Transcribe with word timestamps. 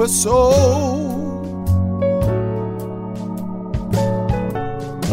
new 0.00 0.04
episode. 0.04 1.20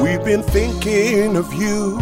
We've 0.01 0.23
been 0.23 0.43
thinking 0.43 1.35
of 1.35 1.53
you 1.53 1.97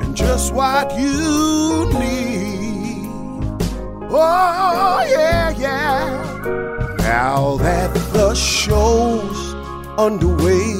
and 0.00 0.16
just 0.16 0.54
what 0.54 0.92
you 0.98 1.88
need. 1.98 3.08
Oh, 4.12 5.04
yeah, 5.08 5.50
yeah. 5.50 6.96
Now 6.98 7.56
that 7.58 7.94
the 8.12 8.34
show's 8.34 9.54
underway, 9.98 10.74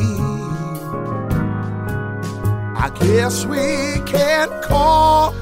I 2.76 2.90
guess 3.00 3.44
we 3.46 4.00
can 4.06 4.48
call 4.62 5.34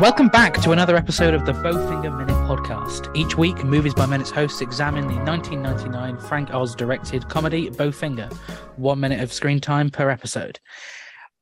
Welcome 0.00 0.28
back 0.28 0.54
to 0.62 0.72
another 0.72 0.96
episode 0.96 1.34
of 1.34 1.44
the 1.44 1.52
Bowfinger 1.52 2.16
Minute 2.16 2.34
Podcast. 2.48 3.14
Each 3.14 3.36
week, 3.36 3.62
Movies 3.64 3.92
by 3.92 4.06
Minutes 4.06 4.30
hosts 4.30 4.62
examine 4.62 5.06
the 5.06 5.16
1999 5.16 6.16
Frank 6.26 6.54
Oz 6.54 6.74
directed 6.74 7.28
comedy 7.28 7.68
Bowfinger, 7.68 8.32
one 8.76 8.98
minute 8.98 9.20
of 9.20 9.30
screen 9.30 9.60
time 9.60 9.90
per 9.90 10.08
episode. 10.08 10.58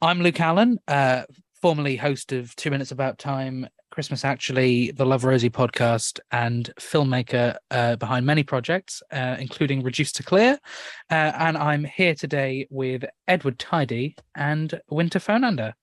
I'm 0.02 0.22
Luke 0.22 0.40
Allen, 0.40 0.80
uh, 0.88 1.22
formerly 1.62 1.94
host 1.94 2.32
of 2.32 2.56
Two 2.56 2.72
Minutes 2.72 2.90
About 2.90 3.16
Time, 3.16 3.68
Christmas 3.92 4.24
Actually, 4.24 4.90
the 4.90 5.06
Love 5.06 5.22
Rosie 5.22 5.50
podcast, 5.50 6.18
and 6.32 6.68
filmmaker 6.80 7.54
uh, 7.70 7.94
behind 7.94 8.26
many 8.26 8.42
projects, 8.42 9.04
uh, 9.12 9.36
including 9.38 9.84
Reduced 9.84 10.16
to 10.16 10.24
Clear. 10.24 10.58
Uh, 11.08 11.14
and 11.14 11.56
I'm 11.56 11.84
here 11.84 12.16
today 12.16 12.66
with 12.70 13.04
Edward 13.28 13.60
Tidy 13.60 14.16
and 14.34 14.80
Winter 14.90 15.20
Fernander. 15.20 15.74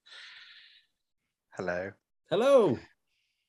Hello. 1.56 1.92
Hello. 2.28 2.76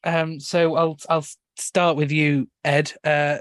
Um, 0.03 0.39
so 0.39 0.75
I'll 0.75 0.99
I'll 1.09 1.25
start 1.57 1.97
with 1.97 2.11
you, 2.11 2.47
Ed. 2.63 2.93
Uh, 3.03 3.39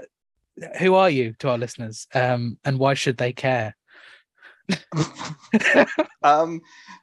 who 0.79 0.95
are 0.95 1.11
you 1.11 1.33
to 1.39 1.49
our 1.49 1.59
listeners, 1.59 2.07
um, 2.15 2.57
and 2.65 2.79
why 2.79 2.95
should 2.95 3.17
they 3.17 3.33
care? 3.33 3.75
um, 6.23 6.59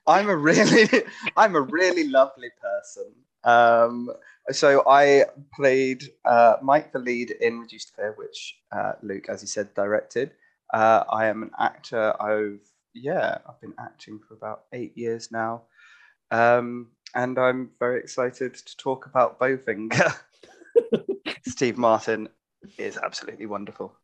I'm 0.08 0.28
a 0.28 0.36
really, 0.36 0.88
I'm 1.36 1.54
a 1.54 1.60
really 1.60 2.08
lovely 2.08 2.50
person. 2.60 3.12
Um, 3.44 4.10
so 4.50 4.82
I 4.84 5.26
played 5.54 6.02
uh, 6.24 6.56
Mike 6.60 6.92
the 6.92 6.98
lead 6.98 7.30
in 7.30 7.60
Reduced 7.60 7.88
to 7.88 7.94
Clear, 7.94 8.14
which 8.18 8.56
uh, 8.72 8.94
Luke, 9.02 9.28
as 9.28 9.42
he 9.42 9.46
said, 9.46 9.72
directed. 9.74 10.32
Uh, 10.72 11.04
I 11.08 11.26
am 11.26 11.44
an 11.44 11.52
actor. 11.60 12.20
I've 12.20 12.58
yeah, 12.94 13.38
I've 13.48 13.60
been 13.60 13.74
acting 13.78 14.18
for 14.26 14.34
about 14.34 14.64
eight 14.72 14.98
years 14.98 15.30
now, 15.30 15.62
um, 16.32 16.88
and 17.14 17.38
I'm 17.38 17.70
very 17.78 18.00
excited 18.00 18.54
to 18.54 18.76
talk 18.76 19.06
about 19.06 19.38
Bowfinger. 19.38 20.14
Steve 21.46 21.78
Martin 21.78 22.28
is 22.78 22.96
absolutely 22.96 23.46
wonderful. 23.46 23.96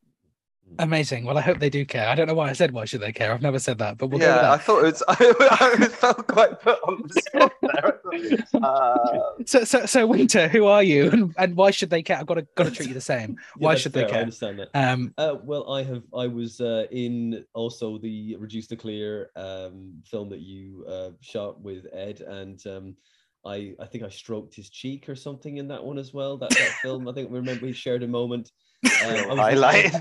Amazing. 0.78 1.24
Well, 1.24 1.36
I 1.36 1.40
hope 1.40 1.58
they 1.58 1.68
do 1.70 1.84
care. 1.84 2.08
I 2.08 2.14
don't 2.14 2.26
know 2.26 2.34
why 2.34 2.48
I 2.48 2.52
said 2.52 2.70
why 2.72 2.84
should 2.84 3.00
they 3.00 3.12
care. 3.12 3.32
I've 3.32 3.42
never 3.42 3.58
said 3.58 3.78
that, 3.78 3.98
but 3.98 4.06
we'll 4.06 4.18
go 4.20 4.26
with 4.26 4.36
yeah, 4.36 4.52
I 4.52 4.56
thought 4.56 4.84
it 4.84 4.84
was. 4.84 5.02
I, 5.08 5.88
felt 5.88 6.26
quite 6.28 6.60
put 6.60 6.78
on 6.86 7.02
the 7.06 7.20
spot 7.20 7.52
there. 7.62 7.98
Uh, 8.62 9.44
So, 9.46 9.64
so, 9.64 9.86
so, 9.86 10.06
Winter, 10.06 10.48
who 10.48 10.66
are 10.66 10.82
you, 10.82 11.10
and, 11.10 11.34
and 11.38 11.56
why 11.56 11.70
should 11.70 11.90
they 11.90 12.02
care? 12.02 12.18
I've 12.18 12.26
got 12.26 12.34
to 12.34 12.46
got 12.54 12.64
to 12.64 12.70
treat 12.70 12.88
you 12.88 12.94
the 12.94 13.00
same. 13.00 13.30
Yeah, 13.58 13.66
Why 13.66 13.72
that's 13.72 13.82
should 13.82 13.92
fair, 13.92 14.02
they 14.04 14.08
I 14.08 14.12
care? 14.12 14.20
understand 14.22 14.58
that. 14.60 14.68
Um, 14.74 15.12
Uh, 15.18 15.36
well, 15.42 15.72
I 15.72 15.82
have. 15.82 16.02
I 16.16 16.26
was 16.26 16.60
uh, 16.60 16.86
in 16.90 17.44
also 17.54 17.98
the 17.98 18.36
Reduced 18.36 18.68
to 18.70 18.76
Clear 18.76 19.30
um, 19.36 20.00
film 20.04 20.28
that 20.30 20.40
you 20.40 20.84
uh, 20.88 21.10
shot 21.20 21.60
with 21.60 21.86
Ed, 21.92 22.20
and 22.20 22.64
um, 22.66 22.96
I 23.44 23.74
I 23.80 23.86
think 23.86 24.04
I 24.04 24.08
stroked 24.08 24.54
his 24.54 24.70
cheek 24.70 25.08
or 25.08 25.16
something 25.16 25.56
in 25.58 25.68
that 25.68 25.82
one 25.84 25.98
as 25.98 26.14
well. 26.14 26.36
That 26.36 26.50
that 26.50 26.72
film. 26.82 27.08
I 27.08 27.12
think 27.12 27.30
remember 27.30 27.66
we 27.66 27.72
shared 27.72 28.02
a 28.02 28.08
moment. 28.08 28.52
Um, 28.84 28.90
I 29.02 29.26
was- 29.26 29.38
highlight. 29.38 29.94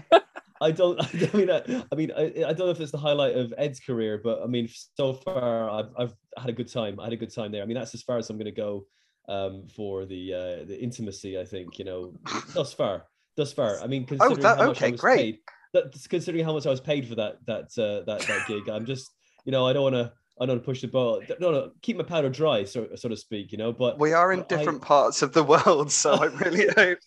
I 0.61 0.71
don't. 0.71 0.99
I 1.33 1.37
mean, 1.37 1.49
I, 1.49 1.83
I 1.91 1.95
mean, 1.95 2.11
I, 2.15 2.23
I 2.23 2.53
don't 2.53 2.59
know 2.59 2.69
if 2.69 2.79
it's 2.79 2.91
the 2.91 2.97
highlight 2.97 3.35
of 3.35 3.53
Ed's 3.57 3.79
career, 3.79 4.19
but 4.23 4.41
I 4.43 4.47
mean, 4.47 4.69
so 4.97 5.13
far 5.13 5.69
I've, 5.69 5.89
I've 5.97 6.13
had 6.37 6.49
a 6.49 6.53
good 6.53 6.71
time. 6.71 6.99
I 6.99 7.05
had 7.05 7.13
a 7.13 7.17
good 7.17 7.33
time 7.33 7.51
there. 7.51 7.63
I 7.63 7.65
mean, 7.65 7.75
that's 7.75 7.93
as 7.93 8.03
far 8.03 8.17
as 8.17 8.29
I'm 8.29 8.37
going 8.37 8.45
to 8.45 8.51
go 8.51 8.85
um, 9.27 9.67
for 9.75 10.05
the 10.05 10.33
uh, 10.33 10.65
the 10.65 10.77
intimacy. 10.79 11.39
I 11.39 11.45
think 11.45 11.79
you 11.79 11.85
know, 11.85 12.13
thus 12.53 12.73
far, 12.73 13.05
thus 13.35 13.53
far. 13.53 13.79
I 13.79 13.87
mean, 13.87 14.05
considering 14.05 14.41
that- 14.41 14.57
how 14.57 14.67
much 14.67 14.81
I 14.81 14.91
was 14.91 15.01
great. 15.01 15.17
paid, 15.17 15.39
that, 15.73 16.07
considering 16.09 16.43
how 16.43 16.53
much 16.53 16.65
I 16.65 16.71
was 16.71 16.81
paid 16.81 17.07
for 17.07 17.15
that 17.15 17.37
that 17.45 17.65
uh, 17.77 18.03
that 18.05 18.21
that 18.27 18.47
gig, 18.47 18.69
I'm 18.69 18.85
just 18.85 19.09
you 19.45 19.51
know, 19.51 19.65
I 19.67 19.73
don't 19.73 19.83
want 19.83 19.95
to. 19.95 20.13
I 20.41 20.45
don't 20.45 20.55
want 20.55 20.63
to 20.63 20.65
push 20.65 20.81
the 20.81 20.87
ball. 20.87 21.21
No, 21.39 21.51
no, 21.51 21.71
keep 21.81 21.97
my 21.97 22.03
powder 22.03 22.29
dry, 22.29 22.63
so 22.63 22.87
so 22.95 23.09
to 23.09 23.15
speak. 23.17 23.51
You 23.51 23.57
know, 23.57 23.73
but 23.73 23.99
We 23.99 24.13
are 24.13 24.31
in 24.31 24.39
but 24.39 24.53
I- 24.53 24.57
different 24.57 24.81
parts 24.81 25.21
of 25.21 25.33
the 25.33 25.43
world, 25.43 25.91
so 25.91 26.13
I 26.13 26.25
really 26.25 26.67
hope 26.77 26.99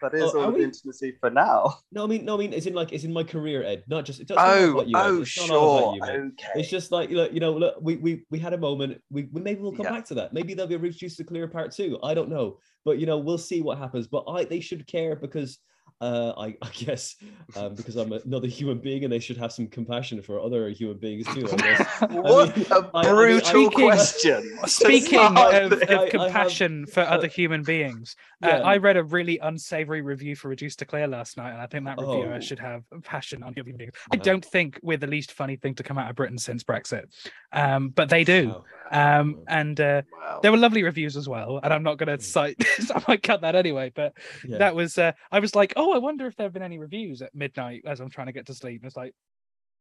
that 0.00 0.14
is 0.14 0.32
Oh, 0.34 0.42
all 0.44 0.52
the 0.52 0.58
we? 0.58 0.64
intimacy 0.64 1.16
for 1.20 1.28
now. 1.30 1.78
no, 1.90 2.04
I 2.04 2.06
mean, 2.06 2.24
no, 2.24 2.34
I 2.36 2.38
mean, 2.38 2.52
it's 2.52 2.66
in 2.66 2.74
like 2.74 2.92
it's 2.92 3.04
in 3.04 3.12
my 3.12 3.24
career, 3.24 3.62
Ed. 3.64 3.82
Not 3.88 4.04
just. 4.04 4.20
All 4.30 4.36
Oh, 4.38 4.82
you, 4.84 4.92
oh, 4.96 5.20
It's 5.22 5.30
sure. 5.30 5.96
you. 5.96 6.02
Okay. 6.02 6.32
It's 6.54 6.68
just 6.70 6.92
like 6.92 7.10
look, 7.10 7.32
you 7.32 7.40
know, 7.40 7.52
look, 7.52 7.76
we 7.80 7.96
we 7.96 8.24
we 8.30 8.38
had 8.38 8.52
a 8.52 8.58
moment. 8.58 9.02
We, 9.10 9.28
we 9.32 9.40
maybe 9.40 9.60
we'll 9.60 9.72
come 9.72 9.86
Yeah. 9.86 9.92
back 9.92 10.04
to 10.06 10.14
that. 10.14 10.32
Maybe 10.32 10.54
there'll 10.54 10.68
be 10.68 10.76
a 10.76 10.78
reduced 10.78 11.16
to 11.18 11.24
clear 11.24 11.48
part 11.48 11.72
two. 11.72 11.98
I 12.02 12.14
don't 12.14 12.28
know, 12.28 12.58
but 12.84 12.98
you 12.98 13.06
know, 13.06 13.18
we'll 13.18 13.38
see 13.38 13.62
what 13.62 13.78
happens. 13.78 14.06
But 14.06 14.24
I 14.28 14.44
they 14.44 14.60
should 14.60 14.86
care 14.86 15.16
because 15.16 15.58
uh, 16.00 16.32
I 16.36 16.46
I 16.62 16.68
guess 16.74 17.16
um, 17.56 17.74
because 17.74 17.96
I'm 17.96 18.12
another 18.12 18.48
human 18.48 18.78
being 18.78 19.04
and 19.04 19.12
they 19.12 19.18
should 19.18 19.36
have 19.38 19.52
some 19.52 19.66
compassion 19.66 20.20
for 20.22 20.40
other 20.40 20.68
human 20.68 20.98
beings 20.98 21.26
too. 21.34 21.48
I 21.50 21.56
guess. 21.56 22.00
what 22.10 22.56
mean, 22.56 22.66
a 22.70 22.74
I- 22.94 23.00
I 23.00 23.02
mean, 23.06 23.14
brutal 23.14 23.46
Speaking- 23.68 23.70
question. 23.86 24.58
Speaking 24.66 25.18
of, 25.18 25.36
of 25.72 25.72
I- 25.72 25.94
I 25.94 26.00
have- 26.02 26.10
compassion 26.10 26.86
for 26.86 27.00
other 27.00 27.28
human 27.28 27.62
beings, 27.62 28.16
uh, 28.42 28.48
I 28.48 28.76
read 28.76 28.96
a 28.96 29.04
really 29.04 29.38
unsavory 29.38 30.02
review 30.02 30.36
for 30.36 30.48
Reduced 30.48 30.78
to 30.80 30.84
Clear 30.84 31.06
last 31.06 31.36
night, 31.36 31.52
and 31.52 31.60
I 31.60 31.66
think 31.66 31.84
that 31.86 31.98
reviewer 31.98 32.34
Oh. 32.34 32.40
should 32.40 32.58
have 32.58 32.82
passion 33.02 33.42
on 33.42 33.54
human 33.54 33.76
beings. 33.76 33.92
I 34.12 34.16
don't 34.16 34.44
think 34.44 34.78
we're 34.82 34.98
the 34.98 35.06
least 35.06 35.32
funny 35.32 35.56
thing 35.56 35.74
to 35.76 35.82
come 35.82 35.96
out 35.98 36.10
of 36.10 36.16
Britain 36.16 36.38
since 36.38 36.62
Brexit, 36.62 37.04
um, 37.52 37.88
but 37.90 38.08
they 38.10 38.24
do. 38.24 38.48
Wow. 38.48 38.64
Um, 38.92 39.38
and 39.48 39.80
uh, 39.80 40.02
Wow. 40.12 40.40
there 40.42 40.52
were 40.52 40.58
lovely 40.58 40.82
reviews 40.84 41.16
as 41.16 41.28
well, 41.28 41.58
and 41.62 41.72
I'm 41.72 41.82
not 41.82 41.96
going 41.98 42.16
to 42.16 42.22
cite. 42.22 42.56
I 42.94 43.02
might 43.08 43.22
cut 43.22 43.40
that 43.40 43.56
anyway, 43.56 43.90
but 43.94 44.12
Yeah. 44.46 44.58
that 44.58 44.74
was. 44.76 44.98
Uh, 44.98 45.12
I 45.32 45.40
was 45.40 45.54
like, 45.56 45.72
oh, 45.76 45.85
I 45.94 45.98
wonder 45.98 46.26
if 46.26 46.36
there 46.36 46.46
have 46.46 46.52
been 46.52 46.62
any 46.62 46.78
reviews 46.78 47.22
at 47.22 47.34
midnight 47.34 47.82
as 47.86 48.00
I'm 48.00 48.10
trying 48.10 48.26
to 48.26 48.32
get 48.32 48.46
to 48.46 48.54
sleep. 48.54 48.82
And 48.82 48.86
it's 48.86 48.96
like, 48.96 49.14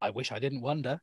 I 0.01 0.09
wish 0.09 0.31
I 0.31 0.39
didn't 0.39 0.61
wonder. 0.61 0.99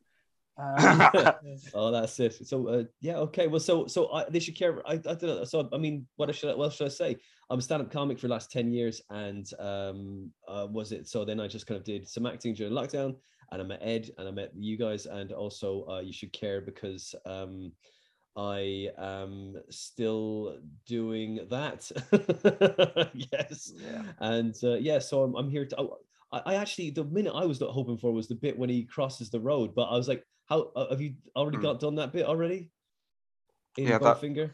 Um, 0.57 1.09
oh, 1.73 1.91
that's 1.91 2.19
it. 2.19 2.47
So, 2.47 2.67
uh, 2.67 2.83
yeah, 3.01 3.17
okay. 3.17 3.47
Well, 3.47 3.59
so 3.59 3.87
so 3.87 4.11
I, 4.11 4.29
they 4.29 4.39
should 4.39 4.55
care. 4.55 4.81
I, 4.87 4.93
I 4.93 4.97
don't 4.97 5.23
know. 5.23 5.43
So, 5.43 5.67
I 5.73 5.77
mean, 5.77 6.07
what 6.15 6.33
should 6.35 6.51
I, 6.51 6.55
what 6.55 6.73
should 6.73 6.85
I 6.85 6.89
say? 6.89 7.17
I'm 7.49 7.59
a 7.59 7.61
stand-up 7.61 7.91
comic 7.91 8.19
for 8.19 8.27
the 8.27 8.33
last 8.33 8.51
ten 8.51 8.71
years, 8.71 9.01
and 9.09 9.49
um, 9.59 10.31
uh, 10.47 10.67
was 10.69 10.91
it? 10.91 11.07
So 11.07 11.25
then 11.25 11.39
I 11.39 11.47
just 11.47 11.65
kind 11.67 11.77
of 11.77 11.83
did 11.83 12.07
some 12.07 12.25
acting 12.25 12.53
during 12.53 12.73
lockdown, 12.73 13.15
and 13.51 13.61
I 13.61 13.65
met 13.65 13.79
Ed, 13.81 14.11
and 14.17 14.27
I 14.27 14.31
met 14.31 14.51
you 14.55 14.77
guys, 14.77 15.05
and 15.05 15.31
also 15.31 15.85
uh, 15.89 15.99
you 16.01 16.13
should 16.13 16.33
care 16.33 16.61
because 16.61 17.15
um, 17.25 17.71
I 18.35 18.89
am 18.97 19.57
still 19.69 20.57
doing 20.87 21.47
that. 21.49 21.91
yes, 23.13 23.71
Yeah. 23.75 24.03
and 24.19 24.55
uh, 24.63 24.75
yeah, 24.75 24.99
so 24.99 25.23
I'm, 25.23 25.35
I'm 25.35 25.49
here 25.49 25.65
to. 25.65 25.79
oh, 25.79 25.97
I, 26.31 26.41
I 26.47 26.55
actually 26.55 26.89
the 26.89 27.03
minute 27.03 27.33
I 27.35 27.45
was 27.45 27.61
not 27.61 27.69
hoping 27.71 27.97
for 27.97 28.11
was 28.11 28.27
the 28.27 28.35
bit 28.35 28.57
when 28.57 28.69
he 28.69 28.83
crosses 28.83 29.29
the 29.29 29.39
road, 29.39 29.75
but 29.75 29.83
I 29.83 29.95
was 29.95 30.07
like, 30.07 30.25
"How 30.45 30.71
uh, 30.75 30.89
have 30.89 31.01
you 31.01 31.13
already 31.35 31.57
Hmm. 31.57 31.63
got 31.63 31.79
done 31.79 31.95
that 31.95 32.11
bit 32.11 32.25
already?" 32.25 32.71
In 33.77 33.87
Yeah, 33.87 33.99
that- 33.99 34.17
Bowfinger, 34.17 34.51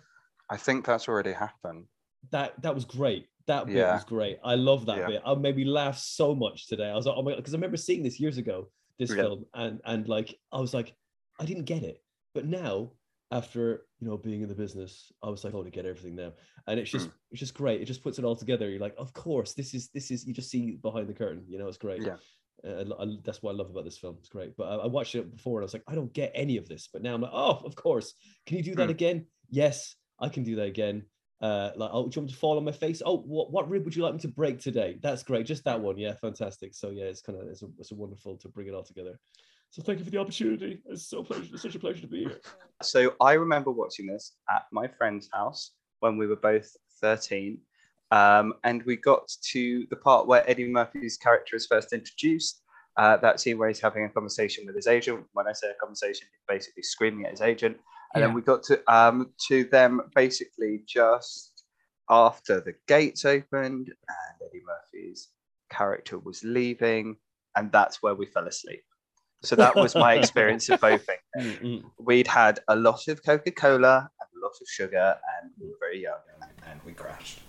I 0.50 0.58
think 0.58 0.86
that's 0.86 1.08
already 1.08 1.32
happened. 1.34 1.86
that 2.32 2.62
that 2.62 2.76
was 2.76 2.84
great. 2.86 3.28
That 3.48 3.66
bit 3.68 3.78
Yeah. 3.78 3.94
was 3.94 4.04
great. 4.04 4.40
I 4.44 4.56
love 4.56 4.86
that 4.88 4.98
Yeah. 4.98 5.08
bit. 5.08 5.22
I 5.26 5.34
made 5.36 5.56
me 5.56 5.64
laugh 5.66 5.98
so 5.98 6.36
much 6.36 6.68
today. 6.68 6.90
I 6.90 6.96
was 6.96 7.06
like, 7.06 7.16
"Oh 7.18 7.22
my 7.22 7.32
god!" 7.32 7.38
Because 7.38 7.54
I 7.54 7.58
remember 7.58 7.78
seeing 7.78 8.04
this 8.04 8.20
years 8.20 8.38
ago, 8.38 8.70
this 8.98 9.10
Yeah. 9.10 9.24
film, 9.24 9.46
and 9.54 9.80
and 9.86 10.08
like 10.10 10.38
I 10.52 10.60
was 10.60 10.74
like, 10.74 10.94
I 11.40 11.46
didn't 11.46 11.64
get 11.66 11.84
it, 11.84 12.04
but 12.34 12.46
now 12.46 12.92
after 13.32 13.86
you 14.00 14.08
know 14.08 14.18
being 14.18 14.42
in 14.42 14.50
the 14.50 14.56
business, 14.56 15.12
I 15.22 15.30
was 15.30 15.44
like, 15.44 15.54
"Oh, 15.54 15.64
to 15.64 15.70
get 15.70 15.86
everything 15.86 16.16
now," 16.16 16.34
and 16.68 16.80
it's 16.80 16.90
just 16.92 17.08
Hmm. 17.08 17.14
it's 17.32 17.40
just 17.40 17.54
great. 17.54 17.82
It 17.82 17.86
just 17.86 18.04
puts 18.04 18.18
it 18.20 18.26
all 18.26 18.36
together. 18.36 18.70
You're 18.70 18.80
like, 18.80 18.96
"Of 18.98 19.14
course, 19.14 19.54
this 19.54 19.74
is 19.74 19.90
this 19.90 20.12
is." 20.12 20.26
You 20.26 20.34
just 20.34 20.50
see 20.50 20.72
behind 20.78 21.08
the 21.08 21.14
curtain. 21.14 21.46
You 21.48 21.60
know, 21.60 21.68
it's 21.68 21.78
great. 21.78 22.02
Yeah. 22.02 22.18
Uh, 22.64 22.84
I- 23.00 23.04
I- 23.04 23.18
that's 23.24 23.42
what 23.42 23.52
I 23.54 23.56
love 23.56 23.70
about 23.70 23.86
this 23.86 23.98
film. 23.98 24.18
It's 24.20 24.28
great. 24.30 24.58
But 24.58 24.66
I, 24.66 24.76
I 24.84 24.88
watched 24.88 25.16
it 25.16 25.32
before 25.34 25.60
and 25.60 25.64
I 25.64 25.68
was 25.68 25.74
like, 25.74 25.84
I 25.88 25.96
don't 25.96 26.12
get 26.12 26.32
any 26.36 26.58
of 26.58 26.68
this. 26.68 26.90
But 26.92 27.02
now 27.02 27.14
I'm 27.14 27.22
like, 27.22 27.32
oh, 27.34 27.62
of 27.64 27.74
course. 27.76 28.14
Can 28.46 28.58
you 28.58 28.64
do 28.64 28.76
that 28.76 28.86
Hmm. 28.86 28.90
again? 28.92 29.28
Yes, 29.50 29.96
I 30.20 30.28
can 30.28 30.44
do 30.44 30.56
that 30.58 30.68
again. 30.68 31.06
Uh, 31.40 31.72
like, 31.78 31.90
oh, 31.94 32.10
do 32.10 32.16
you 32.16 32.22
want 32.22 32.28
me 32.28 32.34
to 32.34 32.38
fall 32.38 32.58
on 32.58 32.66
my 32.66 32.74
face? 32.74 33.02
Oh, 33.06 33.20
what, 33.20 33.50
what 33.54 33.70
rib 33.70 33.86
would 33.86 33.96
you 33.96 34.04
like 34.04 34.14
me 34.14 34.20
to 34.20 34.28
break 34.28 34.60
today? 34.60 35.00
That's 35.02 35.24
great. 35.24 35.46
Just 35.46 35.64
that 35.64 35.80
one. 35.80 35.98
Yeah, 35.98 36.16
fantastic. 36.16 36.76
So 36.76 36.90
yeah, 36.90 37.06
it's 37.06 37.22
kind 37.22 37.40
of 37.40 37.48
it's 37.48 37.62
a, 37.64 37.68
it's 37.78 37.92
a 37.94 37.96
wonderful 37.96 38.36
to 38.40 38.50
bring 38.50 38.68
it 38.68 38.74
all 38.74 38.84
together. 38.84 39.18
So 39.72 39.84
thank 39.84 40.00
you 40.00 40.06
for 40.06 40.12
the 40.12 40.18
opportunity. 40.18 40.82
It's 40.88 41.06
so 41.06 41.24
pleasure, 41.24 41.50
it's 41.54 41.62
such 41.62 41.76
a 41.76 41.80
pleasure 41.80 42.02
to 42.02 42.08
be 42.08 42.26
here. 42.26 42.40
So 42.82 43.14
I 43.22 43.34
remember 43.34 43.72
watching 43.72 44.08
this 44.08 44.34
at 44.50 44.64
my 44.72 44.88
friend's 44.88 45.30
house 45.32 45.72
when 46.00 46.18
we 46.18 46.28
were 46.28 46.36
both 46.38 46.76
13. 47.02 47.60
Um, 48.12 48.54
and 48.64 48.82
we 48.84 48.96
got 48.96 49.30
to 49.52 49.86
the 49.92 49.96
part 49.96 50.26
where 50.26 50.50
Eddie 50.50 50.68
Murphy's 50.68 51.18
character 51.18 51.56
is 51.56 51.68
first 51.68 51.94
introduced. 51.94 52.64
Uh, 52.98 53.18
that 53.18 53.40
scene 53.40 53.58
where 53.60 53.68
he's 53.68 53.80
having 53.80 54.06
a 54.06 54.10
conversation 54.10 54.66
with 54.66 54.76
his 54.76 54.88
agent. 54.88 55.24
When 55.34 55.48
I 55.48 55.54
say 55.54 55.70
a 55.70 55.76
conversation, 55.76 56.28
he's 56.32 56.42
basically 56.48 56.84
screaming 56.84 57.26
at 57.26 57.32
his 57.32 57.42
agent. 57.42 57.78
And 58.14 58.22
Yeah. 58.22 58.28
then 58.28 58.34
we 58.34 58.42
got 58.42 58.64
to 58.64 58.82
um, 58.92 59.32
to 59.48 59.66
them 59.66 60.02
basically 60.16 60.84
just 60.88 61.64
after 62.10 62.60
the 62.60 62.74
gates 62.88 63.24
opened 63.24 63.88
and 63.88 64.50
Eddie 64.50 64.64
Murphy's 64.66 65.28
character 65.70 66.18
was 66.18 66.44
leaving, 66.44 67.18
and 67.56 67.72
that's 67.72 68.02
where 68.02 68.16
we 68.16 68.26
fell 68.26 68.48
asleep. 68.48 68.84
So 69.42 69.56
that 69.56 69.76
was 69.76 69.96
my 69.96 70.14
experience 70.22 70.70
of 70.70 70.80
Bowfinger 70.82 71.18
Mm, 71.38 71.62
mm. 71.62 71.84
we'd 72.00 72.28
had 72.28 72.60
a 72.68 72.76
lot 72.76 73.08
of 73.08 73.24
Coca 73.24 73.52
Cola 73.52 74.10
and 74.20 74.30
a 74.42 74.46
lot 74.46 74.54
of 74.60 74.68
sugar, 74.68 75.18
and 75.42 75.52
we 75.60 75.68
were 75.68 75.76
very 75.80 76.02
young, 76.02 76.18
and 76.68 76.80
we 76.86 76.92
crashed. 76.94 77.40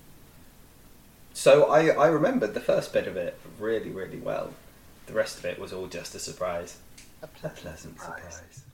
So 1.32 1.70
I, 1.70 1.87
I 1.88 2.08
remembered 2.08 2.54
the 2.54 2.60
first 2.60 2.92
bit 2.92 3.06
of 3.06 3.16
it 3.16 3.38
really, 3.58 3.90
really 3.90 4.19
well. 4.19 4.52
The 5.06 5.14
rest 5.14 5.38
of 5.38 5.44
it 5.46 5.58
was 5.58 5.72
all 5.72 5.87
just 5.87 6.14
a 6.14 6.19
surprise. 6.19 6.76
A 7.22 7.26
pleasant, 7.26 7.98
surprise. 8.00 8.64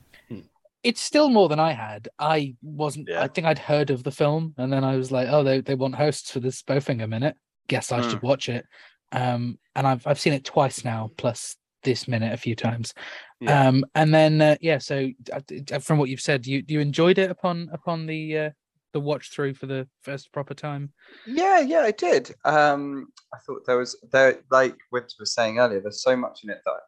It's 0.83 1.01
still 1.01 1.31
more 1.31 1.49
than 1.49 1.59
I 1.59 1.73
had. 1.73 2.09
I 2.19 2.55
wasn't. 2.63 3.09
Yeah. 3.09 3.23
I 3.23 3.27
think 3.29 3.47
I'd 3.47 3.59
heard 3.59 3.91
of 3.91 4.05
the 4.05 4.13
film, 4.13 4.55
and 4.57 4.73
then 4.73 4.85
I 4.85 4.97
was 4.97 5.11
like, 5.11 5.27
"Oh, 5.29 5.43
they 5.43 5.61
they 5.61 5.75
want 5.75 5.97
hosts 5.97 6.31
for 6.31 6.39
this 6.41 6.63
Bowfinger 6.63 7.09
minute. 7.09 7.37
Guess 7.69 7.91
I 7.91 8.03
Hmm. 8.03 8.11
should 8.11 8.23
watch 8.23 8.49
it." 8.49 8.65
Um, 9.11 9.59
and 9.75 9.87
I've 9.87 10.07
I've 10.07 10.21
seen 10.21 10.33
it 10.33 10.45
twice 10.45 10.85
now, 10.85 11.11
plus 11.17 11.57
this 11.87 12.07
minute 12.07 12.35
a 12.35 12.37
few 12.37 12.55
times. 12.55 12.93
Yeah. 13.41 13.69
Um, 13.69 13.85
and 13.95 14.13
then 14.13 14.43
uh, 14.43 14.57
yeah, 14.61 14.79
so 14.79 15.09
uh, 15.33 15.79
from 15.79 15.99
what 15.99 16.11
you've 16.11 16.21
said, 16.21 16.47
you 16.47 16.63
you 16.69 16.81
enjoyed 16.81 17.17
it 17.17 17.31
upon 17.31 17.71
upon 17.73 18.05
the 18.05 18.39
uh, 18.39 18.51
the 18.93 19.01
watch 19.01 19.31
through 19.31 19.55
for 19.55 19.67
the 19.67 19.89
first 20.03 20.33
proper 20.33 20.53
time. 20.53 20.93
Yeah, 21.27 21.61
yeah, 21.61 21.81
I 21.81 21.93
did. 21.93 22.35
Um, 22.45 23.09
I 23.33 23.39
thought 23.39 23.63
there 23.67 23.79
was 23.79 23.97
there, 24.13 24.41
like 24.51 24.77
Winter 24.93 25.15
was 25.21 25.33
saying 25.33 25.59
earlier. 25.59 25.81
There's 25.81 26.03
so 26.03 26.17
much 26.17 26.41
in 26.45 26.51
it 26.51 26.61
that, 26.65 26.81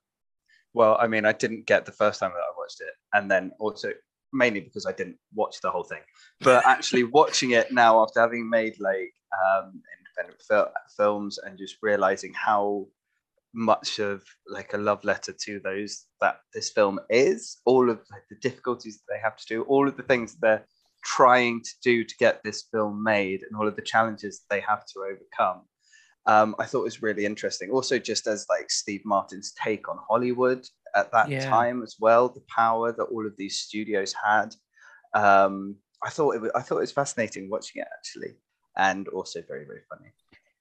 well, 0.75 0.97
I 1.00 1.06
mean, 1.06 1.25
I 1.25 1.33
didn't 1.33 1.67
get 1.67 1.87
the 1.87 1.93
first 1.93 2.21
time 2.21 2.31
that 2.31 2.39
I 2.39 2.59
watched 2.59 2.81
it, 2.81 2.95
and 3.15 3.31
then 3.31 3.53
also 3.59 3.93
mainly 4.33 4.61
because 4.61 4.85
I 4.85 4.93
didn't 4.93 5.17
watch 5.35 5.61
the 5.61 5.71
whole 5.71 5.85
thing. 5.85 6.03
But 6.41 6.67
actually, 6.67 7.05
watching 7.05 7.53
it 7.53 7.73
now 7.73 8.03
after 8.03 8.21
having 8.21 8.49
made 8.49 8.75
like 8.81 9.12
um, 9.47 9.81
independent 9.99 10.43
fil- 10.49 10.73
films 10.97 11.39
and 11.39 11.59
just 11.59 11.77
realizing 11.83 12.33
how 12.35 12.87
much 13.55 13.99
of 13.99 14.23
like 14.47 14.73
a 14.75 14.79
love 14.79 15.03
letter 15.05 15.33
to 15.45 15.61
those 15.61 16.05
that 16.21 16.41
this 16.55 16.71
film 16.71 17.00
is, 17.11 17.59
all 17.65 17.89
of 17.91 17.99
like, 18.11 18.23
the 18.31 18.37
difficulties 18.37 18.99
that 18.99 19.15
they 19.15 19.21
have 19.21 19.37
to 19.37 19.47
do, 19.49 19.62
all 19.62 19.89
of 19.89 19.97
the 19.97 20.03
things 20.03 20.33
that 20.35 20.41
they're 20.41 20.67
trying 21.05 21.62
to 21.62 21.71
do 21.83 22.05
to 22.05 22.15
get 22.19 22.43
this 22.43 22.65
film 22.73 23.03
made 23.03 23.43
and 23.43 23.56
all 23.59 23.69
of 23.69 23.77
the 23.77 23.83
challenges 23.83 24.43
they 24.50 24.61
have 24.61 24.85
to 24.87 25.00
overcome 25.00 25.62
um, 26.27 26.55
i 26.59 26.65
thought 26.65 26.81
it 26.81 26.85
was 26.85 27.03
really 27.03 27.25
interesting. 27.25 27.71
Also 27.71 27.99
just 27.99 28.27
as 28.27 28.47
like 28.49 28.71
steve 28.71 29.03
martin's 29.05 29.53
take 29.53 29.89
on 29.89 29.99
hollywood 30.09 30.67
at 30.97 31.11
that 31.12 31.31
Yeah. 31.31 31.45
time 31.49 31.83
as 31.83 31.97
well 32.00 32.29
the 32.29 32.43
power 32.55 32.93
that 32.93 33.05
all 33.05 33.27
of 33.27 33.37
these 33.37 33.61
studios 33.61 34.12
had 34.25 34.55
um, 35.15 35.77
i 36.03 36.11
thought 36.11 36.35
it 36.35 36.41
was, 36.41 36.50
i 36.55 36.61
thought 36.61 36.79
it 36.79 36.81
was 36.81 36.93
fascinating 36.93 37.49
watching 37.49 37.81
it 37.83 37.89
actually 37.97 38.35
and 38.77 39.09
also 39.09 39.41
very 39.47 39.65
very 39.65 39.83
funny 39.89 40.12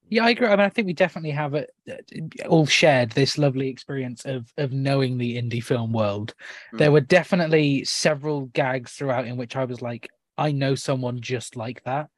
Yeah, 0.10 0.26
I 0.26 0.30
agree. 0.32 0.48
I 0.48 0.52
mean, 0.52 0.60
I 0.62 0.70
think 0.70 0.86
we 0.86 0.94
definitely 0.94 1.32
have 1.32 1.54
it 1.54 1.70
uh, 1.90 2.48
all 2.48 2.66
shared 2.66 3.12
this 3.12 3.38
lovely 3.38 3.68
experience 3.70 4.26
of 4.26 4.52
of 4.58 4.72
knowing 4.72 5.18
the 5.18 5.42
indie 5.42 5.64
film 5.64 5.92
world. 5.92 6.34
There 6.78 6.90
Mm. 6.90 6.94
were 6.94 7.02
definitely 7.02 7.84
several 7.84 8.46
gags 8.48 8.94
throughout 8.94 9.28
in 9.28 9.38
which 9.38 9.56
I 9.56 9.66
was 9.66 9.82
like, 9.82 10.08
I 10.38 10.52
know 10.52 10.76
someone 10.76 11.20
just 11.22 11.56
like 11.56 11.84
that. 11.84 12.10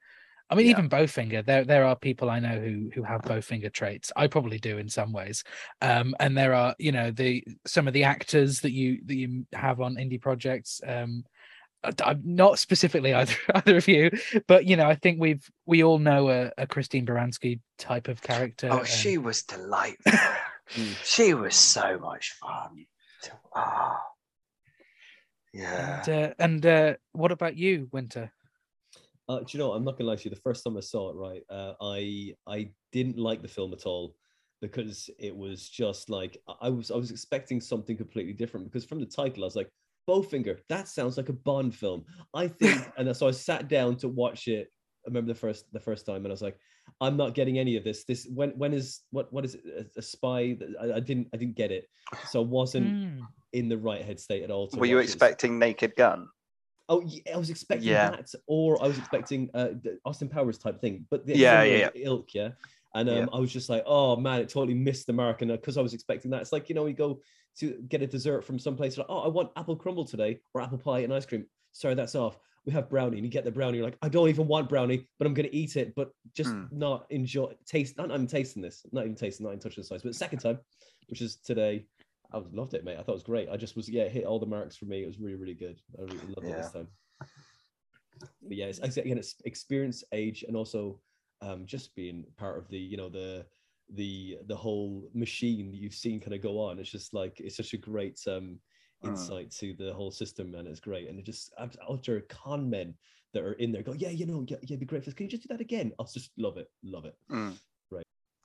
I 0.51 0.55
mean, 0.55 0.65
Yeah. 0.65 0.71
even 0.71 0.89
Bowfinger, 0.89 1.45
there 1.45 1.63
there 1.63 1.85
are 1.85 1.95
people 1.95 2.29
I 2.29 2.39
know 2.39 2.59
who 2.59 2.89
who 2.93 3.03
have 3.03 3.21
Bowfinger 3.21 3.71
traits. 3.71 4.11
I 4.15 4.27
probably 4.27 4.59
do 4.59 4.77
in 4.77 4.89
some 4.89 5.11
ways. 5.13 5.43
Um, 5.81 6.15
and 6.19 6.37
there 6.37 6.53
are, 6.53 6.75
you 6.79 6.91
know, 6.91 7.11
the 7.11 7.43
some 7.67 7.87
of 7.87 7.93
the 7.93 8.03
actors 8.03 8.61
that 8.61 8.71
you 8.71 8.99
that 9.05 9.15
you 9.15 9.45
have 9.53 9.79
on 9.81 9.95
indie 9.95 10.21
projects. 10.21 10.81
Um, 10.85 11.23
I'm 12.03 12.21
not 12.25 12.59
specifically 12.59 13.13
either 13.19 13.33
either 13.55 13.77
of 13.77 13.87
you, 13.87 14.11
but 14.47 14.65
you 14.65 14.75
know, 14.75 14.87
I 14.87 14.95
think 14.95 15.19
we've 15.19 15.45
we 15.65 15.83
all 15.83 15.99
know 15.99 16.29
a, 16.29 16.51
a 16.57 16.67
Christine 16.67 17.05
Baranski 17.05 17.59
type 17.77 18.07
of 18.07 18.21
character. 18.21 18.69
oh 18.71 18.79
and- 18.79 18.87
she 18.87 19.17
was 19.17 19.43
delightful 19.43 20.11
Mm. 20.75 20.95
she 21.03 21.33
was 21.33 21.55
so 21.55 21.97
much 21.97 22.33
fun 22.33 22.85
ah 23.55 23.99
yeah 25.51 26.03
And, 26.05 26.09
uh, 26.09 26.33
and 26.37 26.65
uh, 26.65 26.93
what 27.13 27.31
about 27.31 27.55
you, 27.57 27.87
Winter? 27.91 28.31
Uh, 29.27 29.39
do 29.39 29.45
you 29.49 29.59
know? 29.59 29.73
I'm 29.73 29.83
not 29.83 29.97
gonna 29.97 30.09
lie 30.11 30.15
to 30.15 30.23
you. 30.25 30.29
The 30.29 30.41
first 30.41 30.63
time 30.63 30.77
I 30.77 30.81
saw 30.81 31.09
it, 31.09 31.15
right, 31.15 31.41
uh, 31.49 31.73
I 31.81 32.33
I 32.47 32.69
didn't 32.91 33.17
like 33.17 33.41
the 33.41 33.47
film 33.47 33.73
at 33.73 33.85
all 33.87 34.15
because 34.61 35.09
it 35.17 35.35
was 35.35 35.67
just 35.69 36.09
like 36.09 36.37
I- 36.47 36.67
I 36.67 36.69
was 36.69 36.91
I 36.91 36.95
was 36.97 37.09
expecting 37.11 37.61
something 37.61 37.97
completely 37.97 38.33
different 38.33 38.65
because 38.67 38.85
from 38.85 38.99
the 38.99 39.05
title 39.05 39.43
I 39.43 39.47
was 39.47 39.55
like 39.55 39.69
Bowfinger. 40.09 40.57
That 40.69 40.87
sounds 40.87 41.17
like 41.17 41.29
a 41.29 41.33
Bond 41.33 41.75
film. 41.75 42.03
I 42.33 42.47
think, 42.47 42.81
and 42.97 43.15
so 43.15 43.27
I 43.27 43.31
sat 43.31 43.67
down 43.69 43.95
to 43.97 44.07
watch 44.07 44.47
it. 44.47 44.67
I 45.05 45.09
remember 45.09 45.31
the 45.33 45.39
first 45.39 45.71
the 45.71 45.79
first 45.79 46.05
time, 46.05 46.17
and 46.17 46.27
I 46.27 46.31
was 46.31 46.41
like, 46.41 46.57
I'm 46.99 47.15
not 47.15 47.35
getting 47.35 47.59
any 47.59 47.77
of 47.77 47.83
this. 47.83 48.03
This 48.05 48.27
when 48.33 48.49
when 48.51 48.73
is 48.73 49.01
what 49.11 49.31
what 49.31 49.45
is 49.45 49.55
it? 49.55 49.61
A, 49.95 49.99
a 49.99 50.01
spy? 50.01 50.57
I, 50.81 50.93
I 50.93 50.99
didn't 50.99 51.27
I 51.33 51.37
didn't 51.37 51.55
get 51.55 51.71
it. 51.71 51.85
So 52.27 52.41
I 52.41 52.45
wasn't 52.45 52.93
Mm. 52.93 53.27
in 53.53 53.69
the 53.69 53.77
right 53.77 54.03
head 54.03 54.19
state 54.19 54.43
at 54.43 54.51
all. 54.51 54.67
to 54.67 54.79
were 54.79 54.85
you 54.85 54.95
watch 54.97 55.05
it. 55.05 55.09
expecting 55.09 55.57
naked 55.59 55.95
gun 55.95 56.27
Oh, 56.91 57.01
yeah, 57.05 57.35
I 57.35 57.37
was 57.37 57.51
expecting 57.51 57.89
Yeah. 57.89 58.09
that, 58.09 58.31
or 58.47 58.83
I 58.83 58.87
was 58.87 58.97
expecting 58.97 59.51
uh, 59.53 59.69
the 59.83 59.99
Austin 60.05 60.27
Powers 60.27 60.57
type 60.57 60.81
thing, 60.81 61.05
but 61.11 61.23
the 61.25 61.37
Yeah, 61.37 61.61
similar 61.61 61.77
yeah, 61.77 61.89
ilk, 62.09 62.33
yeah. 62.33 62.49
And 62.95 63.09
um, 63.09 63.15
Yeah. 63.15 63.25
I 63.31 63.39
was 63.39 63.51
just 63.51 63.69
like, 63.69 63.83
oh 63.85 64.15
man, 64.15 64.41
it 64.41 64.49
totally 64.49 64.73
missed 64.73 65.07
the 65.07 65.13
mark, 65.13 65.41
and 65.41 65.51
because 65.51 65.77
I 65.77 65.81
was 65.81 65.93
expecting 65.93 66.31
that, 66.31 66.41
it's 66.41 66.51
like 66.51 66.69
you 66.69 66.75
know, 66.75 66.85
you 66.87 66.93
go 66.93 67.21
to 67.59 67.81
get 67.87 68.01
a 68.01 68.07
dessert 68.07 68.43
from 68.43 68.57
someplace, 68.57 68.97
like, 68.97 69.07
oh, 69.09 69.19
I 69.19 69.27
want 69.27 69.51
apple 69.55 69.75
crumble 69.75 70.05
today, 70.05 70.39
or 70.53 70.61
apple 70.61 70.77
pie 70.77 70.99
and 70.99 71.13
ice 71.13 71.25
cream. 71.25 71.45
Sorry, 71.71 71.93
that's 71.93 72.15
off. 72.15 72.39
We 72.65 72.73
have 72.73 72.89
brownie, 72.89 73.17
and 73.17 73.25
you 73.25 73.31
get 73.31 73.45
the 73.45 73.51
brownie. 73.51 73.77
You're 73.77 73.85
like, 73.85 73.97
I 74.01 74.09
don't 74.09 74.29
even 74.29 74.47
want 74.47 74.69
brownie, 74.69 75.07
but 75.17 75.27
I'm 75.27 75.33
gonna 75.33 75.49
eat 75.51 75.75
it, 75.75 75.93
but 75.95 76.11
just 76.33 76.53
Mm. 76.53 76.71
not 76.71 77.05
enjoy 77.09 77.53
taste. 77.65 77.97
Not 77.97 78.09
even 78.09 78.27
tasting 78.27 78.61
this, 78.61 78.85
not 78.91 79.05
even 79.05 79.15
tasting, 79.15 79.45
not 79.45 79.51
even 79.51 79.59
touching 79.59 79.81
the 79.83 79.87
size. 79.87 80.01
But 80.03 80.15
second 80.15 80.39
time, 80.39 80.59
which 81.07 81.21
is 81.21 81.37
today, 81.37 81.85
I 82.31 82.41
loved 82.51 82.73
it, 82.73 82.83
mate. 82.83 82.97
I 82.97 83.03
thought 83.03 83.13
it 83.13 83.21
was 83.21 83.23
great. 83.23 83.49
I 83.49 83.57
just 83.57 83.75
was 83.75 83.89
yeah, 83.89 84.07
hit 84.07 84.25
all 84.25 84.39
the 84.39 84.45
marks 84.45 84.75
for 84.75 84.85
me. 84.85 85.03
It 85.03 85.07
was 85.07 85.19
really, 85.19 85.35
really 85.37 85.53
good. 85.53 85.79
I 85.97 86.03
really 86.03 86.33
loved 86.35 86.47
it 86.47 86.57
this 86.57 86.71
time. 86.73 86.87
But 88.41 88.57
yeah, 88.57 88.65
it's, 88.65 88.79
again, 88.79 89.17
it's 89.17 89.35
experience, 89.45 90.03
age, 90.11 90.43
and 90.47 90.55
also 90.55 90.99
um, 91.41 91.65
just 91.65 91.95
being 91.95 92.25
part 92.37 92.57
of 92.57 92.67
the, 92.69 92.77
you 92.77 92.97
know, 92.97 93.09
the 93.09 93.45
the 93.95 94.37
the 94.47 94.55
whole 94.55 95.09
machine 95.15 95.71
that 95.71 95.77
you've 95.77 95.95
seen 95.95 96.19
kind 96.19 96.33
of 96.33 96.41
go 96.43 96.59
on. 96.59 96.77
It's 96.79 96.91
just 96.91 97.13
like 97.13 97.39
it's 97.39 97.57
such 97.57 97.73
a 97.73 97.77
great 97.77 98.19
um, 98.27 98.59
Mm. 99.01 99.11
insight 99.11 99.49
to 99.51 99.73
the 99.75 99.93
whole 99.93 100.11
system, 100.11 100.55
and 100.55 100.67
it's 100.67 100.81
great. 100.81 101.07
And 101.07 101.17
it 101.17 101.25
just 101.25 101.53
abs- 101.57 101.77
utter 101.87 102.19
con 102.27 102.69
men 102.69 102.93
that 103.33 103.43
are 103.43 103.53
in 103.53 103.71
there 103.71 103.81
go, 103.81 103.93
yeah, 103.93 104.09
you 104.09 104.25
know, 104.25 104.43
yeah, 104.45 104.57
yeah, 104.61 104.65
it'd 104.75 104.81
be 104.81 104.85
great. 104.85 105.03
for 105.03 105.05
this. 105.05 105.13
Can 105.13 105.25
you 105.27 105.29
just 105.31 105.43
do 105.43 105.47
that 105.53 105.61
again? 105.61 105.93
I'll 105.97 106.05
just 106.05 106.31
love 106.37 106.57
it, 106.57 106.69
love 106.83 107.05
it. 107.05 107.15
Mm. 107.31 107.53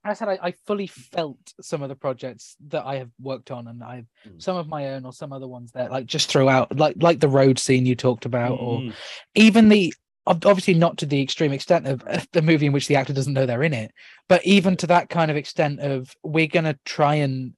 I 0.07 0.13
said 0.13 0.29
I, 0.29 0.39
I 0.43 0.51
fully 0.67 0.87
felt 0.87 1.39
some 1.63 1.83
of 1.83 1.89
the 1.89 1.95
projects 1.97 2.57
that 2.69 2.85
I 2.85 2.97
have 2.97 3.11
worked 3.19 3.51
on, 3.51 3.67
and 3.69 3.83
I've 3.83 4.07
Mm. 4.29 4.41
some 4.41 4.57
of 4.57 4.69
my 4.69 4.91
own 4.91 5.05
or 5.07 5.13
some 5.13 5.33
other 5.33 5.49
ones 5.49 5.73
that 5.73 5.91
like 5.91 6.07
just 6.07 6.31
throughout, 6.31 6.77
like 6.79 6.97
like 7.03 7.21
the 7.21 7.29
road 7.29 7.59
scene 7.59 7.85
you 7.87 7.97
talked 7.97 8.27
about, 8.27 8.59
or 8.61 8.81
Mm. 8.81 8.93
even 9.35 9.69
the 9.71 9.87
ob- 9.89 10.04
obviously 10.27 10.75
not 10.75 10.99
to 10.99 11.07
the 11.07 11.21
extreme 11.23 11.53
extent 11.53 11.87
of 11.87 12.03
uh, 12.07 12.21
the 12.33 12.43
movie 12.43 12.67
in 12.67 12.73
which 12.73 12.89
the 12.89 12.97
actor 12.97 13.13
doesn't 13.13 13.33
know 13.35 13.47
they're 13.47 13.63
in 13.63 13.75
it, 13.75 13.93
but 14.29 14.45
even 14.47 14.77
to 14.79 14.87
that 14.89 15.09
kind 15.11 15.31
of 15.31 15.37
extent 15.37 15.81
of 15.81 16.15
we're 16.23 16.47
gonna 16.47 16.79
try 16.85 17.17
and 17.17 17.53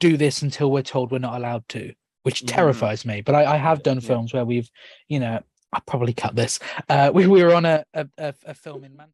do 0.00 0.16
this 0.16 0.42
until 0.42 0.70
we're 0.72 0.82
told 0.82 1.12
we're 1.12 1.18
not 1.18 1.36
allowed 1.36 1.68
to, 1.68 1.92
which 2.22 2.42
Mhm. 2.42 2.48
terrifies 2.48 3.04
me. 3.04 3.20
But 3.20 3.34
I, 3.34 3.54
I 3.54 3.56
have 3.58 3.82
done 3.82 4.00
yeah. 4.00 4.08
films 4.08 4.32
where 4.32 4.44
we've, 4.44 4.68
you 5.08 5.20
know, 5.20 5.40
I 5.72 5.80
probably 5.86 6.12
cut 6.14 6.34
this. 6.34 6.58
Uh, 6.88 7.10
we, 7.14 7.26
we 7.28 7.44
were 7.44 7.54
on 7.54 7.64
a 7.64 7.84
a, 7.94 8.08
a, 8.18 8.34
a 8.46 8.54
film 8.54 8.82
in 8.84 8.96
Man. 8.96 9.08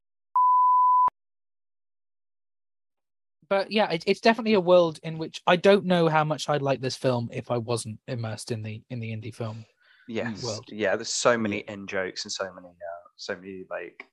But 3.49 3.71
yeah, 3.71 3.91
it, 3.91 4.03
it's 4.07 4.21
definitely 4.21 4.55
a 4.55 4.61
world 4.61 4.99
in 5.03 5.19
which 5.19 5.41
I 5.47 5.57
don't 5.57 5.85
know 5.85 6.09
how 6.09 6.25
much 6.25 6.49
I'd 6.49 6.63
like 6.63 6.81
this 6.81 6.97
film 6.97 7.29
if 7.33 7.51
I 7.51 7.59
wasn't 7.59 8.01
immersed 8.09 8.51
in 8.51 8.63
the 8.63 8.83
in 8.91 8.99
the 9.01 9.13
indie 9.13 9.35
film. 9.35 9.65
Yes. 10.09 10.43
world. 10.43 10.65
Yeah, 10.69 10.97
there's 10.97 11.13
so 11.13 11.37
many 11.39 11.59
in 11.69 11.87
jokes 11.87 12.25
and 12.25 12.33
so 12.33 12.53
many 12.55 12.69
uh, 12.69 13.09
so 13.17 13.35
many 13.37 13.65
like 13.71 14.07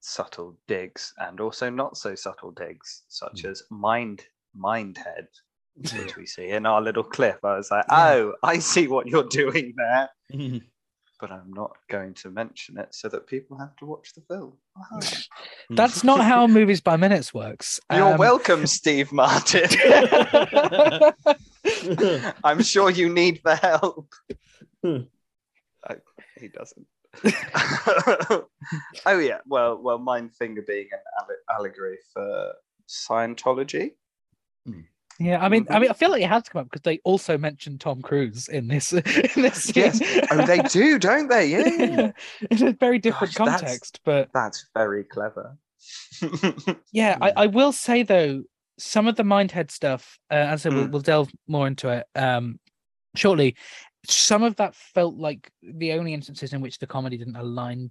subtle 0.00 0.56
digs 0.66 1.12
and 1.18 1.40
also 1.40 1.70
not 1.70 1.96
so 1.96 2.14
subtle 2.14 2.50
digs, 2.50 3.02
such 3.08 3.42
Mm. 3.44 3.50
as 3.50 3.62
mind 3.70 4.24
mind 4.54 4.98
head, 4.98 5.28
which 5.76 6.16
we 6.16 6.26
see 6.26 6.48
in 6.50 6.66
our 6.66 6.82
little 6.82 7.04
clip. 7.04 7.38
I 7.44 7.56
was 7.56 7.70
like, 7.70 7.84
Yeah. 7.88 8.08
oh, 8.14 8.34
I 8.42 8.58
see 8.58 8.88
what 8.88 9.06
you're 9.06 9.24
doing 9.28 9.74
there. 9.76 10.10
but 11.20 11.30
I'm 11.30 11.52
not 11.52 11.76
going 11.88 12.14
to 12.14 12.30
mention 12.30 12.78
it 12.78 12.92
so 12.92 13.08
that 13.08 13.28
people 13.28 13.56
have 13.56 13.76
to 13.76 13.86
watch 13.86 14.12
the 14.14 14.22
film. 14.22 14.54
That's 15.70 16.02
not 16.02 16.20
how 16.20 16.48
movies 16.48 16.80
by 16.80 16.96
minutes 16.96 17.32
works. 17.32 17.78
You're 17.92 18.14
Um, 18.14 18.18
welcome, 18.18 18.66
Steve 18.66 19.12
Martin. 19.12 19.68
I'm 22.44 22.62
sure 22.62 22.90
you 22.90 23.08
need 23.08 23.40
the 23.44 23.54
help. 23.54 24.12
I, 25.88 25.96
he 26.38 26.48
doesn't. 26.48 26.86
oh 29.06 29.18
yeah, 29.18 29.38
well, 29.46 29.76
well, 29.82 29.98
Mindfinger 29.98 30.66
being 30.66 30.88
an 30.92 31.36
allegory 31.54 31.98
for 32.12 32.52
Scientology. 32.88 33.92
Yeah, 35.18 35.44
I 35.44 35.48
mean, 35.50 35.66
I 35.68 35.78
mean, 35.78 35.90
I 35.90 35.92
feel 35.92 36.10
like 36.10 36.22
it 36.22 36.28
has 36.28 36.44
to 36.44 36.50
come 36.50 36.60
up 36.62 36.70
because 36.70 36.82
they 36.82 36.98
also 37.04 37.36
mentioned 37.36 37.80
Tom 37.80 38.00
Cruise 38.00 38.48
in 38.48 38.68
this 38.68 38.92
in 38.92 39.02
this 39.42 39.64
scene. 39.64 39.92
Yes. 40.00 40.26
Oh, 40.30 40.46
they 40.46 40.60
do, 40.62 40.98
don't 40.98 41.28
they? 41.28 41.46
Yeah. 41.46 41.66
yeah. 41.68 42.12
in 42.50 42.68
a 42.68 42.72
very 42.72 42.98
different 42.98 43.34
Gosh, 43.34 43.46
that's- 43.46 43.60
context, 43.60 44.00
but 44.04 44.30
That's 44.32 44.66
very 44.74 45.04
clever. 45.04 45.58
yeah, 46.92 47.18
I, 47.20 47.30
Mm. 47.30 47.32
I 47.36 47.46
will 47.48 47.72
say 47.72 48.02
though, 48.04 48.42
some 48.78 49.06
of 49.06 49.16
the 49.16 49.24
Mindhead 49.24 49.70
stuff, 49.70 50.18
uh, 50.30 50.34
as 50.34 50.60
I 50.60 50.70
said, 50.70 50.74
we'll, 50.74 50.86
Mm. 50.86 50.90
we'll 50.92 51.02
delve 51.02 51.30
more 51.46 51.66
into 51.66 51.88
it 51.90 52.06
um, 52.14 52.58
shortly. 53.14 53.56
Some 54.06 54.42
of 54.42 54.56
that 54.56 54.74
felt 54.74 55.16
like 55.16 55.50
the 55.62 55.92
only 55.92 56.14
instances 56.14 56.52
in 56.52 56.60
which 56.60 56.78
the 56.78 56.86
comedy 56.86 57.16
didn't 57.16 57.36
align 57.36 57.90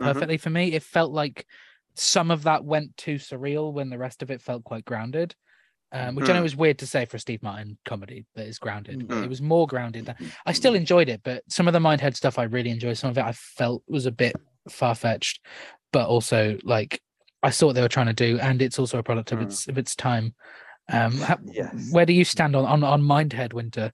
Mhm. 0.00 0.04
perfectly 0.06 0.36
for 0.36 0.50
me. 0.50 0.72
It 0.72 0.82
felt 0.82 1.12
like 1.12 1.46
some 1.94 2.30
of 2.30 2.42
that 2.42 2.64
went 2.64 2.96
too 2.96 3.16
surreal 3.16 3.72
when 3.72 3.88
the 3.90 3.98
rest 3.98 4.22
of 4.22 4.30
it 4.30 4.42
felt 4.42 4.64
quite 4.64 4.84
grounded. 4.84 5.34
Um, 5.92 6.16
which 6.16 6.28
I 6.28 6.32
know 6.32 6.42
Mm. 6.42 6.46
is 6.46 6.56
weird 6.56 6.78
to 6.80 6.88
say 6.88 7.04
for 7.04 7.18
a 7.18 7.20
Steve 7.20 7.40
Martin 7.40 7.78
comedy 7.84 8.26
that 8.34 8.48
is 8.48 8.58
grounded, 8.58 9.06
Mm. 9.06 9.22
it 9.22 9.28
was 9.28 9.40
more 9.40 9.64
grounded. 9.68 10.06
Than, 10.06 10.16
I 10.44 10.52
still 10.52 10.74
enjoyed 10.74 11.08
it, 11.08 11.20
but 11.22 11.44
some 11.48 11.68
of 11.68 11.72
the 11.72 11.78
Mindhead 11.78 12.16
stuff 12.16 12.36
I 12.36 12.44
really 12.44 12.70
enjoyed. 12.70 12.98
Some 12.98 13.10
of 13.10 13.18
it 13.18 13.24
I 13.24 13.30
felt 13.30 13.84
was 13.86 14.04
a 14.04 14.10
bit 14.10 14.34
far 14.68 14.96
fetched, 14.96 15.38
but 15.92 16.08
also 16.08 16.58
like 16.64 17.00
I 17.44 17.50
saw 17.50 17.66
what 17.66 17.74
they 17.74 17.82
were 17.82 17.88
trying 17.88 18.06
to 18.06 18.12
do, 18.12 18.40
and 18.40 18.60
it's 18.60 18.78
also 18.80 18.98
a 18.98 19.04
product 19.04 19.30
of 19.30 19.38
Mm. 19.38 19.42
its 19.44 19.68
of 19.68 19.78
its 19.78 19.94
time. 19.94 20.34
Um, 20.92 21.12
ha- 21.18 21.38
Yes. 21.50 21.90
where 21.92 22.04
do 22.04 22.12
you 22.12 22.24
stand 22.24 22.54
on 22.54 22.64
on, 22.66 22.84
on 22.84 23.02
Mindhead, 23.02 23.52
Winter? 23.54 23.90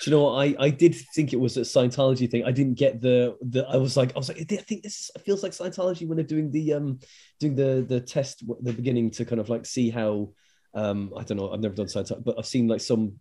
Do 0.00 0.10
you 0.10 0.16
know 0.16 0.24
what? 0.24 0.32
I, 0.34 0.54
I 0.58 0.70
did 0.70 0.94
think 1.14 1.32
it 1.32 1.38
was 1.40 1.56
a 1.56 1.60
Scientology 1.60 2.28
thing. 2.30 2.44
I 2.44 2.50
didn't 2.50 2.74
get 2.74 3.00
the 3.00 3.36
the. 3.40 3.64
I 3.68 3.76
was 3.76 3.96
like 3.96 4.14
I 4.14 4.18
was 4.18 4.28
like 4.28 4.38
I 4.40 4.56
think 4.56 4.82
this 4.82 4.98
is, 5.00 5.10
feels 5.24 5.42
like 5.42 5.52
Scientology 5.52 6.06
when 6.06 6.16
they're 6.16 6.26
doing 6.26 6.50
the 6.50 6.72
um 6.74 6.98
doing 7.38 7.54
the 7.54 7.84
the 7.88 8.00
test 8.00 8.42
at 8.42 8.64
the 8.64 8.72
beginning 8.72 9.10
to 9.12 9.24
kind 9.24 9.40
of 9.40 9.48
like 9.48 9.64
see 9.64 9.90
how 9.90 10.32
um 10.74 11.12
I 11.16 11.22
don't 11.22 11.38
know 11.38 11.52
I've 11.52 11.60
never 11.60 11.74
done 11.74 11.86
Scientology 11.86 12.24
but 12.24 12.36
I've 12.38 12.46
seen 12.46 12.66
like 12.68 12.80
some 12.80 13.14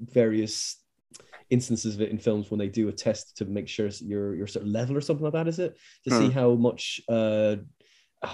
various 0.00 0.78
instances 1.50 1.94
of 1.94 2.00
it 2.00 2.10
in 2.10 2.18
films 2.18 2.50
when 2.50 2.58
they 2.58 2.68
do 2.68 2.88
a 2.88 2.92
test 2.92 3.36
to 3.36 3.44
make 3.44 3.68
sure 3.68 3.88
you're 4.00 4.34
you're 4.34 4.46
sort 4.46 4.64
of 4.64 4.70
level 4.72 4.96
or 4.96 5.02
something 5.02 5.24
like 5.24 5.34
that. 5.34 5.48
Is 5.48 5.58
it 5.58 5.76
to 6.04 6.10
see 6.10 6.28
Hmm. 6.28 6.32
how 6.32 6.54
much 6.54 7.00
uh 7.08 7.56
how, 7.56 7.60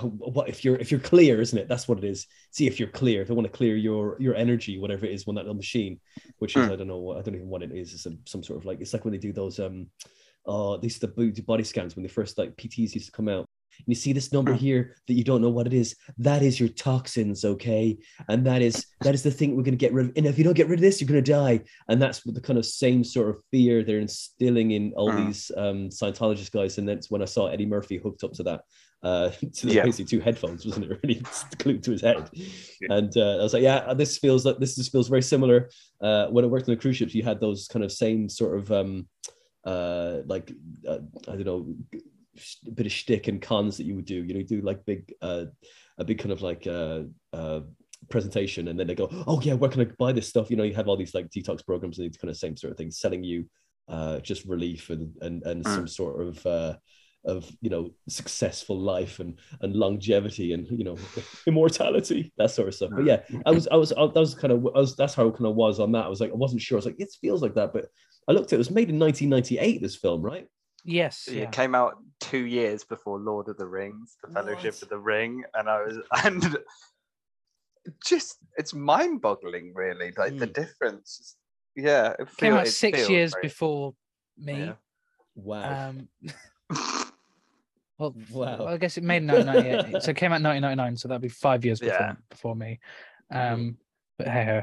what 0.03 0.49
if 0.49 0.65
you're 0.65 0.77
if 0.77 0.91
you're 0.91 1.01
clear 1.01 1.41
isn't 1.41 1.59
it 1.59 1.67
that's 1.69 1.89
what 1.89 1.99
it 1.99 2.05
is 2.05 2.27
see 2.51 2.67
if 2.67 2.79
you're 2.79 2.91
clear 2.91 3.23
if 3.23 3.29
they 3.29 3.35
want 3.35 3.47
to 3.47 3.53
clear 3.57 3.75
your 3.77 4.17
your 4.21 4.35
energy 4.35 4.79
whatever 4.79 5.07
it 5.07 5.13
is 5.13 5.27
when 5.27 5.35
that 5.37 5.43
little 5.43 5.55
machine 5.55 5.99
which 6.39 6.57
is 6.57 6.67
Hmm. 6.67 6.73
I 6.73 6.77
don't 6.77 6.89
know 6.89 7.13
I 7.13 7.23
don't 7.23 7.35
even 7.35 7.47
know 7.47 7.53
what 7.53 7.63
it 7.63 7.73
is. 7.73 7.95
It's 7.95 8.03
some, 8.03 8.19
some 8.27 8.43
sort 8.43 8.59
of 8.59 8.65
like 8.67 8.81
it's 8.81 8.93
like 8.93 9.05
when 9.05 9.13
they 9.13 9.19
do 9.19 9.33
those 9.33 9.59
um 9.59 9.87
uh 10.47 10.77
these 10.77 10.99
the 10.99 11.09
body 11.47 11.65
scans 11.65 11.97
when 11.97 12.03
they 12.03 12.09
first 12.09 12.39
like 12.39 12.57
PTs 12.57 12.95
used 12.95 13.07
to 13.07 13.13
come 13.13 13.29
out. 13.29 13.47
And 13.79 13.87
you 13.87 13.95
see 13.95 14.13
this 14.13 14.33
number 14.33 14.53
Hmm. 14.53 14.59
here 14.59 14.97
that 15.07 15.15
you 15.15 15.23
don't 15.25 15.41
know 15.41 15.51
what 15.51 15.67
it 15.67 15.73
is. 15.73 15.95
That 16.19 16.43
is 16.43 16.59
your 16.59 16.69
toxins, 16.69 17.45
okay? 17.45 17.97
And 18.29 18.45
that 18.47 18.61
is 18.63 18.87
that 19.03 19.15
is 19.15 19.23
the 19.23 19.31
thing 19.31 19.57
we're 19.57 19.63
gonna 19.63 19.77
get 19.77 19.93
rid 19.93 20.07
of. 20.07 20.13
And 20.17 20.27
if 20.27 20.37
you 20.39 20.45
don't 20.45 20.55
get 20.57 20.69
rid 20.69 20.79
of 20.79 20.83
this, 20.83 21.01
you're 21.01 21.09
gonna 21.09 21.23
die. 21.23 21.61
And 21.89 22.01
that's 22.03 22.21
the 22.23 22.41
kind 22.41 22.59
of 22.59 22.67
same 22.67 23.05
sort 23.05 23.31
of 23.31 23.43
fear 23.51 23.83
they're 23.85 24.01
instilling 24.01 24.73
in 24.73 24.93
all 24.97 25.11
Hmm. 25.11 25.17
these 25.19 25.51
um 25.57 25.89
Scientologist 25.91 26.51
guys. 26.53 26.79
And 26.79 26.89
that's 26.89 27.11
when 27.11 27.23
I 27.23 27.27
saw 27.27 27.47
Eddie 27.49 27.67
Murphy 27.67 27.97
hooked 27.99 28.23
up 28.25 28.33
to 28.35 28.43
that. 28.45 28.61
Uh, 29.03 29.31
to 29.55 29.67
the, 29.67 29.75
Yeah. 29.75 29.83
basically 29.85 30.05
two 30.07 30.21
headphones, 30.21 30.67
wasn't 30.67 30.87
it? 30.91 30.99
Really 31.05 31.23
glued 31.59 31.83
to 31.85 31.93
his 31.93 32.03
head, 32.03 32.29
and 32.89 33.17
uh, 33.17 33.39
I 33.39 33.43
was 33.43 33.53
like, 33.55 33.63
"Yeah, 33.63 33.95
this 33.95 34.19
feels 34.19 34.45
like 34.45 34.59
this 34.59 34.75
just 34.77 34.91
feels 34.93 35.09
very 35.09 35.23
similar." 35.23 35.71
uh, 36.01 36.27
when 36.29 36.45
I 36.45 36.49
worked 36.49 36.69
on 36.69 36.75
the 36.75 36.81
cruise 36.81 36.97
ships, 36.97 37.15
you 37.15 37.23
had 37.23 37.41
those 37.41 37.69
kind 37.69 37.85
of 37.85 37.93
same 37.93 38.29
sort 38.29 38.59
of 38.59 38.73
um, 38.73 39.09
uh, 39.65 40.19
like 40.27 40.53
uh, 40.87 40.99
I 41.29 41.37
don't 41.37 41.45
know, 41.47 41.75
a 42.67 42.71
bit 42.73 42.87
of 42.87 42.93
shtick 42.93 43.29
and 43.29 43.41
cons 43.41 43.77
that 43.77 43.85
you 43.87 43.95
would 43.97 44.05
do. 44.05 44.23
You 44.25 44.35
know, 44.35 44.41
you 44.41 44.47
do 44.47 44.61
like 44.63 44.85
big, 44.85 45.13
uh, 45.23 45.45
a 45.99 46.05
big 46.05 46.19
kind 46.19 46.33
of 46.33 46.43
like 46.43 46.67
uh, 46.67 47.03
uh, 47.33 47.61
presentation, 48.09 48.67
and 48.69 48.79
then 48.79 48.87
they 48.89 48.95
go, 48.97 49.09
"Oh 49.27 49.41
yeah, 49.41 49.55
where 49.55 49.71
can 49.71 49.81
I 49.83 49.87
buy 49.97 50.13
this 50.13 50.29
stuff?" 50.29 50.51
You 50.51 50.57
know, 50.57 50.65
you 50.65 50.75
have 50.75 50.89
all 50.89 50.97
these 50.97 51.15
like 51.15 51.31
detox 51.31 51.65
programs 51.65 51.99
and 51.99 52.11
these 52.11 52.17
kind 52.19 52.31
of 52.31 52.37
same 52.37 52.57
sort 52.57 52.73
of 52.73 52.77
things, 52.77 52.99
selling 52.99 53.23
you 53.23 53.45
uh, 53.89 54.19
just 54.21 54.45
relief 54.45 54.91
and 54.91 55.15
and 55.21 55.43
and 55.45 55.63
Mm. 55.65 55.75
some 55.75 55.87
sort 55.89 56.21
of 56.27 56.47
uh, 56.47 56.75
of 57.29 57.51
you 57.61 57.71
know 57.71 57.91
successful 58.09 58.79
life 58.79 59.21
and 59.21 59.39
and 59.61 59.77
longevity 59.77 60.53
and 60.55 60.67
you 60.71 60.85
know 60.85 60.97
immortality 61.47 62.33
that 62.39 62.51
sort 62.51 62.69
of 62.69 62.75
stuff. 62.75 62.91
But 62.95 63.05
yeah, 63.05 63.21
I 63.47 63.51
was 63.53 63.69
I 63.69 63.77
was 63.77 63.93
I, 63.93 64.07
that 64.07 64.15
was 64.17 64.35
kind 64.35 64.53
of 64.53 64.67
I 64.75 64.81
was 64.81 64.97
that's 64.97 65.15
how 65.15 65.29
I 65.29 65.31
kind 65.31 65.47
of 65.47 65.55
was 65.55 65.79
on 65.81 65.93
that. 65.93 66.07
I 66.07 66.09
was 66.09 66.21
like 66.21 66.33
I 66.33 66.37
wasn't 66.37 66.63
sure. 66.63 66.77
I 66.77 66.81
was 66.81 66.87
like 66.87 67.01
it 67.01 67.11
feels 67.21 67.43
like 67.43 67.55
that, 67.55 67.73
but 67.73 67.87
I 68.29 68.33
looked 68.33 68.49
at 68.49 68.53
it, 68.55 68.57
it 68.57 68.59
was 68.59 68.71
made 68.71 68.91
in 68.91 68.99
1998. 68.99 69.81
This 69.81 69.97
film, 69.97 70.21
right? 70.23 70.47
Yes, 70.85 71.29
yeah. 71.31 71.43
It 71.43 71.53
came 71.53 71.75
out 71.75 71.97
two 72.21 72.45
years 72.47 72.85
before 72.85 73.19
Lord 73.19 73.49
of 73.49 73.57
the 73.59 73.67
Rings, 73.67 74.17
The 74.23 74.33
Fellowship 74.33 74.75
What? 74.75 74.83
of 74.83 74.89
the 74.89 74.99
Ring, 74.99 75.45
and 75.55 75.69
I 75.69 75.83
was 75.83 75.99
and 76.25 76.57
just 78.07 78.37
it's 78.57 78.75
mind-boggling, 78.75 79.73
really. 79.75 80.13
Like 80.17 80.39
the 80.39 80.47
Mm. 80.47 80.53
difference. 80.55 81.37
Yeah, 81.77 82.11
it 82.19 82.29
came 82.37 82.53
feel- 82.53 82.57
out 82.59 82.69
six 82.69 82.99
feels 82.99 83.11
years 83.11 83.33
very- 83.33 83.43
before 83.43 83.95
me. 84.37 84.59
Yeah. 84.59 84.73
Wow. 85.35 85.91
Um, 85.91 86.09
well, 87.99 88.15
Wow. 88.31 88.59
well, 88.59 88.69
I 88.69 88.77
guess 88.77 88.97
it 88.97 89.05
made 89.05 89.23
1998, 89.25 90.03
so 90.03 90.11
it 90.11 90.17
came 90.17 90.33
out 90.33 90.43
1999, 90.43 90.97
so 90.97 91.09
that'd 91.09 91.21
be 91.23 91.29
five 91.29 91.65
years 91.65 91.81
before 91.81 91.97
Yeah. 92.01 92.15
before 92.31 92.57
me. 92.57 92.79
Mhm. 93.33 93.53
Um, 93.53 93.79
but 94.19 94.29
hey, 94.29 94.45
ho. 94.45 94.63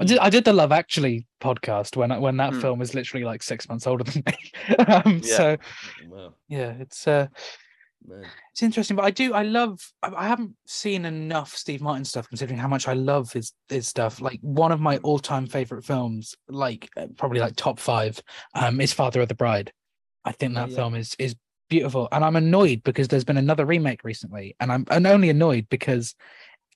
I 0.00 0.04
Mm. 0.04 0.06
did 0.06 0.18
I 0.20 0.30
did 0.30 0.44
the 0.46 0.54
Love 0.54 0.72
Actually 0.72 1.26
podcast 1.38 1.96
when 1.96 2.18
when 2.20 2.38
that 2.38 2.54
Hmm. 2.54 2.60
film 2.60 2.78
was 2.78 2.94
literally 2.94 3.24
like 3.24 3.42
six 3.42 3.68
months 3.68 3.86
older 3.86 4.04
than 4.04 4.22
me. 4.26 4.52
um, 4.88 5.20
Yeah. 5.22 5.36
So 5.36 5.56
Wow, 6.08 6.34
yeah, 6.48 6.70
it's 6.80 7.06
uh, 7.06 7.26
man. 8.06 8.24
it's 8.52 8.62
interesting. 8.62 8.96
But 8.96 9.04
I 9.04 9.10
do 9.10 9.34
I 9.34 9.42
love 9.42 9.92
I, 10.02 10.26
haven't 10.28 10.56
seen 10.66 11.04
enough 11.04 11.54
Steve 11.54 11.82
Martin 11.82 12.06
stuff 12.06 12.26
considering 12.26 12.58
how 12.58 12.68
much 12.68 12.88
I 12.88 12.94
love 12.94 13.32
his 13.34 13.52
his 13.68 13.86
stuff. 13.86 14.22
Like 14.22 14.40
one 14.40 14.72
of 14.72 14.80
my 14.80 14.96
all 14.98 15.18
time 15.18 15.46
favorite 15.46 15.84
films, 15.84 16.36
like 16.48 16.88
uh, 16.96 17.08
probably 17.18 17.40
like 17.40 17.56
top 17.56 17.78
five, 17.78 18.22
um, 18.54 18.80
is 18.80 18.94
Father 18.94 19.20
of 19.20 19.28
the 19.28 19.34
Bride. 19.34 19.74
I 20.24 20.32
think 20.32 20.52
Oh, 20.52 20.60
that 20.60 20.70
yeah. 20.70 20.76
film 20.76 20.94
is 20.94 21.14
is 21.18 21.36
beautiful, 21.72 22.06
and 22.12 22.22
I'm 22.22 22.36
annoyed 22.36 22.82
because 22.84 23.08
there's 23.08 23.24
been 23.24 23.38
another 23.38 23.64
remake 23.64 24.04
recently, 24.04 24.54
and 24.60 24.70
I'm 24.70 24.84
and 24.90 25.06
only 25.06 25.30
annoyed 25.30 25.68
because 25.70 26.14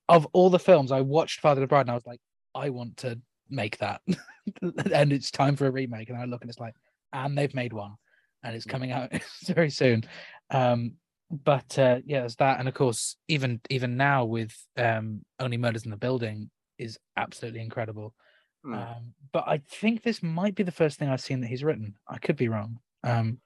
of 0.09 0.27
all 0.33 0.49
the 0.49 0.59
films 0.59 0.91
I 0.91 1.03
watched 1.03 1.41
Father 1.41 1.61
of 1.61 1.65
the 1.65 1.67
Bride, 1.67 1.83
and 1.83 1.91
I 1.91 1.95
was 1.95 2.07
like, 2.07 2.21
I 2.55 2.71
want 2.71 2.97
to 2.99 3.21
make 3.51 3.77
that, 3.79 4.01
and 4.93 5.13
it's 5.13 5.31
time 5.31 5.55
for 5.55 5.67
a 5.67 5.71
remake, 5.71 6.09
and 6.09 6.17
I 6.19 6.25
look 6.25 6.41
and 6.41 6.49
it's 6.49 6.59
like, 6.59 6.75
and 7.13 7.37
they've 7.37 7.55
made 7.55 7.75
one, 7.75 7.97
and 8.43 8.57
it's 8.57 8.65
Mm. 8.65 8.71
coming 8.71 8.93
out 8.93 9.13
very 9.47 9.69
soon. 9.69 10.05
Um, 10.51 10.93
but 11.31 11.79
uh, 11.79 11.99
yeah, 12.07 12.21
there's 12.21 12.37
that, 12.37 12.59
and 12.59 12.67
of 12.67 12.73
course, 12.73 13.17
even 13.29 13.61
even 13.69 13.99
now 13.99 14.25
with 14.25 14.57
um, 14.79 15.27
Only 15.39 15.59
Murders 15.59 15.85
in 15.85 15.91
the 15.91 15.99
Building 15.99 16.51
is 16.79 16.99
absolutely 17.19 17.61
incredible. 17.61 18.15
Hmm. 18.65 18.75
Um, 18.75 19.15
but 19.33 19.45
I 19.47 19.61
think 19.71 20.03
this 20.03 20.23
might 20.23 20.55
be 20.55 20.63
the 20.63 20.73
first 20.73 20.99
thing 20.99 21.11
I've 21.11 21.21
seen 21.21 21.43
that 21.43 21.49
he's 21.49 21.65
written. 21.65 21.97
I 22.09 22.17
could 22.17 22.37
be 22.37 22.49
wrong. 22.49 22.79
Um, 23.05 23.41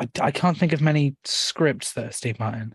I, 0.00 0.08
I 0.20 0.30
can't 0.30 0.56
think 0.56 0.72
of 0.72 0.80
many 0.80 1.14
scripts 1.24 1.92
that 1.92 2.06
are 2.06 2.12
Steve 2.12 2.38
Martin. 2.40 2.74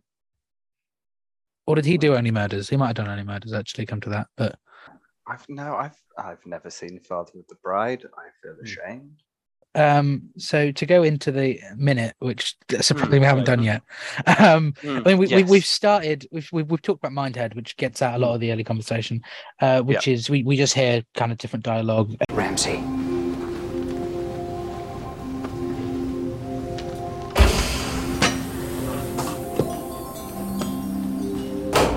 Or 1.68 1.76
did 1.76 1.86
he 1.86 1.98
do 1.98 2.16
Only 2.16 2.32
Murders? 2.32 2.70
He 2.70 2.78
might 2.78 2.88
have 2.88 2.96
done 2.98 3.08
Only 3.08 3.24
Murders. 3.24 3.52
Actually, 3.54 3.88
come 3.88 4.02
to 4.02 4.10
that, 4.12 4.28
but 4.38 4.56
I've 5.28 5.44
no, 5.50 5.76
I've 5.76 5.98
I've 6.18 6.46
never 6.46 6.70
seen 6.70 7.00
Father 7.00 7.32
of 7.40 7.48
the 7.50 7.56
Bride. 7.64 8.04
I 8.06 8.30
feel 8.44 8.54
Hmm. 8.54 8.64
ashamed. 8.64 9.24
um, 9.74 10.30
so 10.38 10.72
to 10.72 10.86
go 10.86 11.02
into 11.04 11.32
the 11.32 11.60
minute, 11.76 12.16
which 12.20 12.56
that's 12.70 12.90
Hmm, 12.90 13.00
something 13.00 13.20
we 13.20 13.26
haven't 13.26 13.46
done 13.46 13.64
yet. 13.64 13.82
Um, 14.40 14.74
Hmm, 14.82 15.00
I 15.06 15.10
mean, 15.10 15.18
we, 15.18 15.26
we, 15.26 15.28
yes. 15.28 15.50
we've 15.50 15.66
started. 15.66 16.28
We've, 16.32 16.48
we've 16.54 16.70
we've 16.70 16.82
talked 16.84 17.04
about 17.04 17.14
Mindhead, 17.14 17.56
which 17.56 17.76
gets 17.78 18.02
out 18.04 18.14
a 18.14 18.20
lot 18.20 18.36
of 18.36 18.40
the 18.42 18.52
early 18.52 18.64
conversation, 18.64 19.22
uh, 19.60 19.82
which 19.82 20.08
is 20.08 20.30
we, 20.30 20.44
we 20.44 20.56
just 20.58 20.76
hear 20.76 21.02
kind 21.16 21.32
of 21.32 21.40
different 21.40 21.66
dialogue. 21.66 22.16
Ramsey. 22.32 22.84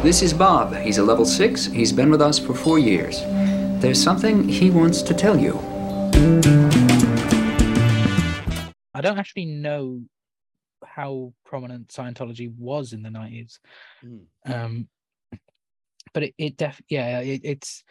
This 0.02 0.22
is 0.22 0.32
Bob. 0.32 0.76
He's 0.76 0.98
a 0.98 1.02
level 1.02 1.24
6. 1.24 1.66
He's 1.66 1.92
been 1.92 2.08
with 2.08 2.22
us 2.22 2.38
for 2.38 2.54
four 2.54 2.78
years. 2.78 3.20
There's 3.82 4.00
something 4.00 4.48
he 4.48 4.70
wants 4.70 5.02
to 5.02 5.12
tell 5.12 5.36
you. 5.36 5.58
I 8.94 9.00
don't 9.00 9.18
actually 9.18 9.46
know 9.46 10.02
how 10.84 11.32
prominent 11.44 11.88
Scientology 11.88 12.48
was 12.56 12.92
in 12.92 13.02
the 13.02 13.10
nineties. 13.10 13.58
Mm. 14.04 14.26
Um, 14.46 14.88
but 16.14 16.22
it, 16.22 16.34
it 16.38 16.56
def 16.56 16.80
yeah, 16.88 17.18
it, 17.18 17.40
it's 17.42 17.82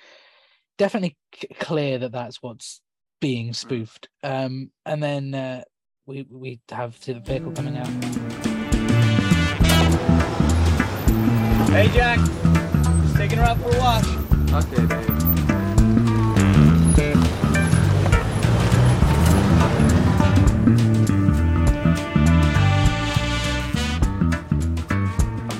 definitely 0.77 1.17
c- 1.35 1.49
clear 1.59 1.97
that 1.97 2.13
that's 2.13 2.41
what's 2.41 2.81
being 3.19 3.51
spoofed. 3.51 4.07
Um, 4.23 4.71
and 4.85 5.03
then 5.03 5.33
uh, 5.33 5.63
we 6.05 6.25
we 6.29 6.61
have 6.69 6.99
the 7.01 7.19
vehicle 7.19 7.51
coming 7.51 7.77
out. 7.77 8.46
Hey, 11.69 11.89
Jack. 11.89 12.17
Just 12.17 13.15
taking 13.17 13.37
her 13.37 13.43
out 13.43 13.57
for 13.57 13.69
a 13.69 13.79
wash. 13.79 14.07
Okay, 14.53 14.85
babe. 14.85 15.17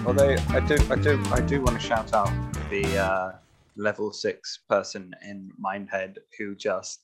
Although 0.08 0.36
I 0.50 0.60
do, 0.62 0.78
I 0.90 0.96
do, 0.96 1.24
I 1.32 1.42
do 1.42 1.62
want 1.62 1.80
to 1.80 1.86
shout 1.86 2.14
out 2.14 2.32
the 2.70 2.98
uh, 2.98 3.32
level 3.76 4.12
six 4.12 4.60
person 4.70 5.14
in 5.28 5.52
Mindhead 5.62 6.16
who 6.40 6.56
just 6.56 7.02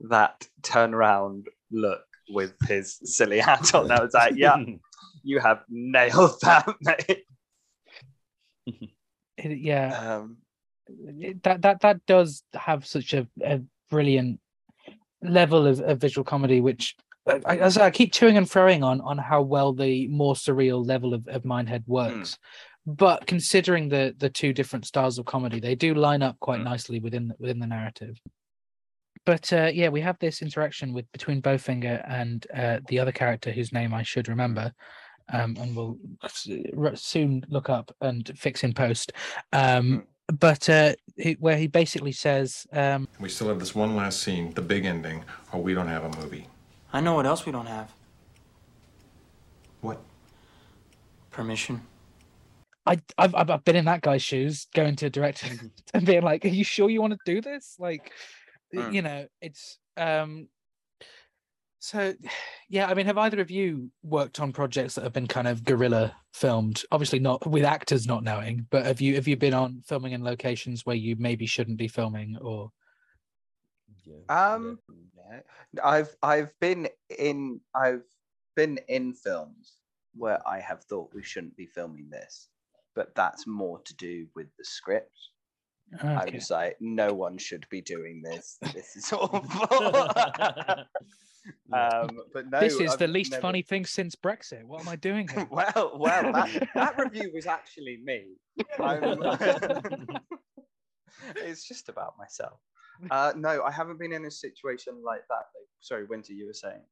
that 0.00 0.48
turnaround 0.62 1.44
look 1.70 2.02
with 2.30 2.54
his 2.66 2.98
silly 3.04 3.38
hat 3.38 3.74
on. 3.74 3.90
I 3.90 4.02
was 4.02 4.14
like, 4.14 4.34
yeah, 4.36 4.56
you 5.22 5.38
have 5.38 5.62
nailed 5.68 6.40
that, 6.42 6.66
mate. 6.80 7.24
It- 9.36 9.58
yeah, 9.58 10.16
Um, 10.16 10.38
it- 11.20 11.42
that 11.44 11.62
that 11.62 11.80
that 11.80 12.04
does 12.06 12.42
have 12.54 12.86
such 12.86 13.14
a, 13.14 13.26
a 13.42 13.60
brilliant 13.90 14.40
level 15.22 15.66
of, 15.66 15.80
of 15.80 16.00
visual 16.00 16.24
comedy, 16.24 16.60
which 16.60 16.96
I, 17.26 17.40
I, 17.46 17.56
as 17.58 17.76
I 17.78 17.90
keep 17.90 18.12
chewing 18.12 18.36
and 18.36 18.48
throwing 18.50 18.82
on 18.82 19.00
on 19.00 19.18
how 19.18 19.42
well 19.42 19.72
the 19.72 20.08
more 20.08 20.34
surreal 20.34 20.84
level 20.86 21.14
of, 21.14 21.26
of 21.28 21.42
Mindhead 21.44 21.84
works. 21.86 22.38
But 22.86 23.26
considering 23.26 23.88
the 23.90 24.14
the 24.18 24.30
two 24.30 24.52
different 24.52 24.86
styles 24.86 25.18
of 25.18 25.26
comedy, 25.26 25.60
they 25.60 25.74
do 25.74 25.94
line 25.94 26.22
up 26.22 26.38
quite 26.40 26.60
Mm. 26.60 26.64
nicely 26.64 27.00
within 27.00 27.28
the- 27.28 27.36
within 27.38 27.58
the 27.58 27.66
narrative. 27.66 28.18
But 29.26 29.52
uh, 29.52 29.70
yeah, 29.74 29.90
we 29.90 30.00
have 30.00 30.18
this 30.18 30.40
interaction 30.40 30.94
with 30.94 31.04
between 31.12 31.42
Bowfinger 31.42 32.02
and 32.08 32.46
uh, 32.54 32.80
the 32.88 32.98
other 32.98 33.12
character 33.12 33.50
whose 33.52 33.72
name 33.74 33.92
I 33.92 34.02
should 34.02 34.26
remember, 34.28 34.72
um, 35.32 35.56
and 35.60 35.76
we'll 35.76 35.98
soon 36.94 37.44
look 37.48 37.68
up 37.68 37.94
and 38.00 38.30
fix 38.36 38.64
in 38.64 38.72
post. 38.72 39.12
Um, 39.52 40.06
but 40.38 40.68
uh, 40.68 40.94
he, 41.16 41.32
where 41.40 41.56
he 41.56 41.66
basically 41.66 42.12
says, 42.12 42.66
um, 42.72 43.06
We 43.18 43.28
still 43.28 43.48
have 43.48 43.58
this 43.58 43.74
one 43.74 43.96
last 43.96 44.22
scene, 44.22 44.52
the 44.54 44.62
big 44.62 44.84
ending, 44.84 45.24
or 45.52 45.62
we 45.62 45.74
don't 45.74 45.88
have 45.88 46.04
a 46.04 46.20
movie. 46.20 46.46
I 46.92 47.00
know 47.00 47.14
what 47.14 47.26
else 47.26 47.46
we 47.46 47.52
don't 47.52 47.66
have. 47.66 47.92
What? 49.80 50.00
Permission. 51.30 51.82
I, 52.86 52.98
I've, 53.18 53.34
I've 53.34 53.50
I've 53.50 53.64
been 53.64 53.76
in 53.76 53.84
that 53.84 54.00
guy's 54.00 54.22
shoes, 54.22 54.66
going 54.74 54.96
to 54.96 55.06
a 55.06 55.10
director 55.10 55.48
and 55.94 56.06
being 56.06 56.22
like, 56.22 56.44
"Are 56.44 56.48
you 56.48 56.64
sure 56.64 56.88
you 56.88 57.00
want 57.02 57.12
to 57.12 57.18
do 57.24 57.40
this?" 57.40 57.76
Like, 57.78 58.12
y- 58.72 58.80
Mm. 58.80 58.92
you 58.94 59.02
know, 59.02 59.26
it's 59.42 59.78
um. 59.96 60.48
So, 61.80 62.14
yeah, 62.68 62.86
I 62.88 62.94
mean, 62.94 63.06
have 63.06 63.18
either 63.18 63.40
of 63.40 63.50
you 63.50 63.90
worked 64.02 64.40
on 64.40 64.52
projects 64.52 64.94
that 64.94 65.04
have 65.04 65.12
been 65.12 65.26
kind 65.28 65.48
of 65.48 65.64
guerrilla 65.64 66.16
filmed? 66.32 66.82
Obviously, 66.90 67.18
not 67.18 67.46
with 67.46 67.64
actors 67.64 68.06
not 68.06 68.24
knowing, 68.24 68.66
but 68.70 68.86
have 68.86 69.00
you 69.00 69.14
have 69.14 69.28
you 69.28 69.36
been 69.36 69.54
on 69.54 69.82
filming 69.86 70.12
in 70.12 70.22
locations 70.24 70.84
where 70.86 70.96
you 70.96 71.16
maybe 71.16 71.46
shouldn't 71.46 71.78
be 71.78 71.88
filming, 71.88 72.36
or 72.40 72.72
Um. 74.28 74.78
I've 75.82 76.16
I've 76.22 76.58
been 76.60 76.88
in 77.18 77.60
I've 77.74 78.04
been 78.56 78.78
in 78.88 79.14
films 79.14 79.80
where 80.14 80.46
I 80.48 80.60
have 80.60 80.84
thought 80.84 81.12
we 81.14 81.22
shouldn't 81.22 81.56
be 81.56 81.66
filming 81.66 82.08
this, 82.10 82.48
but 82.94 83.14
that's 83.14 83.46
more 83.46 83.80
to 83.82 83.94
do 83.96 84.28
with 84.34 84.48
the 84.56 84.64
script. 84.64 85.16
I 86.16 86.26
Okay. 86.26 86.30
was 86.30 86.50
like, 86.50 86.76
no 86.80 87.14
one 87.14 87.38
should 87.38 87.66
be 87.70 87.80
doing 87.80 88.22
this. 88.22 88.60
This 88.74 88.96
is 88.96 89.12
awful. 89.14 90.08
um, 91.72 92.20
but 92.32 92.50
no, 92.50 92.60
this 92.60 92.80
is 92.80 92.96
the 92.96 93.04
I've 93.04 93.10
least 93.10 93.32
never- 93.32 93.42
funny 93.42 93.62
thing 93.62 93.84
since 93.86 94.14
Brexit. 94.14 94.64
What 94.64 94.80
am 94.80 94.88
I 94.88 94.96
doing? 94.96 95.28
here? 95.28 95.46
well, 95.50 95.92
well, 95.96 96.32
that, 96.32 96.68
that 96.74 96.98
review 96.98 97.30
was 97.34 97.46
actually 97.46 97.98
me. 98.02 98.36
It's 101.36 101.66
just 101.66 101.88
about 101.88 102.14
myself. 102.18 102.60
Uh, 103.10 103.32
no, 103.36 103.62
I 103.62 103.70
haven't 103.70 103.98
been 103.98 104.12
in 104.12 104.24
a 104.24 104.30
situation 104.30 105.02
like 105.04 105.22
that. 105.28 105.46
Sorry, 105.80 106.04
Winter, 106.04 106.32
you 106.32 106.46
were 106.46 106.52
saying. 106.52 106.82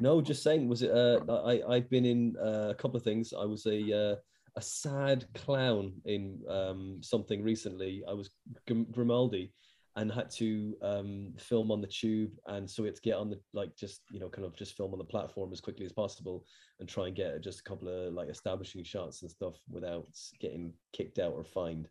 No, 0.00 0.20
just 0.20 0.42
saying. 0.42 0.68
Was 0.68 0.82
it? 0.82 0.90
Uh, 0.90 1.20
I 1.44 1.62
I've 1.68 1.88
been 1.88 2.04
in 2.04 2.36
uh, 2.38 2.68
a 2.70 2.74
couple 2.74 2.96
of 2.96 3.02
things. 3.02 3.32
I 3.32 3.44
was 3.44 3.64
a 3.66 4.12
uh, 4.12 4.16
a 4.56 4.62
sad 4.62 5.24
clown 5.34 5.92
in 6.04 6.40
um, 6.48 6.98
something 7.02 7.42
recently. 7.42 8.02
I 8.08 8.12
was 8.12 8.30
Grim- 8.66 8.88
Grimaldi, 8.90 9.52
and 9.96 10.12
had 10.12 10.30
to 10.30 10.76
um, 10.82 11.32
film 11.38 11.70
on 11.70 11.80
the 11.80 11.86
tube, 11.86 12.32
and 12.46 12.68
so 12.68 12.82
we 12.82 12.88
had 12.88 12.96
to 12.96 13.02
get 13.02 13.16
on 13.16 13.30
the 13.30 13.40
like 13.54 13.74
just 13.76 14.02
you 14.10 14.20
know 14.20 14.28
kind 14.28 14.46
of 14.46 14.54
just 14.54 14.76
film 14.76 14.92
on 14.92 14.98
the 14.98 15.04
platform 15.04 15.52
as 15.52 15.60
quickly 15.60 15.86
as 15.86 15.92
possible, 15.92 16.44
and 16.80 16.88
try 16.88 17.06
and 17.06 17.16
get 17.16 17.42
just 17.42 17.60
a 17.60 17.62
couple 17.62 17.88
of 17.88 18.12
like 18.12 18.28
establishing 18.28 18.84
shots 18.84 19.22
and 19.22 19.30
stuff 19.30 19.54
without 19.70 20.06
getting 20.38 20.72
kicked 20.92 21.18
out 21.18 21.32
or 21.32 21.44
fined. 21.44 21.88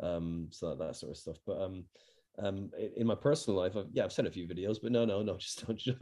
Um, 0.00 0.48
so 0.50 0.70
that, 0.70 0.78
that 0.78 0.96
sort 0.96 1.12
of 1.12 1.16
stuff. 1.16 1.36
But 1.46 1.62
um, 1.62 1.84
um, 2.38 2.70
in 2.96 3.06
my 3.06 3.14
personal 3.14 3.58
life, 3.60 3.76
I've, 3.76 3.86
yeah, 3.92 4.04
I've 4.04 4.12
sent 4.12 4.28
a 4.28 4.30
few 4.30 4.46
videos, 4.46 4.76
but 4.82 4.92
no, 4.92 5.04
no, 5.04 5.22
no, 5.22 5.36
just 5.38 5.66
don't. 5.66 5.80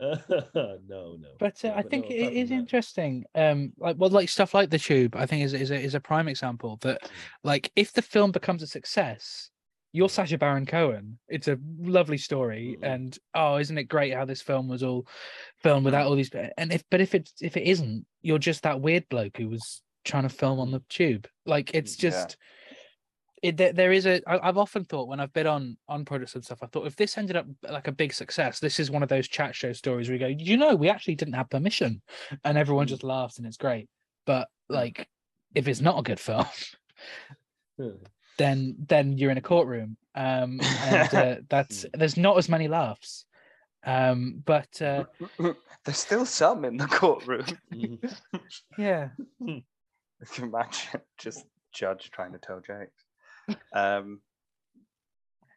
no, 0.00 1.16
no. 1.20 1.28
But 1.38 1.64
uh, 1.64 1.68
no, 1.68 1.74
I 1.74 1.82
think 1.82 2.08
no, 2.10 2.16
it 2.16 2.32
is 2.32 2.48
that- 2.48 2.54
interesting. 2.54 3.24
Um, 3.34 3.72
like 3.78 3.96
well, 3.98 4.10
like 4.10 4.28
stuff 4.28 4.54
like 4.54 4.70
the 4.70 4.78
tube, 4.78 5.16
I 5.16 5.26
think 5.26 5.44
is 5.44 5.54
is 5.54 5.70
a, 5.70 5.76
is 5.80 5.94
a 5.94 6.00
prime 6.00 6.28
example 6.28 6.78
that, 6.82 7.10
like, 7.42 7.70
if 7.76 7.92
the 7.92 8.02
film 8.02 8.32
becomes 8.32 8.62
a 8.62 8.66
success, 8.66 9.50
you're 9.92 10.08
Sacha 10.08 10.38
Baron 10.38 10.66
Cohen. 10.66 11.18
It's 11.28 11.48
a 11.48 11.58
lovely 11.80 12.18
story, 12.18 12.76
Mhm. 12.80 12.86
and 12.94 13.18
oh, 13.34 13.56
isn't 13.58 13.78
it 13.78 13.84
great 13.84 14.14
how 14.14 14.24
this 14.24 14.42
film 14.42 14.68
was 14.68 14.82
all 14.82 15.06
filmed 15.62 15.84
without 15.84 16.06
all 16.06 16.16
these? 16.16 16.30
And 16.58 16.72
if 16.72 16.82
but 16.90 17.00
if 17.00 17.14
it 17.14 17.30
if 17.40 17.56
it 17.56 17.64
isn't, 17.64 18.04
you're 18.22 18.38
just 18.38 18.62
that 18.64 18.80
weird 18.80 19.08
bloke 19.08 19.36
who 19.36 19.48
was 19.48 19.82
trying 20.04 20.24
to 20.24 20.28
film 20.28 20.58
on 20.60 20.70
the 20.70 20.82
tube. 20.88 21.26
Like 21.46 21.74
it's 21.74 22.02
Yeah. 22.02 22.10
It, 23.44 23.58
there, 23.58 23.74
there 23.74 23.92
is 23.92 24.06
a 24.06 24.22
I, 24.26 24.48
i've 24.48 24.56
often 24.56 24.84
thought 24.86 25.06
when 25.06 25.20
i've 25.20 25.34
been 25.34 25.46
on 25.46 25.76
on 25.86 26.06
projects 26.06 26.34
and 26.34 26.42
stuff 26.42 26.62
i 26.62 26.66
thought 26.66 26.86
if 26.86 26.96
this 26.96 27.18
ended 27.18 27.36
up 27.36 27.44
like 27.68 27.88
a 27.88 27.92
big 27.92 28.14
success 28.14 28.58
this 28.58 28.80
is 28.80 28.90
one 28.90 29.02
of 29.02 29.10
those 29.10 29.28
chat 29.28 29.54
show 29.54 29.74
stories 29.74 30.08
where 30.08 30.16
you 30.16 30.36
go 30.36 30.44
you 30.50 30.56
know 30.56 30.74
we 30.74 30.88
actually 30.88 31.14
didn't 31.14 31.34
have 31.34 31.50
permission? 31.50 32.00
And 32.42 32.56
everyone 32.56 32.86
Mm. 32.86 32.94
just 32.94 33.04
laughs 33.04 33.36
and 33.36 33.46
it's 33.46 33.58
great. 33.58 33.90
But 34.24 34.48
Mm. 34.70 34.76
like 34.76 35.08
if 35.54 35.68
it's 35.68 35.82
not 35.82 35.98
a 35.98 36.02
good 36.02 36.18
film 36.18 36.46
then 38.38 38.76
then 38.88 39.18
you're 39.18 39.30
in 39.30 39.36
a 39.36 39.42
courtroom. 39.42 39.98
Um 40.14 40.60
and 40.82 41.14
uh, 41.14 41.36
that's 41.50 41.84
there's 41.92 42.16
not 42.16 42.38
as 42.38 42.48
many 42.48 42.66
laughs. 42.66 43.26
Um 43.84 44.42
but 44.46 44.80
uh 44.80 45.04
There's 45.84 45.98
still 45.98 46.24
some 46.24 46.64
in 46.64 46.78
the 46.78 46.86
courtroom. 46.86 47.44
Yeah. 48.78 49.10
Can 50.32 50.44
imagine 50.44 51.02
just 51.18 51.44
judge 51.72 52.10
trying 52.10 52.32
to 52.32 52.38
tell 52.38 52.60
jokes? 52.60 53.04
Um, 53.72 54.20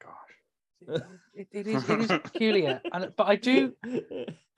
gosh. 0.03 1.01
it, 1.33 1.47
it 1.51 1.67
is 1.67 1.89
it 1.89 1.99
is 2.01 2.07
peculiar 2.23 2.81
and 2.93 3.11
but 3.15 3.27
i 3.27 3.35
do 3.35 3.73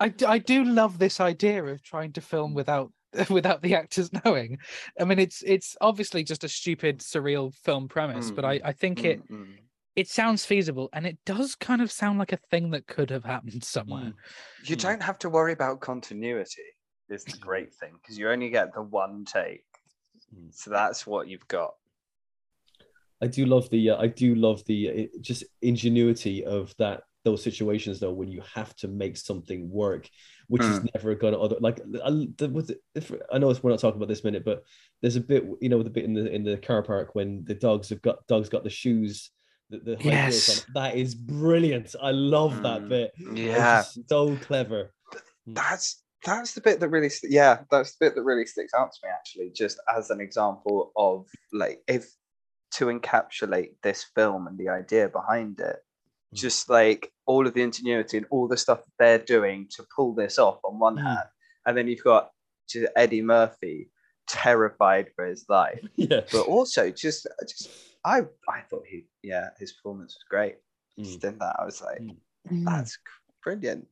I, 0.02 0.10
d- 0.10 0.26
I 0.26 0.38
do 0.38 0.64
love 0.64 0.98
this 0.98 1.20
idea 1.20 1.62
of 1.64 1.84
trying 1.84 2.14
to 2.14 2.22
film 2.22 2.54
without 2.54 2.92
without 3.30 3.62
the 3.62 3.76
actors 3.76 4.10
knowing. 4.24 4.58
I 4.98 5.04
mean, 5.04 5.20
it's 5.20 5.42
it's 5.46 5.76
obviously 5.82 6.24
just 6.24 6.46
a 6.46 6.48
stupid, 6.50 7.00
surreal 7.00 7.54
film 7.54 7.90
premise, 7.90 8.32
but 8.32 8.46
I, 8.46 8.62
I 8.64 8.72
think 8.72 9.04
it 9.04 9.20
Mm, 9.30 9.36
mm. 9.46 9.56
it 9.98 10.08
sounds 10.08 10.46
feasible, 10.46 10.88
and 10.94 11.06
it 11.06 11.18
does 11.26 11.54
kind 11.56 11.82
of 11.82 11.92
sound 11.92 12.18
like 12.18 12.32
a 12.32 12.38
thing 12.38 12.70
that 12.72 12.88
could 12.88 13.10
have 13.10 13.26
happened 13.26 13.62
somewhere. 13.64 14.14
You 14.64 14.78
Mm. 14.78 14.82
don't 14.82 15.04
have 15.04 15.20
to 15.20 15.30
worry 15.30 15.52
about 15.52 15.82
continuity. 15.82 16.64
Is 17.10 17.26
the 17.26 17.38
great 17.38 17.74
thing 17.74 17.92
because 18.02 18.18
you 18.18 18.30
only 18.30 18.50
get 18.50 18.74
the 18.74 18.84
one 18.84 19.26
take, 19.26 19.66
Mm. 20.34 20.54
so 20.54 20.70
that's 20.70 21.06
what 21.06 21.28
you've 21.28 21.48
got. 21.50 21.74
I 23.22 23.28
do 23.28 23.46
love 23.46 23.70
the 23.70 23.92
uh, 23.92 23.98
I 23.98 24.08
do 24.08 24.36
love 24.36 24.64
the 24.66 24.90
uh, 24.90 25.18
just 25.22 25.44
ingenuity 25.62 26.46
of 26.46 26.74
that 26.78 27.04
those 27.26 27.44
situations 27.44 28.00
though 28.00 28.14
when 28.14 28.30
you 28.30 28.42
have 28.56 28.74
to 28.78 28.88
make 28.88 29.18
something 29.18 29.70
work, 29.70 30.10
which 30.48 30.64
is 30.64 30.82
never 30.96 31.16
gonna 31.16 31.38
other 31.38 31.58
like 31.60 31.80
I, 32.04 32.10
the, 32.10 32.80
if, 32.96 33.12
I 33.32 33.38
know 33.38 33.50
it's, 33.50 33.62
we're 33.62 33.72
not 33.72 33.80
talking 33.80 33.98
about 33.98 34.08
this 34.08 34.24
minute, 34.24 34.46
but 34.46 34.64
there's 35.02 35.18
a 35.18 35.22
bit 35.22 35.46
you 35.60 35.70
know 35.70 35.78
with 35.78 35.86
the 35.86 35.92
bit 35.92 36.06
in 36.06 36.14
the 36.14 36.32
in 36.34 36.44
the 36.44 36.58
car 36.58 36.82
park 36.82 37.16
when 37.16 37.44
the 37.46 37.56
dogs 37.56 37.90
have 37.90 38.02
got 38.02 38.26
dogs 38.28 38.50
got 38.50 38.64
the 38.64 38.70
shoes. 38.70 39.32
The, 39.70 39.80
the 39.80 39.98
Yes. 40.02 40.66
that 40.74 40.96
is 40.96 41.14
brilliant. 41.14 41.94
I 42.02 42.12
love 42.12 42.64
that 42.64 42.84
Mm, 42.84 42.90
bit. 42.90 43.12
Yeah, 43.20 43.84
so 44.08 44.36
clever. 44.38 44.94
that's 45.46 46.04
that's 46.26 46.54
the 46.54 46.62
bit 46.62 46.80
that 46.80 46.90
really 46.90 47.10
yeah 47.24 47.60
that's 47.72 47.96
the 47.96 48.06
bit 48.06 48.16
that 48.16 48.24
really 48.24 48.46
sticks 48.46 48.74
out 48.74 48.92
to 48.92 49.00
me 49.04 49.10
actually 49.10 49.52
just 49.56 49.80
as 49.96 50.10
an 50.10 50.20
example 50.20 50.92
of 50.98 51.26
like 51.54 51.82
if 51.88 52.12
to 52.72 52.86
encapsulate 52.88 53.72
this 53.84 54.04
film 54.16 54.48
and 54.48 54.58
the 54.58 54.70
idea 54.70 55.08
behind 55.10 55.60
it 55.60 55.78
Mm. 56.32 56.38
just 56.38 56.70
like 56.70 57.12
all 57.26 57.48
of 57.48 57.56
the 57.56 57.64
ingenuity 57.64 58.18
and 58.18 58.28
all 58.30 58.48
the 58.48 58.56
stuff 58.56 58.82
they're 59.00 59.18
doing 59.18 59.68
to 59.72 59.84
pull 59.96 60.14
this 60.14 60.38
off 60.38 60.60
on 60.64 60.78
one 60.78 60.96
Mm. 60.98 61.04
hand 61.04 61.28
and 61.66 61.76
then 61.76 61.88
you've 61.88 62.04
got 62.04 62.30
just 62.70 62.86
eddie 62.96 63.24
murphy 63.24 63.90
terrified 64.28 65.08
for 65.16 65.26
his 65.26 65.46
life 65.50 65.82
Yeah. 65.96 66.22
but 66.32 66.42
also 66.46 66.92
just 66.92 67.26
just 67.42 67.70
i 68.06 68.22
i 68.48 68.62
thought 68.70 68.84
he 68.88 69.06
yeah 69.24 69.50
his 69.58 69.72
performance 69.74 70.14
was 70.16 70.24
great 70.30 70.58
Mm. 71.00 71.04
just 71.06 71.24
in 71.24 71.40
that 71.40 71.56
i 71.60 71.66
was 71.66 71.82
like 71.82 72.00
Mm. 72.02 72.18
Mm. 72.52 72.66
that's 72.66 72.98
Brilliant. 73.42 73.88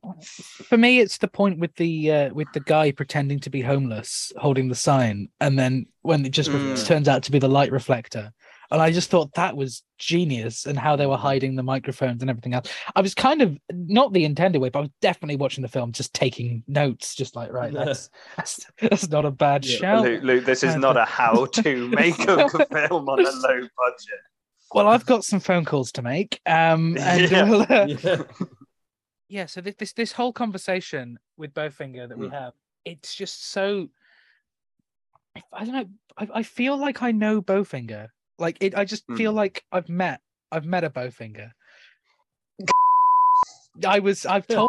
For 0.68 0.76
me, 0.76 1.00
it's 1.00 1.16
the 1.16 1.26
point 1.26 1.58
with 1.58 1.74
the 1.76 2.12
uh, 2.12 2.34
with 2.34 2.48
the 2.52 2.60
guy 2.60 2.92
pretending 2.92 3.40
to 3.40 3.48
be 3.48 3.62
homeless, 3.62 4.30
holding 4.36 4.68
the 4.68 4.74
sign, 4.74 5.30
and 5.40 5.58
then 5.58 5.86
when 6.02 6.26
it 6.26 6.32
just 6.32 6.50
Mm. 6.50 6.84
turns 6.86 7.08
out 7.08 7.22
to 7.22 7.32
be 7.32 7.38
the 7.38 7.48
light 7.48 7.72
reflector. 7.72 8.30
And 8.70 8.82
I 8.82 8.90
just 8.92 9.10
thought 9.10 9.32
that 9.34 9.56
was 9.56 9.82
genius, 9.98 10.66
and 10.66 10.78
how 10.78 10.94
they 10.96 11.06
were 11.06 11.16
hiding 11.16 11.56
the 11.56 11.62
microphones 11.62 12.20
and 12.22 12.30
everything 12.30 12.54
else. 12.54 12.70
I 12.94 13.00
was 13.00 13.14
kind 13.14 13.40
of 13.42 13.56
not 13.70 14.12
the 14.12 14.24
intended 14.24 14.60
way, 14.60 14.68
but 14.68 14.78
I 14.78 14.82
was 14.82 14.90
definitely 15.00 15.36
watching 15.36 15.62
the 15.62 15.68
film, 15.68 15.92
just 15.92 16.12
taking 16.12 16.62
notes, 16.66 17.14
just 17.14 17.34
like 17.34 17.52
right, 17.52 17.72
that's 17.72 18.10
that's, 18.36 18.66
that's 18.80 19.08
not 19.08 19.24
a 19.24 19.30
bad 19.30 19.64
Yeah. 19.64 19.76
shout. 19.76 20.04
Luke, 20.04 20.22
Luke, 20.22 20.44
this 20.44 20.62
is 20.62 20.74
Uh, 20.74 20.78
not 20.78 20.96
a 20.96 21.04
how-to 21.18 21.88
make 21.88 22.18
a 22.28 22.48
film 22.88 23.08
on 23.08 23.20
a 23.20 23.30
low 23.30 23.60
budget. 23.60 24.20
Well, 24.74 24.88
I've 24.88 25.06
got 25.06 25.24
some 25.24 25.40
phone 25.40 25.64
calls 25.64 25.90
to 25.92 26.02
make, 26.02 26.40
um, 26.44 26.96
and 27.00 27.30
Yeah. 27.30 27.48
we'll, 27.48 27.62
uh, 27.62 27.86
Yeah. 27.86 28.22
yeah 29.28 29.46
so 29.46 29.60
this 29.60 29.74
this, 29.76 29.92
this 29.92 30.12
whole 30.12 30.32
conversation 30.32 31.18
with 31.36 31.54
bowfinger 31.54 32.08
that 32.08 32.18
we 32.18 32.28
Mm. 32.28 32.32
have 32.32 32.54
it's 32.84 33.14
just 33.14 33.50
so 33.50 33.88
i 35.52 35.64
don't 35.64 35.74
know 35.74 35.88
I, 36.16 36.28
I 36.40 36.42
feel 36.42 36.76
like 36.78 37.02
i 37.02 37.12
know 37.12 37.42
bowfinger 37.42 38.08
like 38.38 38.56
it 38.60 38.76
i 38.76 38.84
just 38.84 39.04
feel 39.16 39.32
Mm. 39.32 39.36
like 39.36 39.64
i've 39.72 39.88
met 39.88 40.20
i've 40.52 40.64
met 40.66 40.84
a 40.84 40.90
bowfinger. 40.90 41.50
I 43.86 43.98
was 44.00 44.26
i've 44.26 44.46
told 44.46 44.68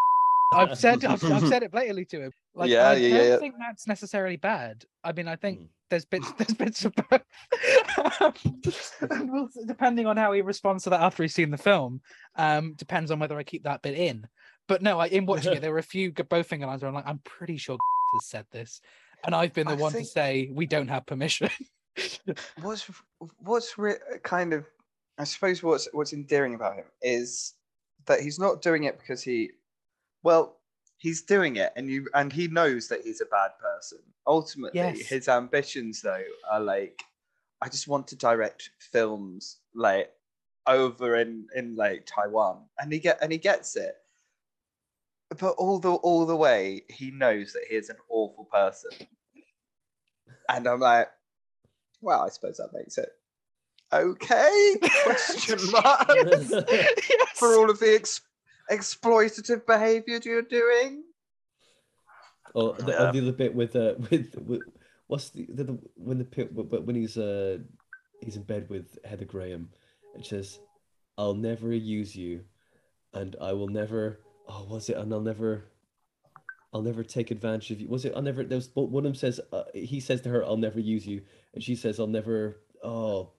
i've 0.54 0.78
said 0.86 1.04
I've, 1.06 1.24
I've 1.24 1.48
said 1.48 1.64
it 1.64 1.72
blatantly 1.72 2.06
to 2.06 2.22
him. 2.26 2.32
Like 2.56 2.70
Yeah, 2.70 2.90
i 2.90 2.94
yeah, 2.96 3.18
don't 3.18 3.28
yeah, 3.28 3.38
think 3.38 3.56
that's 3.60 3.88
necessarily 3.88 4.38
bad. 4.38 4.84
I 5.04 5.12
mean 5.14 5.28
i 5.28 5.36
think 5.36 5.60
Mm. 5.60 5.68
there's 5.90 6.06
bits 6.06 6.32
there's 6.38 6.54
bits 6.54 6.86
of 6.86 6.94
both. 6.96 7.22
Depending 9.68 10.06
on 10.08 10.18
how 10.18 10.32
he 10.32 10.42
responds 10.42 10.84
to 10.84 10.90
that 10.92 11.02
after 11.02 11.24
he's 11.24 11.34
seen 11.34 11.52
the 11.52 11.58
film 11.58 12.02
um 12.38 12.74
depends 12.78 13.12
on 13.12 13.20
whether 13.20 13.38
i 13.38 13.44
keep 13.44 13.64
that 13.64 13.82
bit 13.82 13.96
in. 13.96 14.28
But 14.68 14.82
no 14.84 15.00
I, 15.00 15.08
in 15.08 15.26
watching 15.26 15.54
it 15.54 15.62
there 15.62 15.72
were 15.72 15.80
a 15.80 15.84
few 15.84 16.12
bowfinger 16.12 16.68
lines 16.68 16.82
where 16.82 16.90
i'm 16.90 16.96
like 16.96 17.08
i'm 17.08 17.20
pretty 17.26 17.58
sure 17.58 17.78
has 18.22 18.30
said 18.30 18.46
this 18.52 18.80
and 19.26 19.34
i've 19.36 19.54
been 19.54 19.68
the 19.68 19.74
I 19.74 19.78
one 19.78 19.92
think- 19.94 20.06
to 20.06 20.12
say 20.12 20.50
we 20.54 20.66
don't 20.68 20.88
have 20.90 21.06
permission 21.08 21.50
What's 22.62 22.90
what's 23.40 23.78
re- 23.78 23.96
kind 24.24 24.54
of 24.54 24.66
I 25.18 25.24
suppose 25.26 25.62
what's 25.62 25.88
what's 25.92 26.14
endearing 26.14 26.56
about 26.56 26.76
him 26.76 26.86
is 27.02 27.56
that 28.06 28.22
he's 28.22 28.40
not 28.40 28.62
doing 28.62 28.86
it 28.86 28.98
because 28.98 29.22
he, 29.22 29.52
well, 30.24 30.58
he's 30.98 31.22
doing 31.22 31.58
it, 31.58 31.74
and 31.76 31.90
you 31.90 32.08
and 32.14 32.32
he 32.32 32.48
knows 32.48 32.88
that 32.88 33.02
he's 33.04 33.22
a 33.22 33.26
bad 33.26 33.52
person. 33.62 34.00
Ultimately, 34.26 34.80
Yes. 34.80 35.00
his 35.08 35.28
ambitions 35.28 36.02
though 36.02 36.24
are 36.50 36.62
like, 36.62 37.02
I 37.62 37.68
just 37.68 37.88
want 37.88 38.08
to 38.10 38.16
direct 38.16 38.70
films 38.80 39.58
like 39.76 40.12
over 40.68 41.18
in 41.18 41.48
in 41.56 41.76
like 41.76 42.06
Taiwan, 42.06 42.64
and 42.80 42.92
he 42.94 43.00
get 43.00 43.20
and 43.22 43.32
he 43.32 43.38
gets 43.38 43.76
it. 43.76 43.98
But 45.38 45.52
all 45.58 45.80
the 45.80 45.92
all 45.96 46.26
the 46.26 46.36
way, 46.36 46.84
he 46.90 47.12
knows 47.12 47.54
that 47.54 47.64
he 47.70 47.76
is 47.76 47.90
an 47.90 47.98
awful 48.10 48.46
person, 48.46 48.92
and 50.48 50.66
I'm 50.68 50.80
like, 50.80 51.10
well, 52.02 52.22
I 52.22 52.30
suppose 52.30 52.58
that 52.58 52.74
makes 52.74 52.98
it 52.98 53.10
okay? 53.92 54.76
Question 55.04 55.60
mark 55.72 56.08
yes. 56.10 56.54
for 57.36 57.56
all 57.56 57.70
of 57.70 57.80
the 57.80 57.96
ex- 57.96 58.22
exploitative 58.72 59.66
behaviour 59.66 60.20
you're 60.24 60.42
doing. 60.42 61.04
Oh, 62.56 62.74
the, 62.74 62.92
Yeah. 62.92 62.98
oh, 63.00 63.12
the 63.12 63.22
other 63.22 63.32
bit 63.32 63.54
with 63.54 63.76
uh 63.76 63.96
with, 64.10 64.36
with 64.46 64.62
what's 65.08 65.30
the, 65.30 65.48
the, 65.54 65.64
the 65.66 65.80
when 65.96 66.18
the 66.18 66.26
pit 66.26 66.56
but 66.56 66.86
when 66.86 66.96
he's 66.96 67.18
uh 67.18 67.60
he's 68.22 68.36
in 68.36 68.44
bed 68.44 68.70
with 68.70 68.98
Heather 69.06 69.26
Graham, 69.26 69.70
it 70.16 70.26
says, 70.26 70.60
"I'll 71.18 71.36
never 71.36 71.74
use 71.74 72.16
you, 72.16 72.44
and 73.14 73.36
I 73.42 73.54
will 73.54 73.68
never." 73.68 74.20
Oh, 74.48 74.66
was 74.68 74.90
it? 74.90 74.98
And 74.98 75.14
I'll 75.14 75.22
never. 75.22 75.66
I'll 76.74 76.82
never 76.82 77.04
take 77.04 77.32
advantage 77.32 77.72
of 77.72 77.82
you. 77.82 77.88
Was 77.88 78.06
it? 78.06 78.14
I'll 78.16 78.22
never. 78.22 78.44
There 78.44 78.58
was 78.58 78.70
one 78.76 78.88
of 78.98 79.04
them 79.04 79.16
says 79.16 79.40
uh, 79.52 79.64
he 79.74 80.00
says 80.00 80.22
to 80.22 80.30
her, 80.30 80.46
"I'll 80.46 80.58
never 80.58 80.80
use 80.80 81.06
you," 81.08 81.22
and 81.54 81.64
she 81.64 81.76
says, 81.76 82.00
"I'll 82.00 82.08
never." 82.08 82.62
Oh, 82.84 83.32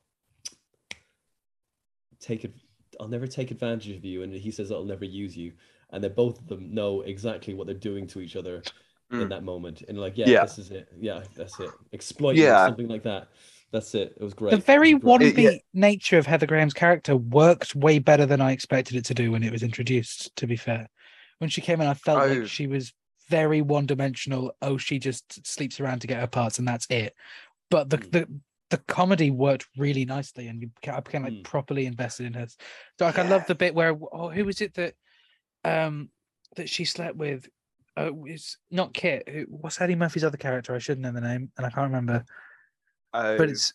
take 2.20 2.44
it. 2.44 2.52
I'll 2.98 3.08
never 3.08 3.26
take 3.26 3.50
advantage 3.50 3.96
of 3.96 4.04
you, 4.04 4.22
and 4.22 4.32
he 4.32 4.50
says, 4.50 4.70
"I'll 4.72 4.84
never 4.84 5.04
use 5.04 5.36
you." 5.36 5.52
And 5.90 6.02
they 6.02 6.08
both 6.08 6.38
of 6.40 6.48
them 6.48 6.74
know 6.74 7.02
exactly 7.02 7.54
what 7.54 7.66
they're 7.66 7.74
doing 7.74 8.06
to 8.08 8.20
each 8.20 8.36
other 8.36 8.62
in 9.12 9.18
Mm. 9.20 9.28
that 9.30 9.42
moment, 9.42 9.82
and 9.88 9.98
like, 9.98 10.16
yeah, 10.16 10.28
Yeah. 10.28 10.42
this 10.42 10.58
is 10.58 10.70
it. 10.70 10.88
Yeah, 11.00 11.24
that's 11.34 11.58
it. 11.58 11.70
Exploit 11.92 12.36
Yeah. 12.36 12.66
something 12.66 12.86
like 12.86 13.02
that. 13.02 13.28
That's 13.72 13.92
it. 13.96 14.14
It 14.16 14.22
was 14.22 14.34
great. 14.34 14.50
the 14.52 14.56
very 14.58 14.94
was 14.94 15.18
great. 15.18 15.36
It- 15.36 15.42
yeah. 15.42 15.50
wannabe 15.50 15.60
nature 15.72 16.18
of 16.18 16.26
Heather 16.26 16.46
Graham's 16.46 16.74
character 16.74 17.16
worked 17.16 17.74
way 17.74 17.98
better 17.98 18.24
than 18.24 18.40
I 18.40 18.52
expected 18.52 18.96
it 18.96 19.04
to 19.06 19.14
do 19.14 19.32
when 19.32 19.42
it 19.42 19.50
was 19.50 19.62
introduced. 19.64 20.34
To 20.36 20.46
be 20.46 20.54
fair, 20.56 20.88
when 21.38 21.50
she 21.50 21.60
came 21.60 21.80
in, 21.80 21.88
I 21.88 21.94
felt 21.94 22.22
Oh. 22.22 22.26
like 22.34 22.46
she 22.48 22.68
was 22.68 22.92
very 23.30 23.62
one-dimensional. 23.62 24.52
Oh, 24.60 24.76
she 24.76 24.98
just 24.98 25.46
sleeps 25.46 25.80
around 25.80 26.00
to 26.00 26.06
get 26.06 26.20
her 26.20 26.26
parts, 26.26 26.58
and 26.58 26.68
that's 26.68 26.86
it. 26.90 27.14
But 27.70 27.88
the 27.88 27.98
Mm. 27.98 28.10
the 28.12 28.40
the 28.70 28.78
comedy 28.86 29.30
worked 29.30 29.66
really 29.76 30.04
nicely, 30.04 30.48
and 30.48 30.60
you 30.60 30.70
I 30.92 31.00
became 31.00 31.22
like 31.22 31.32
Mm. 31.32 31.44
properly 31.44 31.86
invested 31.86 32.26
in 32.26 32.34
her. 32.34 32.46
So 32.98 33.04
like, 33.06 33.18
I 33.18 33.28
love 33.28 33.46
the 33.46 33.54
bit 33.54 33.74
where 33.74 33.96
oh, 34.12 34.28
who 34.28 34.44
was 34.44 34.60
it 34.60 34.74
that 34.74 34.94
um 35.64 36.10
that 36.56 36.68
she 36.68 36.84
slept 36.84 37.16
with? 37.16 37.48
Oh, 37.96 38.24
it's 38.26 38.56
not 38.70 38.94
Kit. 38.94 39.28
Who, 39.28 39.42
what's 39.48 39.80
Eddie 39.80 39.96
Murphy's 39.96 40.24
other 40.24 40.36
character? 40.36 40.74
I 40.74 40.78
shouldn't 40.78 41.02
know 41.02 41.12
the 41.12 41.20
name, 41.20 41.50
and 41.56 41.66
I 41.66 41.70
can't 41.70 41.88
remember 41.92 42.24
Oh, 43.12 43.36
but 43.36 43.48
it's 43.48 43.72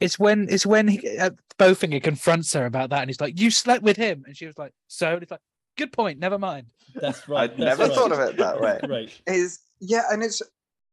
it's 0.00 0.18
when 0.18 0.48
it's 0.50 0.66
when 0.66 0.88
he, 0.88 1.18
uh, 1.18 1.30
Bowfinger 1.58 2.02
confronts 2.02 2.52
her 2.54 2.66
about 2.66 2.90
that, 2.90 3.02
and 3.02 3.08
he's 3.08 3.20
like, 3.20 3.38
"You 3.38 3.50
slept 3.50 3.84
with 3.84 3.96
him," 3.96 4.24
and 4.26 4.36
she 4.36 4.46
was 4.46 4.58
like, 4.58 4.72
"So?" 4.88 5.14
And 5.14 5.22
it's 5.22 5.30
like, 5.30 5.40
"Good 5.76 5.92
point. 5.92 6.18
Never 6.18 6.38
mind." 6.38 6.66
That's 6.94 7.28
right. 7.28 7.44
I'd 7.44 7.50
that's 7.58 7.78
never 7.78 7.84
right. 7.84 7.92
thought 7.92 8.12
of 8.12 8.20
it 8.20 8.36
that 8.36 8.60
way. 8.60 8.78
Right. 8.88 9.20
is 9.26 9.60
yeah, 9.80 10.02
and 10.10 10.22
it's 10.22 10.42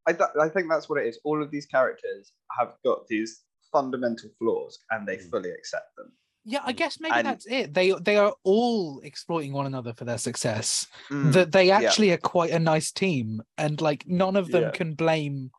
I 0.07 0.13
th- 0.13 0.29
I 0.39 0.49
think 0.49 0.69
that's 0.69 0.89
what 0.89 0.99
it 1.01 1.07
is. 1.07 1.19
All 1.23 1.41
of 1.43 1.51
these 1.51 1.65
characters 1.65 2.31
have 2.57 2.73
got 2.85 3.07
these 3.07 3.43
fundamental 3.71 4.29
flaws, 4.39 4.79
and 4.91 5.07
they 5.07 5.17
Mm. 5.17 5.29
fully 5.29 5.51
accept 5.51 5.95
them. 5.95 6.11
Yeah, 6.45 6.61
I 6.63 6.73
Mm. 6.73 6.77
guess 6.77 6.99
maybe 6.99 7.15
And- 7.15 7.27
that's 7.27 7.45
it. 7.47 7.73
They 7.73 7.91
they 7.91 8.15
are 8.17 8.33
all 8.43 8.99
exploiting 9.01 9.53
one 9.53 9.65
another 9.67 9.93
for 9.93 10.05
their 10.05 10.17
success. 10.17 10.87
Mm. 11.09 11.33
That 11.33 11.51
they 11.51 11.69
actually 11.69 12.11
are 12.11 12.17
quite 12.17 12.51
a 12.51 12.59
nice 12.59 12.91
team, 12.91 13.41
and 13.57 13.79
like 13.81 14.07
none 14.07 14.35
of 14.35 14.49
them 14.49 14.63
Yeah. 14.63 14.71
can 14.71 14.93
blame 14.95 15.51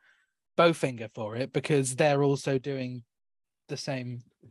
Bowfinger 0.59 1.11
for 1.15 1.37
it 1.37 1.53
because 1.53 1.97
they're 1.97 2.23
also 2.23 2.59
doing 2.59 3.05
the 3.69 3.77
same 3.77 4.25
Yeah. 4.43 4.49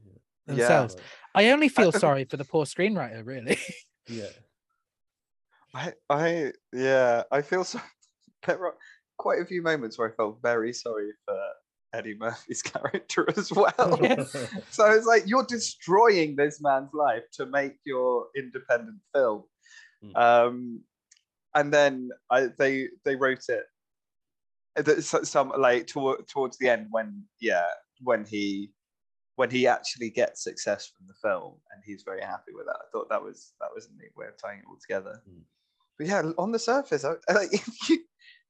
themselves. 0.48 0.96
I 1.36 1.50
only 1.52 1.68
feel 1.70 1.92
sorry 2.08 2.24
for 2.26 2.38
the 2.38 2.46
poor 2.46 2.66
screenwriter, 2.66 3.26
really. 3.26 3.58
Yeah. 4.08 4.30
I, 5.74 5.94
I, 6.10 6.54
yeah, 6.74 7.24
I 7.32 7.42
feel 7.42 7.64
so. 7.64 7.80
There 8.48 8.66
are 8.66 8.76
quite 9.18 9.42
a 9.42 9.46
few 9.46 9.62
moments 9.62 10.00
where 10.00 10.10
I 10.10 10.16
felt 10.16 10.42
very 10.42 10.72
sorry 10.72 11.12
for 11.26 11.38
Eddie 11.94 12.16
Murphy's 12.18 12.62
character 12.74 13.28
as 13.36 13.52
well. 13.52 14.00
Yes. 14.02 14.34
So 14.72 14.90
it's 14.92 15.06
like 15.06 15.24
you're 15.26 15.46
destroying 15.46 16.36
this 16.36 16.62
man's 16.62 16.94
life 16.94 17.24
to 17.34 17.46
make 17.46 17.74
your 17.86 18.28
independent 18.38 19.00
film. 19.14 19.44
Mm. 20.04 20.16
Um, 20.16 20.82
and 21.54 21.74
then 21.74 22.10
I, 22.30 22.48
they 22.58 22.88
they 23.04 23.16
wrote 23.16 23.44
it. 23.50 23.66
uh, 24.78 25.02
Some 25.02 25.52
like 25.58 25.88
toward, 25.88 26.28
towards 26.28 26.58
the 26.58 26.70
end 26.70 26.88
when 26.92 27.24
yeah 27.42 27.68
when 28.02 28.24
he 28.24 28.72
when 29.36 29.50
he 29.50 29.68
actually 29.68 30.10
gets 30.10 30.44
success 30.44 30.92
from 30.96 31.08
the 31.08 31.14
film 31.22 31.56
and 31.72 31.82
he's 31.86 32.04
very 32.04 32.22
happy 32.22 32.52
with 32.54 32.66
that. 32.68 32.76
I 32.76 32.88
thought 32.92 33.10
that 33.10 33.24
was 33.24 33.54
that 33.60 33.70
was 33.74 33.88
a 33.88 34.02
neat 34.02 34.16
way 34.16 34.28
of 34.28 34.38
tying 34.38 34.60
it 34.60 34.66
all 34.70 34.78
together. 34.80 35.22
Mm. 35.30 35.42
But 36.00 36.08
yeah, 36.08 36.24
on 36.38 36.52
the 36.52 36.58
surface, 36.58 37.06
I, 37.06 37.10
like, 37.34 37.54
if 37.54 37.90
you 37.90 38.00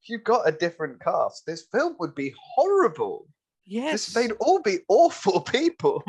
if 0.02 0.08
you 0.10 0.20
got 0.20 0.48
a 0.48 0.52
different 0.52 1.02
cast, 1.02 1.46
this 1.46 1.64
film 1.64 1.96
would 2.00 2.16
be 2.16 2.34
horrible. 2.42 3.28
yes. 3.66 4.06
This, 4.06 4.14
they'd 4.14 4.36
all 4.40 4.62
be 4.62 4.78
awful 4.88 5.42
people. 5.58 6.04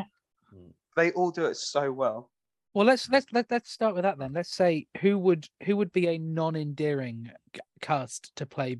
Mm. 0.55 0.73
they 0.97 1.11
all 1.13 1.33
do 1.33 1.47
it 1.47 1.57
so 1.57 1.91
well. 1.91 2.31
Well, 2.75 2.87
let's 2.87 3.09
let's 3.11 3.27
let, 3.33 3.51
let's 3.51 3.73
start 3.73 3.95
with 3.95 4.05
that 4.05 4.19
then. 4.19 4.33
Let's 4.33 4.55
say 4.55 4.87
who 5.01 5.19
would 5.19 5.49
who 5.65 5.77
would 5.77 5.93
be 5.93 6.07
a 6.09 6.19
non-endearing 6.19 7.33
cast 7.81 8.37
to 8.37 8.47
play. 8.47 8.77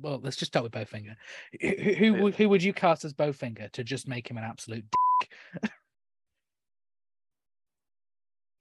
Well, 0.00 0.20
let's 0.22 0.36
just 0.36 0.52
start 0.52 0.62
with 0.62 0.72
Bowfinger. 0.72 1.16
Who, 1.60 1.68
who, 1.68 1.94
who 1.94 2.22
would 2.22 2.34
who 2.36 2.48
would 2.50 2.62
you 2.62 2.72
cast 2.72 3.04
as 3.04 3.14
Bowfinger 3.14 3.72
to 3.72 3.82
just 3.82 4.06
make 4.06 4.30
him 4.30 4.36
an 4.36 4.44
absolute? 4.44 4.84
dick? 5.20 5.70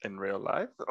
In 0.04 0.18
real 0.18 0.40
life, 0.40 0.70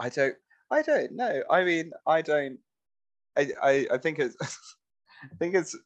I 0.00 0.08
don't. 0.08 0.34
I 0.70 0.82
don't 0.82 1.12
know. 1.12 1.42
I 1.50 1.64
mean, 1.64 1.90
I 2.06 2.22
don't. 2.22 2.58
I. 3.36 3.48
I, 3.62 3.86
I 3.92 3.98
think 3.98 4.18
it's. 4.18 4.36
I 4.42 5.34
think 5.38 5.54
it's. 5.54 5.76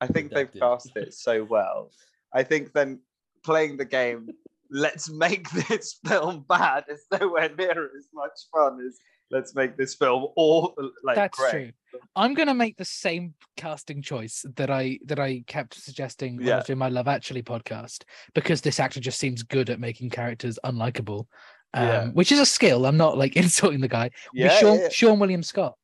I 0.00 0.06
think 0.06 0.30
they've 0.32 0.48
Adapted. 0.54 0.60
cast 0.60 0.96
it 0.96 1.14
so 1.14 1.44
well. 1.44 1.90
I 2.34 2.42
think 2.42 2.72
then 2.72 3.00
playing 3.44 3.78
the 3.78 3.84
game. 3.84 4.28
Let's 4.70 5.08
make 5.10 5.48
this 5.68 5.98
film 6.06 6.44
bad 6.48 6.84
is 6.88 7.06
nowhere 7.18 7.50
near 7.56 7.84
as 7.96 8.08
much 8.12 8.38
fun 8.52 8.78
as 8.86 8.98
let's 9.30 9.54
make 9.54 9.76
this 9.76 9.94
film 9.94 10.26
all 10.36 10.74
like 11.04 11.16
That's 11.16 11.38
great. 11.38 11.50
true. 11.50 12.00
I'm 12.16 12.34
gonna 12.34 12.54
make 12.54 12.76
the 12.76 12.84
same 12.84 13.34
casting 13.56 14.02
choice 14.02 14.44
that 14.56 14.70
I 14.70 14.98
that 15.06 15.18
I 15.18 15.42
kept 15.46 15.74
suggesting 15.74 16.36
when 16.38 16.48
I 16.52 16.56
was 16.56 16.64
doing 16.66 16.78
my 16.78 16.88
Love 16.88 17.08
Actually 17.08 17.42
podcast 17.42 18.04
because 18.34 18.60
this 18.60 18.80
actor 18.80 19.00
just 19.00 19.18
seems 19.18 19.42
good 19.42 19.70
at 19.70 19.80
making 19.80 20.10
characters 20.10 20.58
unlikable, 20.64 21.26
um, 21.74 21.86
Yeah. 21.86 22.06
which 22.08 22.32
is 22.32 22.38
a 22.40 22.46
skill. 22.46 22.86
I'm 22.86 22.96
not 22.96 23.16
like 23.18 23.36
insulting 23.36 23.80
the 23.80 23.88
guy. 23.88 24.10
Yeah, 24.32 24.50
Seann, 24.60 24.76
yeah, 24.76 24.82
yeah. 24.82 24.88
Seann 24.88 25.18
William 25.18 25.42
Scott. 25.42 25.76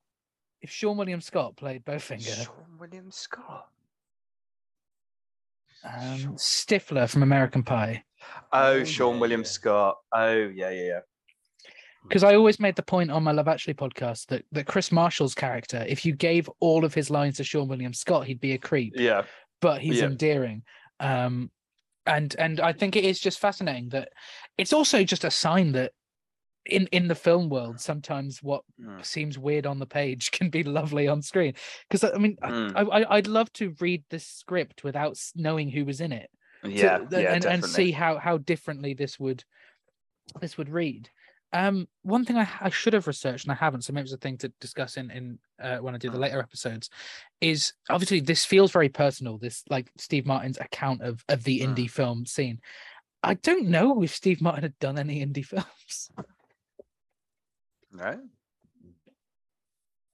If 0.60 0.70
Seann 0.70 0.96
William 0.96 1.20
Scott 1.20 1.56
played 1.56 1.84
Bowfinger, 1.84 2.46
Seann 2.46 2.78
William 2.78 3.10
Scott. 3.10 3.68
um, 5.84 6.36
Stifler 6.36 7.08
from 7.08 7.22
American 7.22 7.62
Pie, 7.62 8.02
Oh, 8.52 8.72
Oh, 8.76 8.80
Seann 8.82 9.18
William. 9.20 9.44
Scott. 9.44 9.96
Oh, 10.14 10.32
yeah, 10.32 10.70
yeah, 10.70 10.82
yeah. 10.82 11.00
Because 12.08 12.22
I 12.22 12.34
always 12.34 12.60
made 12.60 12.76
the 12.76 12.82
point 12.82 13.10
on 13.10 13.22
my 13.24 13.32
Love 13.32 13.48
Actually 13.48 13.74
podcast 13.74 14.26
that 14.26 14.44
that 14.52 14.66
Kris 14.66 14.92
Marshall's 14.92 15.34
character, 15.34 15.84
if 15.88 16.04
you 16.04 16.12
gave 16.14 16.48
all 16.60 16.84
of 16.84 16.94
his 16.94 17.10
lines 17.10 17.38
to 17.38 17.42
Seann 17.44 17.66
William 17.68 17.94
Scott, 17.94 18.26
he'd 18.26 18.40
be 18.40 18.52
a 18.52 18.58
creep. 18.58 18.92
Yeah. 18.96 19.22
but 19.60 19.80
he's 19.80 20.00
Yeah. 20.00 20.06
endearing. 20.06 20.62
Um, 21.00 21.50
and 22.04 22.36
and 22.38 22.60
I 22.60 22.74
think 22.74 22.96
it 22.96 23.04
is 23.04 23.18
just 23.18 23.38
fascinating 23.38 23.88
that 23.90 24.10
it's 24.58 24.74
also 24.74 25.04
just 25.04 25.24
a 25.24 25.30
sign 25.30 25.72
that 25.72 25.92
in 26.66 26.86
in 26.92 27.08
the 27.08 27.14
film 27.14 27.48
world 27.48 27.80
sometimes 27.80 28.42
what 28.42 28.62
Mm. 28.78 29.02
seems 29.04 29.38
weird 29.38 29.64
on 29.66 29.78
the 29.78 29.86
page 29.86 30.30
can 30.36 30.50
be 30.50 30.62
lovely 30.64 31.08
on 31.08 31.22
screen. 31.22 31.54
Because 31.88 32.04
I 32.04 32.18
mean, 32.18 32.36
I- 32.42 32.50
Mm. 32.50 32.72
I, 32.76 32.82
I 33.00 33.16
I'd 33.16 33.26
love 33.26 33.50
to 33.54 33.74
read 33.80 34.04
this 34.10 34.26
script 34.26 34.84
without 34.84 35.18
knowing 35.34 35.70
who 35.70 35.86
was 35.86 36.02
in 36.02 36.12
it. 36.12 36.28
to- 36.64 36.70
Yeah, 36.70 36.96
and, 37.00 37.12
yeah, 37.12 37.38
and 37.50 37.64
see 37.64 37.90
how 37.92 38.18
how 38.18 38.36
differently 38.36 38.92
this 38.92 39.18
would 39.18 39.44
this 40.42 40.58
would 40.58 40.68
read. 40.68 41.08
Um, 41.54 41.86
one 42.02 42.24
thing 42.24 42.36
I, 42.36 42.48
I 42.60 42.68
should 42.68 42.94
have 42.94 43.06
researched 43.06 43.44
and 43.44 43.52
I 43.52 43.54
haven't, 43.54 43.82
so 43.82 43.92
maybe 43.92 44.06
it's 44.06 44.12
a 44.12 44.16
thing 44.16 44.36
to 44.38 44.48
discuss 44.60 44.96
in 44.96 45.10
in 45.12 45.38
uh, 45.62 45.76
when 45.78 45.94
I 45.94 45.98
do 45.98 46.10
the 46.10 46.18
later 46.18 46.40
episodes, 46.40 46.90
is 47.40 47.72
obviously 47.88 48.18
this 48.18 48.44
feels 48.44 48.72
very 48.72 48.88
personal. 48.88 49.38
This 49.38 49.62
like 49.70 49.88
Steve 49.96 50.26
Martin's 50.26 50.58
account 50.58 51.02
of 51.02 51.24
of 51.28 51.44
the 51.44 51.60
Mm. 51.60 51.68
indie 51.76 51.88
film 51.88 52.26
scene. 52.26 52.60
I 53.22 53.34
don't 53.34 53.68
know 53.68 54.02
if 54.02 54.12
Steve 54.12 54.42
Martin 54.42 54.64
had 54.64 54.78
done 54.80 54.98
any 54.98 55.24
indie 55.24 55.44
films. 55.52 56.10
Right? 57.92 58.18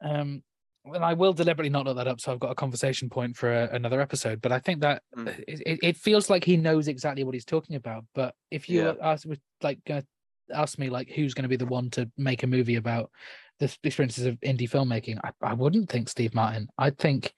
Um, 0.02 0.42
and 0.84 1.04
I 1.04 1.14
will 1.14 1.32
deliberately 1.32 1.70
not 1.70 1.86
look 1.86 1.96
that 1.96 2.06
up, 2.06 2.20
so 2.20 2.32
I've 2.32 2.40
got 2.40 2.50
a 2.50 2.54
conversation 2.54 3.08
point 3.08 3.36
for 3.36 3.50
a, 3.50 3.74
another 3.74 4.02
episode. 4.02 4.42
But 4.42 4.52
I 4.52 4.58
think 4.58 4.80
that 4.80 5.02
Mm. 5.16 5.28
uh, 5.28 5.32
it, 5.48 5.78
it, 5.82 5.96
feels 5.96 6.28
like 6.28 6.44
he 6.44 6.58
knows 6.58 6.86
exactly 6.86 7.24
what 7.24 7.34
he's 7.34 7.44
talking 7.46 7.76
about. 7.76 8.04
But 8.14 8.34
if 8.50 8.68
you 8.68 8.84
Yeah. 8.84 8.94
ask, 9.00 9.26
was 9.26 9.38
like 9.62 9.82
gonna 9.86 10.04
ask 10.52 10.78
me 10.78 10.90
like 10.90 11.10
who's 11.10 11.34
going 11.34 11.44
to 11.44 11.48
be 11.48 11.56
the 11.56 11.66
one 11.66 11.90
to 11.90 12.10
make 12.16 12.42
a 12.42 12.46
movie 12.46 12.76
about 12.76 13.10
the 13.58 13.70
experiences 13.84 14.26
of 14.26 14.40
indie 14.40 14.70
filmmaking, 14.70 15.18
I, 15.22 15.30
I 15.42 15.54
wouldn't 15.54 15.90
think 15.90 16.08
Steve 16.08 16.34
Martin. 16.34 16.68
I'd 16.78 16.98
think, 16.98 17.34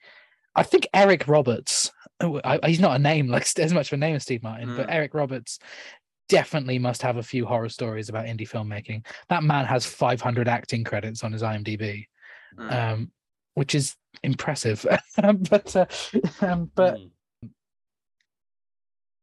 I 0.54 0.62
think 0.62 0.86
Eric 0.94 1.26
Roberts. 1.28 1.90
oh, 2.20 2.40
I, 2.44 2.58
he's 2.66 2.80
not 2.80 2.96
a 2.96 2.98
name 2.98 3.26
like 3.28 3.46
as 3.58 3.74
much 3.74 3.88
of 3.88 3.94
a 3.94 3.96
name 3.98 4.16
as 4.16 4.22
Steve 4.22 4.42
Martin, 4.42 4.74
but 4.76 4.86
Mm. 4.86 4.94
Eric 4.94 5.14
Roberts 5.14 5.58
definitely 6.28 6.78
must 6.78 7.02
have 7.02 7.16
a 7.16 7.22
few 7.22 7.44
horror 7.44 7.68
stories 7.68 8.08
about 8.08 8.26
indie 8.26 8.48
filmmaking. 8.48 9.04
That 9.28 9.42
man 9.42 9.66
has 9.66 9.84
500 9.84 10.48
acting 10.48 10.84
credits 10.84 11.24
on 11.24 11.32
his 11.32 11.42
IMDb 11.42 12.06
Mm. 12.58 12.72
um, 12.72 13.12
which 13.54 13.74
is 13.74 13.96
impressive. 14.22 14.86
but 15.50 15.76
uh, 15.76 15.86
um, 16.40 16.70
but 16.74 16.96
Mm. 16.96 17.10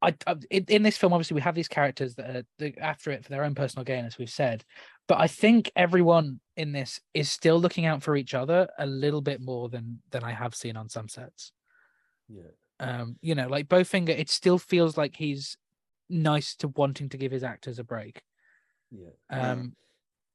I, 0.02 0.16
I 0.26 0.36
in, 0.50 0.84
this 0.84 0.98
film, 0.98 1.14
obviously, 1.14 1.36
we 1.36 1.42
have 1.42 1.56
these 1.56 1.68
characters 1.68 2.16
that 2.16 2.46
are 2.62 2.72
after 2.80 3.12
it 3.12 3.24
for 3.24 3.30
their 3.30 3.44
own 3.44 3.56
personal 3.56 3.84
gain, 3.84 4.06
as 4.06 4.18
we've 4.18 4.30
said. 4.30 4.64
But 5.08 5.20
I 5.20 5.28
think 5.28 5.72
everyone 5.76 6.40
in 6.56 6.72
this 6.72 7.02
is 7.14 7.30
still 7.30 7.60
looking 7.60 7.86
out 7.86 8.04
for 8.04 8.16
each 8.16 8.34
other 8.34 8.70
a 8.78 8.86
little 8.86 9.22
bit 9.22 9.42
more 9.42 9.68
than 9.70 10.02
than 10.12 10.24
I 10.24 10.32
have 10.32 10.56
seen 10.56 10.78
on 10.78 10.90
some 10.90 11.10
sets. 11.10 11.52
yeah. 12.28 12.44
Um, 12.82 13.18
you 13.22 13.36
know, 13.36 13.50
like 13.50 13.68
Bowfinger, 13.68 14.18
it 14.18 14.30
still 14.30 14.58
feels 14.58 14.98
like 14.98 15.16
he's 15.16 15.58
nice 16.10 16.56
to 16.56 16.70
wanting 16.70 17.10
to 17.10 17.18
give 17.18 17.32
his 17.32 17.44
actors 17.44 17.78
a 17.78 17.84
break. 17.84 18.22
Yeah. 18.90 19.10
Um, 19.30 19.76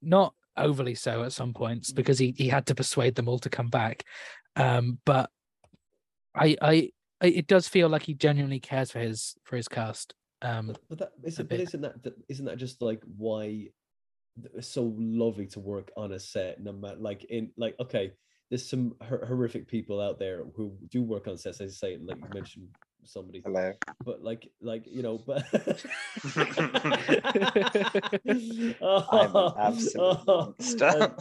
not 0.02 0.34
overly 0.56 0.94
so 0.94 1.22
at 1.24 1.32
some 1.32 1.54
points 1.54 1.90
because 1.90 2.18
he 2.18 2.34
he 2.36 2.48
had 2.48 2.66
to 2.66 2.74
persuade 2.74 3.14
them 3.14 3.28
all 3.28 3.38
to 3.38 3.48
come 3.48 3.68
back. 3.68 4.04
Um, 4.56 4.98
but 5.06 5.30
I 6.34 6.56
I- 6.60 6.90
it 7.22 7.46
does 7.46 7.68
feel 7.68 7.88
like 7.88 8.02
he 8.02 8.14
genuinely 8.14 8.60
cares 8.60 8.90
for 8.90 8.98
his 9.00 9.34
for 9.44 9.56
his 9.56 9.68
cast. 9.68 10.14
Um, 10.42 10.74
But, 10.88 10.98
that 10.98 11.12
is 11.22 11.38
a 11.38 11.42
it, 11.42 11.48
but 11.48 11.60
isn't 11.60 11.80
that 11.80 12.14
isn't 12.28 12.44
that 12.44 12.58
just 12.58 12.82
like 12.82 13.02
why 13.16 13.68
it's 14.54 14.68
so 14.68 14.94
lovely 14.98 15.46
to 15.46 15.60
work 15.60 15.90
on 15.96 16.12
a 16.12 16.18
set 16.18 16.60
no 16.60 16.72
matter 16.72 16.96
like 16.96 17.24
in 17.24 17.50
like 17.56 17.76
okay 17.78 18.12
there's 18.50 18.68
some 18.68 18.94
hor- 19.00 19.24
horrific 19.26 19.68
people 19.68 20.00
out 20.00 20.18
there 20.18 20.44
who 20.56 20.76
do 20.90 21.02
work 21.02 21.28
on 21.28 21.38
sets 21.38 21.60
as 21.60 21.70
you 21.70 21.76
say 21.76 21.98
like 22.04 22.18
you 22.18 22.28
mentioned 22.34 22.68
somebody 23.06 23.42
Hello. 23.44 23.72
but 24.04 24.22
like 24.22 24.48
like 24.60 24.84
you 24.86 25.02
know 25.02 25.18
but 25.26 25.44
I'm 28.82 29.36
an 29.36 29.52
absolute 29.58 30.26
monster. 30.26 30.86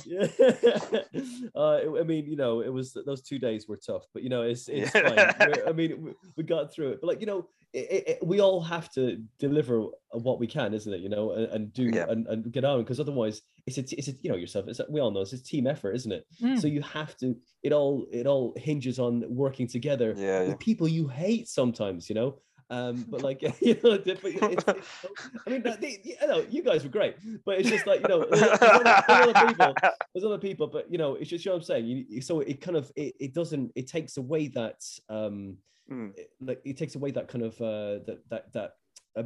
uh, 1.55 1.79
I 1.99 2.03
mean, 2.03 2.25
you 2.27 2.35
know, 2.35 2.61
it 2.61 2.71
was 2.71 2.95
those 3.05 3.21
two 3.21 3.39
days 3.39 3.67
were 3.67 3.77
tough, 3.77 4.03
but 4.13 4.23
you 4.23 4.29
know, 4.29 4.43
it's 4.43 4.67
it's 4.69 4.91
fine. 4.91 5.03
We're- 5.13 5.63
I 5.67 5.71
mean, 5.71 6.01
we, 6.01 6.11
we 6.37 6.43
got 6.43 6.73
through 6.73 6.91
it. 6.91 7.01
But 7.01 7.07
like, 7.07 7.21
you 7.21 7.27
know, 7.27 7.47
it, 7.73 8.03
it, 8.07 8.19
we 8.25 8.39
all 8.39 8.61
have 8.61 8.91
to 8.93 9.17
deliver 9.39 9.85
what 10.11 10.39
we 10.39 10.45
can, 10.47 10.73
isn't 10.73 10.93
it? 10.93 11.01
You 11.01 11.09
know, 11.09 11.31
and, 11.31 11.47
and 11.47 11.73
do 11.73 11.89
Yeah. 11.93 12.05
and, 12.09 12.27
and 12.27 12.51
get 12.51 12.63
on 12.63 12.79
because 12.83 12.99
otherwise, 12.99 13.41
it's 13.65 13.77
a 13.77 13.83
t- 13.83 13.95
it's 13.95 14.07
a 14.09 14.13
you 14.21 14.29
know 14.29 14.37
yourself. 14.37 14.67
It's 14.67 14.79
a, 14.79 14.85
we 14.89 14.99
all 15.01 15.11
know 15.11 15.21
it's 15.21 15.33
a 15.33 15.43
team 15.43 15.65
effort, 15.67 15.93
isn't 15.93 16.11
it? 16.11 16.25
mm, 16.41 16.59
So 16.59 16.67
you 16.67 16.81
have 16.81 17.17
to. 17.17 17.35
It 17.63 17.73
all 17.73 18.05
it 18.11 18.27
all 18.27 18.53
hinges 18.57 18.99
on 18.99 19.23
working 19.27 19.67
together 19.67 20.13
Yeah, 20.15 20.41
yeah. 20.43 20.47
with 20.49 20.59
people 20.59 20.87
you 20.87 21.07
hate 21.07 21.47
sometimes. 21.47 22.09
You 22.09 22.15
know. 22.15 22.39
Um, 22.69 23.05
but 23.09 23.21
like 23.29 23.41
you 23.61 23.75
know, 23.83 23.97
the- 23.97 24.17
but 24.21 24.31
it's, 24.33 24.63
it's, 24.67 24.87
I 25.47 25.49
mean, 25.49 25.63
that- 25.63 25.81
they, 25.81 25.99
you 26.03 26.15
know, 26.27 26.45
you 26.49 26.63
guys 26.63 26.83
were 26.83 26.89
great, 26.89 27.15
but 27.45 27.59
it's 27.59 27.69
just 27.69 27.85
like 27.87 28.01
you 28.01 28.07
know, 28.07 28.25
there's 28.29 28.41
other, 28.61 28.83
there's 29.07 29.27
other 29.27 29.47
people, 29.47 29.73
there's 30.13 30.25
other 30.25 30.37
people, 30.37 30.67
but 30.67 30.91
you 30.91 30.97
know, 30.97 31.15
it's 31.15 31.29
just 31.29 31.43
you 31.45 31.49
know 31.51 31.55
what 31.55 31.61
I'm 31.63 31.65
saying. 31.65 31.85
You, 31.85 32.05
you- 32.09 32.21
so 32.21 32.39
it 32.41 32.61
kind 32.61 32.77
of 32.77 32.91
it, 32.95 33.15
it 33.19 33.33
doesn't 33.33 33.71
it 33.75 33.87
takes 33.87 34.17
away 34.17 34.47
that 34.49 34.81
um 35.09 35.57
Mm. 35.91 36.17
it- 36.17 36.29
like 36.39 36.61
it 36.63 36.77
takes 36.77 36.95
away 36.95 37.11
that 37.11 37.27
kind 37.27 37.43
of 37.43 37.59
uh 37.61 37.99
that 38.07 38.19
that 38.29 38.53
that 38.53 38.71
uh, 39.17 39.23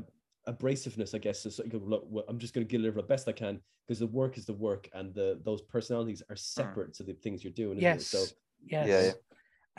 abrasiveness, 0.47 1.13
I 1.13 1.19
guess. 1.19 1.41
So 1.43 1.63
you 1.63 1.69
go, 1.69 1.77
look, 1.77 2.07
I'm 2.27 2.39
just 2.39 2.53
going 2.55 2.65
to 2.65 2.77
deliver 2.77 2.99
the 3.01 3.07
best 3.07 3.27
I 3.27 3.31
can 3.31 3.59
because 3.87 3.99
the 3.99 4.07
work 4.07 4.37
is 4.39 4.45
the 4.45 4.53
work, 4.53 4.89
and 4.93 5.13
the 5.13 5.39
those 5.43 5.61
personalities 5.61 6.23
are 6.31 6.35
separate 6.35 6.93
to 6.95 7.03
the 7.03 7.13
things 7.13 7.43
you're 7.43 7.53
doing. 7.53 7.77
isn't 7.77 7.83
yes, 7.83 8.07
So 8.07 8.25
yes, 8.65 8.87
yeah. 8.87 9.11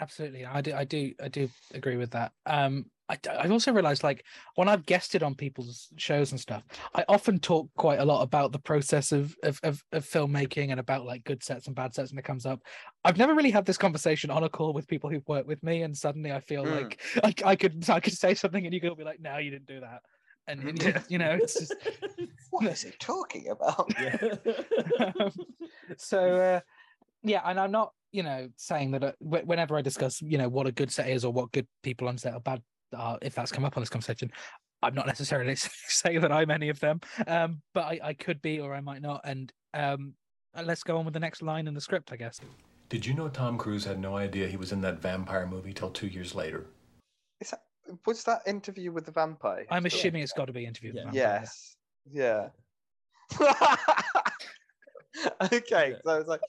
Absolutely. 0.01 0.45
I 0.47 0.61
do, 0.61 0.75
I 0.75 0.85
do, 0.85 1.13
I 1.23 1.29
do 1.29 1.49
agree 1.75 1.97
with 1.97 2.11
that. 2.13 2.33
Um, 2.47 2.87
I, 3.11 3.17
I've 3.39 3.53
also 3.53 3.73
realized 3.73 4.03
like 4.03 4.25
when 4.57 4.69
I've 4.69 4.85
guested 4.85 5.23
on 5.23 5.35
people's 5.35 5.89
shows 5.97 6.31
and 6.31 6.39
stuff, 6.41 6.63
I 6.95 7.05
often 7.09 7.39
talk 7.41 7.71
quite 7.77 8.01
a 8.01 8.05
lot 8.05 8.23
about 8.23 8.53
the 8.53 8.59
process 8.59 9.13
of 9.13 9.35
of, 9.43 9.59
of, 9.63 9.83
of 9.93 10.05
filmmaking 10.05 10.71
and 10.71 10.79
about 10.81 11.07
like 11.07 11.25
good 11.25 11.43
sets 11.43 11.67
and 11.69 11.75
bad 11.77 11.95
sets 11.95 12.13
when 12.13 12.19
it 12.19 12.25
comes 12.27 12.45
up. 12.45 12.61
I've 13.05 13.17
never 13.17 13.35
really 13.35 13.51
had 13.51 13.65
this 13.65 13.79
conversation 13.79 14.31
on 14.31 14.45
a 14.45 14.49
call 14.49 14.75
with 14.75 14.87
people 14.87 15.09
who've 15.09 15.27
worked 15.27 15.49
with 15.49 15.63
me, 15.63 15.83
and 15.83 15.97
suddenly 15.97 16.33
I 16.33 16.41
feel 16.41 16.65
Hmm. 16.65 16.71
like 16.71 17.01
I, 17.25 17.35
I 17.45 17.57
could 17.57 17.89
I 17.89 18.01
could 18.01 18.13
say 18.13 18.35
something 18.35 18.65
and 18.67 18.75
you 18.75 18.81
could 18.81 18.97
be 18.97 19.05
like, 19.05 19.21
no, 19.21 19.39
you 19.39 19.51
didn't 19.51 19.67
do 19.67 19.81
that, 19.81 20.03
and 20.47 20.79
it- 20.83 20.83
Yeah. 20.83 21.03
you 21.09 21.17
know, 21.19 21.31
it's 21.33 21.59
just 21.59 21.75
What 22.51 22.67
is 22.67 22.83
he 22.83 22.91
talking 22.99 23.49
about? 23.49 23.91
yeah. 24.01 24.17
um, 25.21 25.33
so 25.97 26.35
uh, 26.37 26.61
yeah 27.23 27.43
and 27.45 27.59
i'm 27.59 27.73
not 27.73 27.93
you 28.13 28.23
know 28.23 28.49
saying 28.57 28.91
that 28.91 29.05
uh, 29.05 29.13
whenever 29.21 29.77
i 29.77 29.83
discuss 29.83 30.21
you 30.23 30.39
know 30.39 30.49
what 30.49 30.67
a 30.67 30.73
good 30.73 30.91
set 30.91 31.09
is 31.09 31.25
or 31.25 31.33
what 31.33 31.53
good 31.53 31.67
people 31.83 32.09
on 32.09 32.17
set 32.19 32.35
are 32.35 32.41
bad 32.41 32.63
are 32.97 33.19
if 33.23 33.35
that's 33.35 33.53
come 33.53 33.65
up 33.65 33.77
on 33.77 33.83
this 33.83 33.91
conversation 33.91 34.31
i'm 34.83 34.95
not 34.95 35.07
necessarily 35.07 35.55
saying 35.57 36.21
that 36.21 36.33
i'm 36.33 36.51
any 36.51 36.69
of 36.69 36.81
them 36.81 37.01
um 37.27 37.61
but 37.75 37.85
I, 37.85 38.01
I 38.03 38.13
could 38.15 38.41
be 38.41 38.61
or 38.61 38.75
i 38.75 38.81
might 38.81 39.03
not 39.03 39.21
and 39.25 39.53
um 39.75 40.15
uh, 40.57 40.63
let's 40.63 40.83
go 40.83 40.97
on 40.99 41.05
with 41.05 41.15
the 41.15 41.21
next 41.21 41.43
line 41.43 41.69
in 41.69 41.75
the 41.75 41.81
script 41.81 42.13
i 42.13 42.17
guess 42.17 42.41
Did 42.89 43.05
you 43.05 43.13
know 43.13 43.29
Tom 43.29 43.59
Cruise 43.59 43.85
had 43.85 43.99
no 44.01 44.17
idea 44.17 44.49
he 44.49 44.57
was 44.57 44.73
in 44.73 44.81
that 44.81 45.03
vampire 45.03 45.47
movie 45.47 45.75
till 45.75 45.91
two 45.91 46.07
years 46.07 46.35
later? 46.35 46.65
Is 47.39 47.51
that, 47.51 47.61
was 48.07 48.25
that 48.25 48.41
interview 48.47 48.91
with 48.93 49.05
the 49.05 49.13
vampire? 49.13 49.67
i'm 49.71 49.85
assuming 49.85 50.23
it's 50.23 50.33
got 50.33 50.47
to 50.47 50.55
be 50.55 50.65
interview. 50.65 50.95
with 50.95 51.05
Yeah. 51.13 51.13
Vampire. 51.13 51.41
Yes. 51.43 51.77
Yeah. 52.11 52.49
okay, 55.53 55.95
so 56.05 56.11
I 56.11 56.19
was 56.19 56.27
like, 56.27 56.41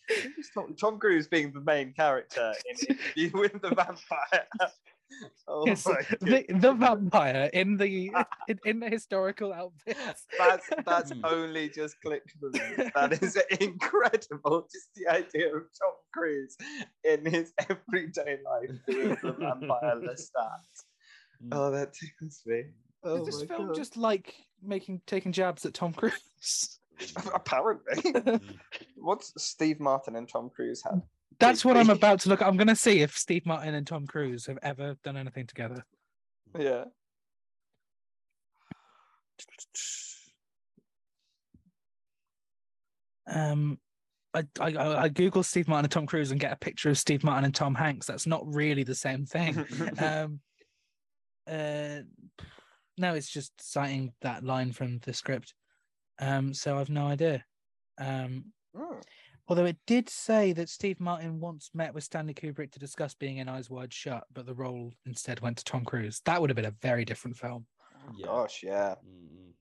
Tom, 0.54 0.76
Tom 0.80 1.00
Cruise 1.00 1.28
being 1.28 1.52
the 1.54 1.62
main 1.62 1.94
character 1.94 2.54
in 2.70 2.76
Interview 3.16 3.40
with 3.40 3.62
the 3.62 3.70
Vampire. 3.70 4.48
oh 5.48 5.66
Yes, 5.66 5.84
the, 5.84 6.46
the 6.50 6.74
vampire 6.74 7.50
in 7.54 7.78
the 7.78 8.12
in, 8.48 8.60
in 8.64 8.80
the 8.80 8.90
historical 8.90 9.52
outfits 9.52 10.26
That's 10.38 10.70
that's 10.86 11.12
only 11.24 11.70
just 11.70 12.00
clicked 12.02 12.32
for 12.40 12.50
me. 12.52 12.92
That 12.94 13.18
is 13.22 13.38
incredible. 13.60 14.68
Just 14.72 14.90
the 14.96 15.08
idea 15.08 15.48
of 15.48 15.64
Tom 15.82 15.94
Cruise 16.14 16.56
in 17.04 17.26
his 17.26 17.54
everyday 17.58 18.38
life 18.46 18.78
being 18.86 19.18
the 19.24 19.32
vampire 19.32 19.96
Lestat. 19.96 20.86
Mm. 21.44 21.50
Oh, 21.54 21.72
that 21.72 21.94
tickles 21.94 22.44
me. 22.46 22.66
Oh 23.04 23.22
is 23.22 23.26
this 23.26 23.44
film 23.48 23.68
God. 23.68 23.76
just 23.76 23.98
like 23.98 24.36
making 24.62 25.02
taking 25.08 25.32
jabs 25.32 25.66
at 25.66 25.74
tom 25.74 25.94
cruise 25.94 26.79
Apparently. 27.34 28.40
What's 28.96 29.34
Steve 29.38 29.80
Martin 29.80 30.16
and 30.16 30.28
Tom 30.28 30.50
Cruise 30.50 30.84
had? 30.84 31.02
That's 31.40 31.64
what 31.64 31.78
I'm 31.78 31.90
about 31.90 32.20
to 32.22 32.30
look. 32.30 32.42
I'm 32.42 32.58
going 32.58 32.68
to 32.68 32.76
see 32.76 33.02
if 33.02 33.18
Steve 33.18 33.46
Martin 33.46 33.74
and 33.74 33.88
Tom 33.88 34.06
Cruise 34.06 34.46
have 34.48 34.60
ever 34.62 34.98
done 35.04 35.16
anything 35.16 35.48
together. 35.48 35.86
Yeah. 36.58 36.86
Um, 43.28 43.78
I, 44.34 44.44
I 44.60 44.74
I 44.74 45.02
I 45.04 45.10
Google 45.10 45.44
Steve 45.44 45.68
Martin 45.68 45.86
and 45.86 45.92
Tom 45.92 46.06
Cruise 46.08 46.32
and 46.32 46.40
get 46.40 46.52
a 46.52 46.58
picture 46.58 46.90
of 46.90 46.98
Steve 46.98 47.24
Martin 47.24 47.46
and 47.46 47.56
Tom 47.56 47.76
Hanks. 47.76 48.08
That's 48.08 48.28
not 48.28 48.42
really 48.46 48.84
the 48.84 48.96
same 48.96 49.26
thing. 49.26 49.66
um, 50.00 50.40
uh, 51.48 52.02
no, 52.98 53.14
it's 53.14 53.30
just 53.30 53.54
citing 53.60 54.14
that 54.22 54.44
line 54.44 54.72
from 54.72 55.00
the 55.00 55.14
script. 55.14 55.54
Um, 56.20 56.54
so 56.54 56.78
I've 56.78 56.90
no 56.90 57.08
idea. 57.08 57.44
Um, 57.98 58.54
Hmm. 58.76 59.00
although 59.48 59.66
it 59.66 59.78
did 59.88 60.10
say 60.10 60.54
that 60.54 60.70
Steve 60.70 61.00
Martin 61.00 61.40
once 61.40 61.72
met 61.74 61.94
with 61.94 62.04
Stanley 62.04 62.34
Kubrick 62.36 62.72
to 62.74 62.80
discuss 62.80 63.16
being 63.16 63.38
in 63.38 63.50
Eyes 63.50 63.70
Wide 63.70 63.92
Shut, 63.94 64.24
but 64.32 64.46
the 64.46 64.54
role 64.54 64.94
instead 65.06 65.40
went 65.40 65.58
to 65.58 65.64
Tom 65.64 65.84
Cruise. 65.86 66.22
That 66.26 66.40
would 66.40 66.50
have 66.52 66.56
been 66.56 66.66
a 66.66 66.76
very 66.82 67.04
different 67.04 67.36
film. 67.38 67.66
Oh, 67.96 68.14
Yeah. 68.16 68.26
Gosh, 68.28 68.62
yeah. 68.64 68.96
Mm-mm. 69.04 69.54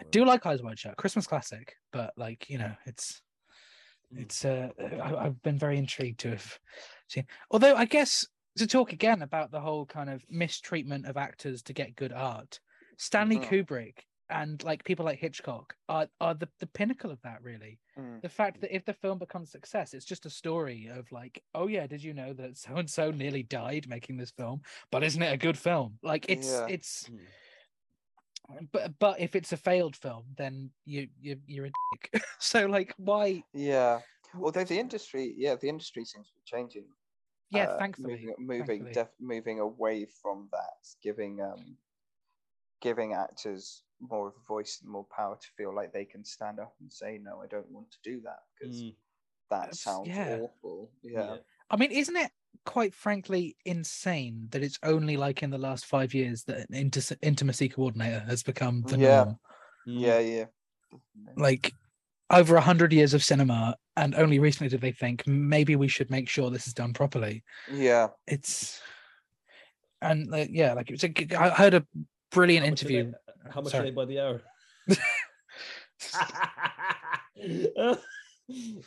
I 0.00 0.04
do 0.10 0.24
like 0.24 0.44
Eyes 0.44 0.62
Wide 0.62 0.78
Shut, 0.78 0.96
Christmas 0.96 1.26
classic, 1.26 1.76
but 1.92 2.12
like 2.16 2.50
you 2.50 2.58
know, 2.58 2.74
it's 2.84 3.22
it's 4.16 4.44
uh, 4.44 4.70
I, 5.02 5.14
I've 5.26 5.40
been 5.42 5.58
very 5.58 5.78
intrigued 5.78 6.20
to 6.20 6.30
have 6.30 6.58
seen. 7.08 7.26
Although 7.50 7.76
I 7.76 7.84
guess 7.84 8.26
to 8.58 8.66
talk 8.66 8.92
again 8.92 9.22
about 9.22 9.50
the 9.52 9.60
whole 9.60 9.86
kind 9.86 10.10
of 10.10 10.24
mistreatment 10.28 11.06
of 11.06 11.16
actors 11.16 11.62
to 11.64 11.72
get 11.72 11.94
good 11.96 12.12
art, 12.12 12.58
Stanley 12.98 13.38
Mhm. 13.38 13.48
Kubrick 13.66 13.98
and 14.30 14.62
like 14.64 14.84
people 14.84 15.04
like 15.04 15.18
Hitchcock 15.18 15.74
are 15.88 16.08
are 16.20 16.34
the, 16.34 16.48
the 16.60 16.66
pinnacle 16.66 17.10
of 17.10 17.20
that. 17.22 17.42
Really, 17.42 17.78
Mm. 17.98 18.20
the 18.22 18.28
fact 18.28 18.60
that 18.60 18.74
if 18.74 18.84
the 18.84 18.92
film 18.92 19.18
becomes 19.18 19.52
success, 19.52 19.94
it's 19.94 20.04
just 20.04 20.26
a 20.26 20.30
story 20.30 20.88
of 20.92 21.10
like, 21.12 21.42
oh 21.54 21.68
yeah, 21.68 21.86
did 21.86 22.02
you 22.02 22.12
know 22.14 22.32
that 22.32 22.56
so 22.56 22.74
and 22.76 22.90
so 22.90 23.10
nearly 23.10 23.44
died 23.44 23.88
making 23.88 24.16
this 24.16 24.32
film? 24.32 24.62
But 24.90 25.04
isn't 25.04 25.22
it 25.22 25.32
a 25.32 25.36
good 25.36 25.56
film? 25.58 25.98
Like 26.02 26.26
it's 26.28 26.48
Yeah. 26.48 26.66
it's 26.68 27.08
Mm. 28.50 28.68
but 28.72 28.98
but 28.98 29.20
if 29.20 29.34
it's 29.36 29.52
a 29.52 29.56
failed 29.56 29.96
film, 29.96 30.24
then 30.36 30.70
you 30.84 31.08
you 31.20 31.36
you're 31.46 31.66
a 31.66 31.72
dick. 31.92 32.22
so 32.38 32.66
like, 32.66 32.92
why? 32.98 33.42
Yeah. 33.52 34.00
Although 34.42 34.64
the 34.64 34.78
industry, 34.78 35.32
yeah, 35.36 35.54
the 35.54 35.68
industry 35.68 36.04
seems 36.04 36.28
to 36.28 36.34
be 36.34 36.42
changing. 36.44 36.84
Yeah, 37.50 37.66
uh, 37.66 37.78
thankfully, 37.78 38.08
moving 38.14 38.34
moving 38.38 38.66
thankfully. 38.66 38.92
def- 38.92 39.20
moving 39.20 39.60
away 39.60 40.06
from 40.06 40.48
that, 40.50 40.80
giving 41.02 41.40
um 41.40 41.76
giving 42.80 43.12
actors 43.14 43.82
more 44.00 44.28
of 44.28 44.34
a 44.34 44.46
voice 44.46 44.80
and 44.82 44.90
more 44.90 45.06
power 45.14 45.36
to 45.40 45.46
feel 45.56 45.74
like 45.74 45.92
they 45.92 46.04
can 46.04 46.24
stand 46.24 46.58
up 46.60 46.74
and 46.80 46.92
say 46.92 47.18
no, 47.22 47.40
I 47.42 47.46
don't 47.46 47.70
want 47.70 47.90
to 47.92 47.98
do 48.02 48.20
that 48.22 48.40
because 48.58 48.82
Mm. 48.82 48.96
that 49.50 49.60
That's- 49.60 49.80
sounds 49.80 50.08
yeah. 50.08 50.38
awful. 50.40 50.90
Yeah. 51.02 51.36
I 51.70 51.76
mean, 51.76 51.90
isn't 51.90 52.16
it 52.16 52.30
quite 52.66 52.94
frankly 52.94 53.56
insane 53.64 54.48
that 54.50 54.62
it's 54.62 54.78
only 54.82 55.16
like 55.16 55.42
in 55.42 55.50
the 55.50 55.58
last 55.58 55.86
five 55.86 56.12
years 56.14 56.44
that 56.44 56.68
an 56.70 56.90
inti- 56.90 57.16
intimacy 57.22 57.68
coordinator 57.68 58.20
has 58.20 58.42
become 58.42 58.82
the 58.82 58.98
Yeah. 58.98 59.24
norm? 59.24 59.38
Mm. 59.86 60.00
Yeah, 60.00 60.18
yeah. 60.18 60.44
Like 61.36 61.72
over 62.30 62.56
a 62.56 62.60
hundred 62.60 62.92
years 62.92 63.14
of 63.14 63.22
cinema, 63.22 63.76
and 63.96 64.14
only 64.14 64.38
recently 64.38 64.68
did 64.68 64.80
they 64.80 64.92
think 64.92 65.26
maybe 65.26 65.76
we 65.76 65.88
should 65.88 66.10
make 66.10 66.28
sure 66.28 66.50
this 66.50 66.66
is 66.66 66.74
done 66.74 66.92
properly. 66.92 67.44
Yeah. 67.70 68.08
It's 68.26 68.80
and 70.02 70.26
like, 70.28 70.50
yeah, 70.52 70.72
like 70.74 70.90
it 70.90 70.94
was. 70.94 71.04
a 71.04 71.36
I 71.38 71.50
heard 71.50 71.74
a 71.74 71.86
brilliant 72.34 72.64
How 72.66 72.70
much 72.70 72.84
are 72.84 72.88
they- 72.88 72.94
interview. 72.98 73.12
Uh, 73.28 73.50
how 73.52 73.60
much 73.60 73.72
Sorry. 73.72 73.82
are 73.82 73.90
they 73.90 73.94
by 73.94 74.04
the 74.06 74.20
hour? 74.20 74.42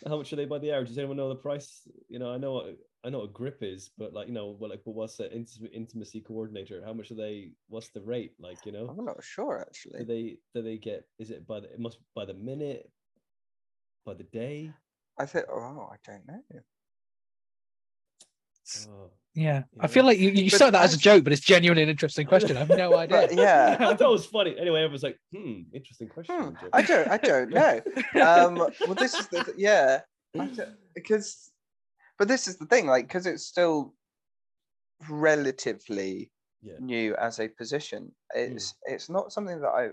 How 0.07 0.17
much 0.17 0.31
are 0.31 0.35
they 0.35 0.45
by 0.45 0.59
the 0.59 0.71
hour? 0.73 0.83
Does 0.83 0.97
anyone 0.97 1.17
know 1.17 1.29
the 1.29 1.35
price? 1.35 1.81
You 2.09 2.19
know, 2.19 2.31
I 2.31 2.37
know 2.37 2.53
what 2.53 2.77
I 3.03 3.09
know 3.09 3.19
what 3.19 3.33
grip 3.33 3.57
is, 3.61 3.89
but 3.97 4.13
like 4.13 4.27
you 4.27 4.33
know, 4.33 4.55
what 4.57 4.69
like, 4.69 4.81
but 4.85 4.93
what's 4.93 5.17
the 5.17 5.25
inti- 5.25 5.71
intimacy 5.73 6.21
coordinator? 6.21 6.81
How 6.85 6.93
much 6.93 7.11
are 7.11 7.15
they? 7.15 7.51
What's 7.67 7.89
the 7.89 8.01
rate? 8.01 8.33
Like 8.39 8.65
you 8.65 8.71
know, 8.71 8.87
I'm 8.87 9.03
not 9.05 9.23
sure 9.23 9.59
actually. 9.61 9.93
do 9.93 9.99
actually. 10.03 10.39
they 10.53 10.59
do 10.59 10.63
they 10.63 10.77
get? 10.77 11.05
Is 11.17 11.31
it 11.31 11.47
by 11.47 11.59
the? 11.61 11.71
It 11.73 11.79
must 11.79 11.97
by 12.15 12.25
the 12.25 12.33
minute, 12.35 12.89
by 14.05 14.13
the 14.13 14.23
day. 14.23 14.71
I 15.17 15.25
think. 15.25 15.45
Oh, 15.51 15.89
I 15.91 15.95
don't 16.05 16.27
know. 16.27 16.41
Oh. 18.89 19.09
Yeah, 19.37 19.63
I 19.79 19.85
feel 19.85 20.03
like 20.03 20.17
you, 20.17 20.31
you 20.31 20.49
start 20.49 20.71
that 20.71 20.81
as 20.83 20.93
a 20.93 20.95
I've- 20.95 21.01
joke, 21.03 21.23
but 21.23 21.31
it's 21.31 21.43
genuinely 21.43 21.83
an 21.83 21.89
interesting 21.89 22.25
question. 22.33 22.57
I 22.57 22.61
have 22.61 22.69
no 22.69 22.97
idea. 22.97 23.27
But 23.27 23.35
yeah. 23.35 23.77
I 23.79 23.93
thought 23.93 24.09
it 24.09 24.11
was 24.11 24.25
funny. 24.25 24.57
Anyway, 24.59 24.79
everyone's 24.81 25.03
like, 25.03 25.19
"Hmm, 25.31 25.61
interesting 25.71 26.09
question." 26.09 26.35
Hmm, 26.55 26.65
I 26.73 26.81
don't. 26.81 27.07
I 27.07 27.17
don't 27.17 27.51
know. 27.51 27.79
Um, 28.19 28.55
well, 28.55 28.95
this 28.97 29.13
is 29.13 29.27
the 29.27 29.53
yeah. 29.55 30.01
Because, 30.95 31.51
but 32.17 32.27
this 32.27 32.47
is 32.47 32.57
the 32.57 32.65
thing, 32.65 32.87
like, 32.87 33.07
because 33.07 33.27
it's 33.27 33.45
still 33.45 33.93
relatively 35.07 36.31
Yeah. 36.63 36.73
new 36.79 37.15
as 37.17 37.39
a 37.39 37.47
position. 37.47 38.11
It's 38.33 38.73
it's 38.85 39.07
not 39.09 39.31
something 39.31 39.61
that 39.61 39.67
I. 39.69 39.89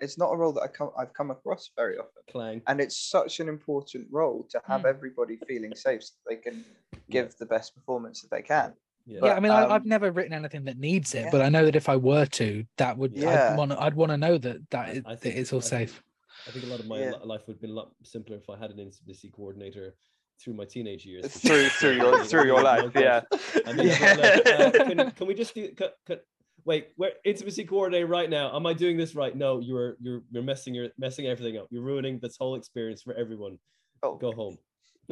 It's 0.00 0.18
not 0.18 0.32
a 0.32 0.36
role 0.36 0.52
that 0.52 0.62
I 0.62 0.66
come 0.68 0.90
I've 0.98 1.12
come 1.14 1.30
across 1.30 1.70
very 1.76 1.96
often, 1.98 2.22
Playing. 2.28 2.62
and 2.66 2.80
it's 2.80 2.96
such 2.96 3.40
an 3.40 3.48
important 3.48 4.06
role 4.10 4.46
to 4.50 4.60
have 4.66 4.82
Hmm. 4.82 4.86
everybody 4.88 5.36
feeling 5.46 5.74
safe 5.74 6.02
so 6.02 6.12
they 6.28 6.36
can 6.36 6.64
give 7.10 7.36
the 7.38 7.46
best 7.46 7.74
performance 7.74 8.22
that 8.22 8.30
they 8.30 8.42
can. 8.42 8.74
Yeah. 9.06 9.20
yeah, 9.22 9.34
I 9.34 9.40
mean, 9.40 9.52
I, 9.52 9.64
I've 9.66 9.82
um, 9.82 9.88
never 9.88 10.10
written 10.10 10.32
anything 10.32 10.64
that 10.64 10.78
needs 10.78 11.14
it, 11.14 11.24
yeah. 11.24 11.30
but 11.30 11.42
I 11.42 11.48
know 11.50 11.64
that 11.66 11.76
if 11.76 11.88
I 11.90 11.96
were 11.96 12.24
to, 12.26 12.64
that 12.78 12.96
would 12.96 13.12
Yeah. 13.14 13.50
I'd 13.52 13.56
want 13.58 13.70
to 13.72 13.80
I'd 13.80 13.94
want 13.94 14.10
to 14.10 14.16
know 14.16 14.38
that 14.38 14.70
that 14.70 14.86
I- 14.86 14.90
it, 14.92 15.04
that 15.04 15.24
it's 15.38 15.52
all 15.52 15.58
I 15.58 15.62
think- 15.62 15.88
safe. 15.90 16.02
I 16.48 16.50
think 16.50 16.64
a 16.64 16.68
lot 16.68 16.80
of 16.80 16.86
my 16.86 16.98
Yeah. 16.98 17.12
life 17.22 17.42
would 17.46 17.54
have 17.54 17.60
been 17.60 17.70
a 17.70 17.74
lot 17.74 17.92
simpler 18.02 18.36
if 18.36 18.50
I 18.50 18.56
had 18.58 18.70
an 18.70 18.78
intimacy 18.80 19.30
coordinator 19.30 19.94
through 20.42 20.54
my 20.54 20.64
teenage 20.64 21.06
years. 21.06 21.26
Through 21.28 21.68
through 21.68 21.92
your 21.96 22.24
through 22.24 22.46
your 22.46 22.62
life, 22.72 22.90
yeah. 22.96 23.20
I 23.66 23.72
mean, 23.72 23.88
like, 23.88 24.46
uh, 24.46 24.70
can, 24.72 25.10
can 25.12 25.26
we 25.28 25.34
just 25.34 25.54
do? 25.54 25.68
Cut, 25.76 25.96
cut, 26.06 26.24
wait, 26.64 26.88
where 26.96 27.12
intimacy 27.24 27.64
coordinator 27.64 28.06
right 28.06 28.28
now? 28.30 28.54
Am 28.54 28.66
I 28.66 28.72
doing 28.72 28.96
this 28.96 29.14
right? 29.14 29.36
No, 29.36 29.60
you're 29.60 29.96
you're 30.00 30.22
you're 30.30 30.42
messing 30.42 30.74
you're 30.74 30.88
messing 30.98 31.26
everything 31.26 31.58
up. 31.58 31.66
You're 31.70 31.82
ruining 31.82 32.18
this 32.20 32.36
whole 32.36 32.54
experience 32.56 33.02
for 33.02 33.14
everyone. 33.14 33.58
Oh, 34.02 34.16
Go 34.16 34.32
home. 34.32 34.58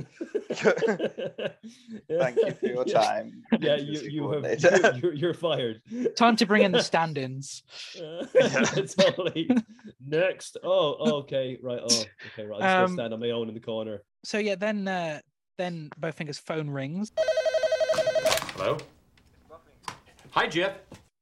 thank 2.09 2.37
you 2.37 2.53
for 2.59 2.67
your 2.67 2.85
time. 2.85 3.43
Yeah, 3.61 3.77
you, 3.77 4.01
you 4.01 4.31
have, 4.33 4.45
you're, 4.62 4.97
you're, 4.97 5.12
you're 5.15 5.35
fired. 5.35 5.83
Time 6.17 6.35
to 6.37 6.47
bring 6.47 6.62
in 6.62 6.73
the 6.73 6.83
stand-ins. 6.91 7.62
Uh, 7.99 8.25
totally. 8.99 9.51
Next. 10.05 10.57
Oh, 10.65 11.19
okay. 11.21 11.59
Right. 11.62 11.81
Oh, 11.83 11.87
okay. 11.87 12.47
Right. 12.47 12.62
I'm 12.62 12.62
just 12.62 12.75
Um, 12.75 12.85
gonna 12.87 12.95
stand 12.95 13.15
on 13.15 13.21
my 13.21 13.31
own 13.31 13.49
in 13.49 13.55
the 13.55 13.61
corner. 13.61 14.03
So 14.25 14.38
yeah, 14.38 14.55
then 14.55 14.88
uh, 14.88 15.21
then 15.59 15.91
Bowfinger's 16.01 16.38
phone 16.38 16.71
rings 16.71 17.12
Hello? 18.55 18.79
Hi, 20.31 20.47
Jeff. 20.47 20.73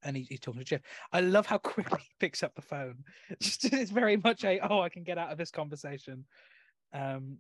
And 0.03 0.17
he, 0.17 0.25
he's 0.25 0.41
talking 0.41 0.61
to 0.61 0.65
Jeff. 0.65 0.83
I 1.13 1.21
love 1.21 1.47
how 1.47 1.59
quickly 1.59 2.01
he 2.01 2.15
picks 2.19 2.43
up 2.43 2.55
the 2.55 2.63
phone. 2.63 3.05
Just 3.41 3.73
it's 3.73 3.91
very 3.91 4.17
much 4.17 4.45
a 4.45 4.61
oh 4.61 4.81
I 4.81 4.89
can 4.89 5.03
get 5.03 5.19
out 5.19 5.33
of 5.33 5.39
this 5.39 5.51
conversation. 5.51 6.25
Um, 6.93 7.39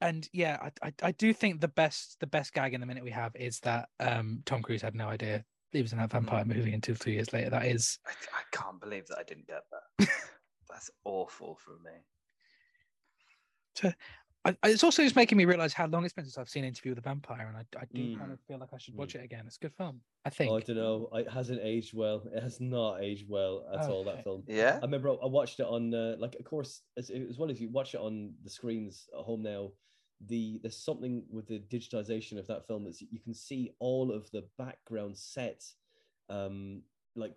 and 0.00 0.28
yeah, 0.32 0.58
I, 0.60 0.88
I 0.88 0.92
I 1.02 1.12
do 1.12 1.32
think 1.32 1.60
the 1.60 1.68
best 1.68 2.18
the 2.20 2.26
best 2.26 2.52
gag 2.52 2.74
in 2.74 2.80
the 2.80 2.86
minute 2.86 3.04
we 3.04 3.10
have 3.10 3.34
is 3.36 3.60
that 3.60 3.88
um 4.00 4.42
Tom 4.44 4.62
Cruise 4.62 4.82
had 4.82 4.94
no 4.94 5.08
idea 5.08 5.44
he 5.72 5.80
was 5.80 5.92
in 5.92 5.98
that 5.98 6.10
vampire 6.10 6.44
movie 6.44 6.74
until 6.74 6.94
two 6.94 7.12
years 7.12 7.32
later. 7.32 7.50
That 7.50 7.66
is 7.66 7.98
I, 8.06 8.10
I 8.10 8.56
can't 8.56 8.80
believe 8.80 9.06
that 9.08 9.18
I 9.18 9.22
didn't 9.22 9.46
get 9.46 9.62
that. 9.70 10.08
That's 10.68 10.90
awful 11.04 11.58
from 11.64 11.82
me. 11.82 11.92
I- 14.44 14.56
it's 14.64 14.82
also 14.82 15.04
just 15.04 15.14
making 15.14 15.38
me 15.38 15.44
realize 15.44 15.72
how 15.72 15.86
long 15.86 16.04
it's 16.04 16.12
been 16.14 16.24
since 16.24 16.36
I've 16.36 16.48
seen 16.48 16.64
Interview 16.64 16.90
with 16.92 16.98
a 16.98 17.02
Vampire, 17.02 17.46
and 17.46 17.56
I, 17.56 17.64
I 17.80 17.84
do 17.94 18.02
Mm. 18.02 18.18
kind 18.18 18.32
of 18.32 18.40
feel 18.40 18.58
like 18.58 18.72
I 18.72 18.78
should 18.78 18.94
Mm. 18.94 18.98
watch 18.98 19.14
it 19.14 19.22
again. 19.22 19.44
It's 19.46 19.56
a 19.56 19.60
good 19.60 19.74
film, 19.74 20.00
I 20.24 20.30
think. 20.30 20.50
Oh, 20.50 20.56
I 20.56 20.60
don't 20.60 20.76
know. 20.76 21.08
It 21.14 21.30
hasn't 21.30 21.60
aged 21.62 21.94
well. 21.94 22.26
It 22.34 22.42
has 22.42 22.60
not 22.60 23.02
aged 23.02 23.28
well 23.28 23.64
at 23.72 23.88
all. 23.88 24.02
That 24.04 24.24
film. 24.24 24.42
Yeah. 24.48 24.78
I 24.82 24.84
remember 24.84 25.10
I 25.10 25.26
watched 25.26 25.60
it 25.60 25.66
on 25.66 25.94
uh, 25.94 26.16
like 26.18 26.34
of 26.34 26.44
course 26.44 26.82
as, 26.96 27.10
as 27.10 27.38
well 27.38 27.50
as 27.50 27.60
you 27.60 27.68
watch 27.68 27.94
it 27.94 28.00
on 28.00 28.34
the 28.42 28.50
screens 28.50 29.08
at 29.16 29.24
home 29.24 29.42
now. 29.42 29.70
The 30.26 30.58
there's 30.62 30.76
something 30.76 31.24
with 31.30 31.46
the 31.46 31.60
digitization 31.60 32.38
of 32.38 32.46
that 32.48 32.66
film 32.66 32.86
is 32.86 33.00
you 33.00 33.20
can 33.20 33.34
see 33.34 33.74
all 33.78 34.10
of 34.12 34.28
the 34.32 34.42
background 34.58 35.16
sets, 35.18 35.76
um, 36.28 36.82
like 37.14 37.34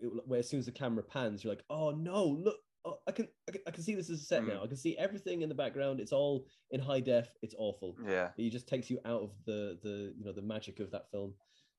it, 0.00 0.26
where 0.26 0.38
as 0.40 0.48
soon 0.48 0.60
as 0.60 0.66
the 0.66 0.72
camera 0.72 1.02
pans, 1.02 1.42
you're 1.42 1.52
like, 1.52 1.64
oh 1.70 1.90
no, 1.90 2.24
look, 2.24 2.58
oh, 2.86 2.98
I 3.06 3.12
can, 3.12 3.28
I 3.48 3.52
can 3.52 3.60
I 3.66 3.70
can 3.72 3.82
see 3.82 3.94
this 3.94 4.08
as 4.10 4.20
a 4.20 4.24
set 4.24 4.42
Mm. 4.42 4.48
now. 4.48 4.62
I 4.64 4.66
can 4.66 4.76
see 4.76 4.96
everything 4.96 5.42
in 5.42 5.48
the 5.48 5.54
background. 5.54 6.00
It's 6.00 6.12
all 6.12 6.46
in 6.70 6.80
high 6.80 7.00
def. 7.00 7.28
It's 7.42 7.54
awful. 7.58 7.96
Yeah. 8.06 8.28
It 8.38 8.50
just 8.50 8.68
takes 8.68 8.88
you 8.90 8.98
out 9.04 9.22
of 9.22 9.30
the 9.44 9.78
the 9.82 10.14
you 10.16 10.24
know 10.24 10.32
the 10.32 10.42
magic 10.42 10.80
of 10.80 10.90
that 10.92 11.10
film. 11.10 11.34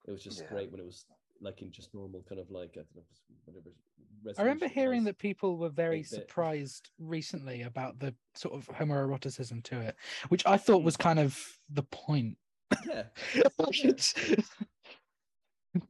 It 0.08 0.12
was 0.12 0.22
just 0.24 0.42
Yeah. 0.42 0.50
great 0.50 0.72
when 0.72 0.80
it 0.80 0.86
was 0.86 1.06
like 1.42 1.62
in 1.62 1.72
just 1.72 1.94
normal 1.94 2.24
kind 2.28 2.40
of 2.42 2.50
like 2.52 2.72
I 2.78 2.82
don't 2.82 2.96
know 2.96 3.04
whatever. 3.46 3.72
I 4.40 4.42
remember 4.42 4.68
hearing 4.68 5.02
was. 5.02 5.06
that 5.06 5.20
people 5.20 5.58
were 5.58 5.70
very 5.70 6.00
8-bit. 6.00 6.10
surprised 6.10 6.90
recently 7.00 7.62
about 7.62 8.00
the 8.00 8.14
sort 8.34 8.56
of 8.56 8.68
homoeroticism 8.68 9.64
to 9.66 9.80
it, 9.80 9.96
which 10.30 10.46
I 10.46 10.58
thought 10.58 10.84
was 10.84 10.98
kind 10.98 11.20
of 11.20 11.40
the 11.70 11.84
point. 11.84 12.38
Yeah, 12.88 13.04
It's- 13.84 14.16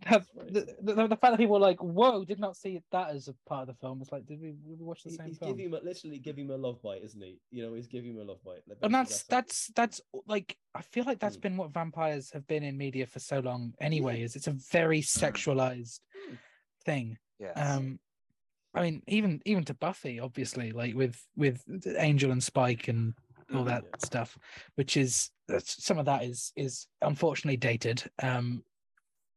That's, 0.10 0.28
Right. 0.36 0.54
the, 0.54 0.76
the, 0.82 0.94
the 1.08 1.16
fact 1.16 1.22
that 1.34 1.38
people 1.38 1.54
were 1.54 1.60
like, 1.60 1.82
"Whoa, 1.82 2.24
did 2.26 2.40
not 2.40 2.56
see 2.56 2.82
that 2.92 3.10
as 3.12 3.28
a 3.28 3.36
part 3.48 3.62
of 3.62 3.68
the 3.68 3.74
film." 3.80 4.02
It's 4.02 4.12
like, 4.12 4.26
did 4.26 4.40
we, 4.42 4.48
did 4.52 4.80
we 4.80 4.86
watch 4.86 5.04
the 5.04 5.10
He- 5.10 5.16
same 5.16 5.28
he's 5.28 5.38
film? 5.38 5.52
giving 5.52 5.66
him 5.68 5.74
a, 5.74 5.80
literally 5.84 6.20
giving 6.20 6.46
him 6.46 6.52
a 6.52 6.58
love 6.58 6.82
bite, 6.82 7.04
isn't 7.04 7.22
he? 7.22 7.40
You 7.52 7.64
know, 7.66 7.74
he's 7.74 7.88
giving 7.88 8.12
him 8.12 8.20
a 8.20 8.24
love 8.24 8.44
bite. 8.44 8.62
Like, 8.68 8.78
and 8.82 8.92
basically 8.92 8.92
that's 8.92 9.24
that's 9.26 9.68
that's 9.76 10.02
like 10.28 10.58
I 10.76 10.82
feel 10.82 11.04
like 11.06 11.20
that's 11.20 11.38
Mm. 11.38 11.42
been 11.42 11.58
what 11.58 11.72
vampires 11.72 12.32
have 12.32 12.46
been 12.48 12.64
in 12.64 12.78
media 12.78 13.06
for 13.08 13.20
so 13.20 13.40
long. 13.40 13.74
Anyway, 13.82 14.22
is 14.22 14.36
it's 14.36 14.48
a 14.48 14.52
very 14.72 15.02
sexualized 15.02 16.00
Mm. 16.30 16.38
thing. 16.86 17.18
Yeah. 17.40 17.52
Um, 17.54 18.00
I 18.74 18.82
mean, 18.82 19.02
even 19.08 19.42
even 19.46 19.64
to 19.66 19.74
Buffy, 19.74 20.20
obviously, 20.20 20.72
like 20.72 20.94
with 20.96 21.20
with 21.36 21.64
Angel 21.98 22.32
and 22.32 22.44
Spike 22.44 22.88
and 22.88 23.14
all 23.54 23.64
that 23.64 23.84
Yeah. 23.84 23.98
stuff, 24.06 24.38
which 24.76 24.98
is 24.98 25.32
some 25.64 25.98
of 25.98 26.06
that 26.06 26.24
is 26.24 26.52
is 26.56 26.88
unfortunately 27.02 27.58
dated. 27.58 28.04
Um, 28.22 28.64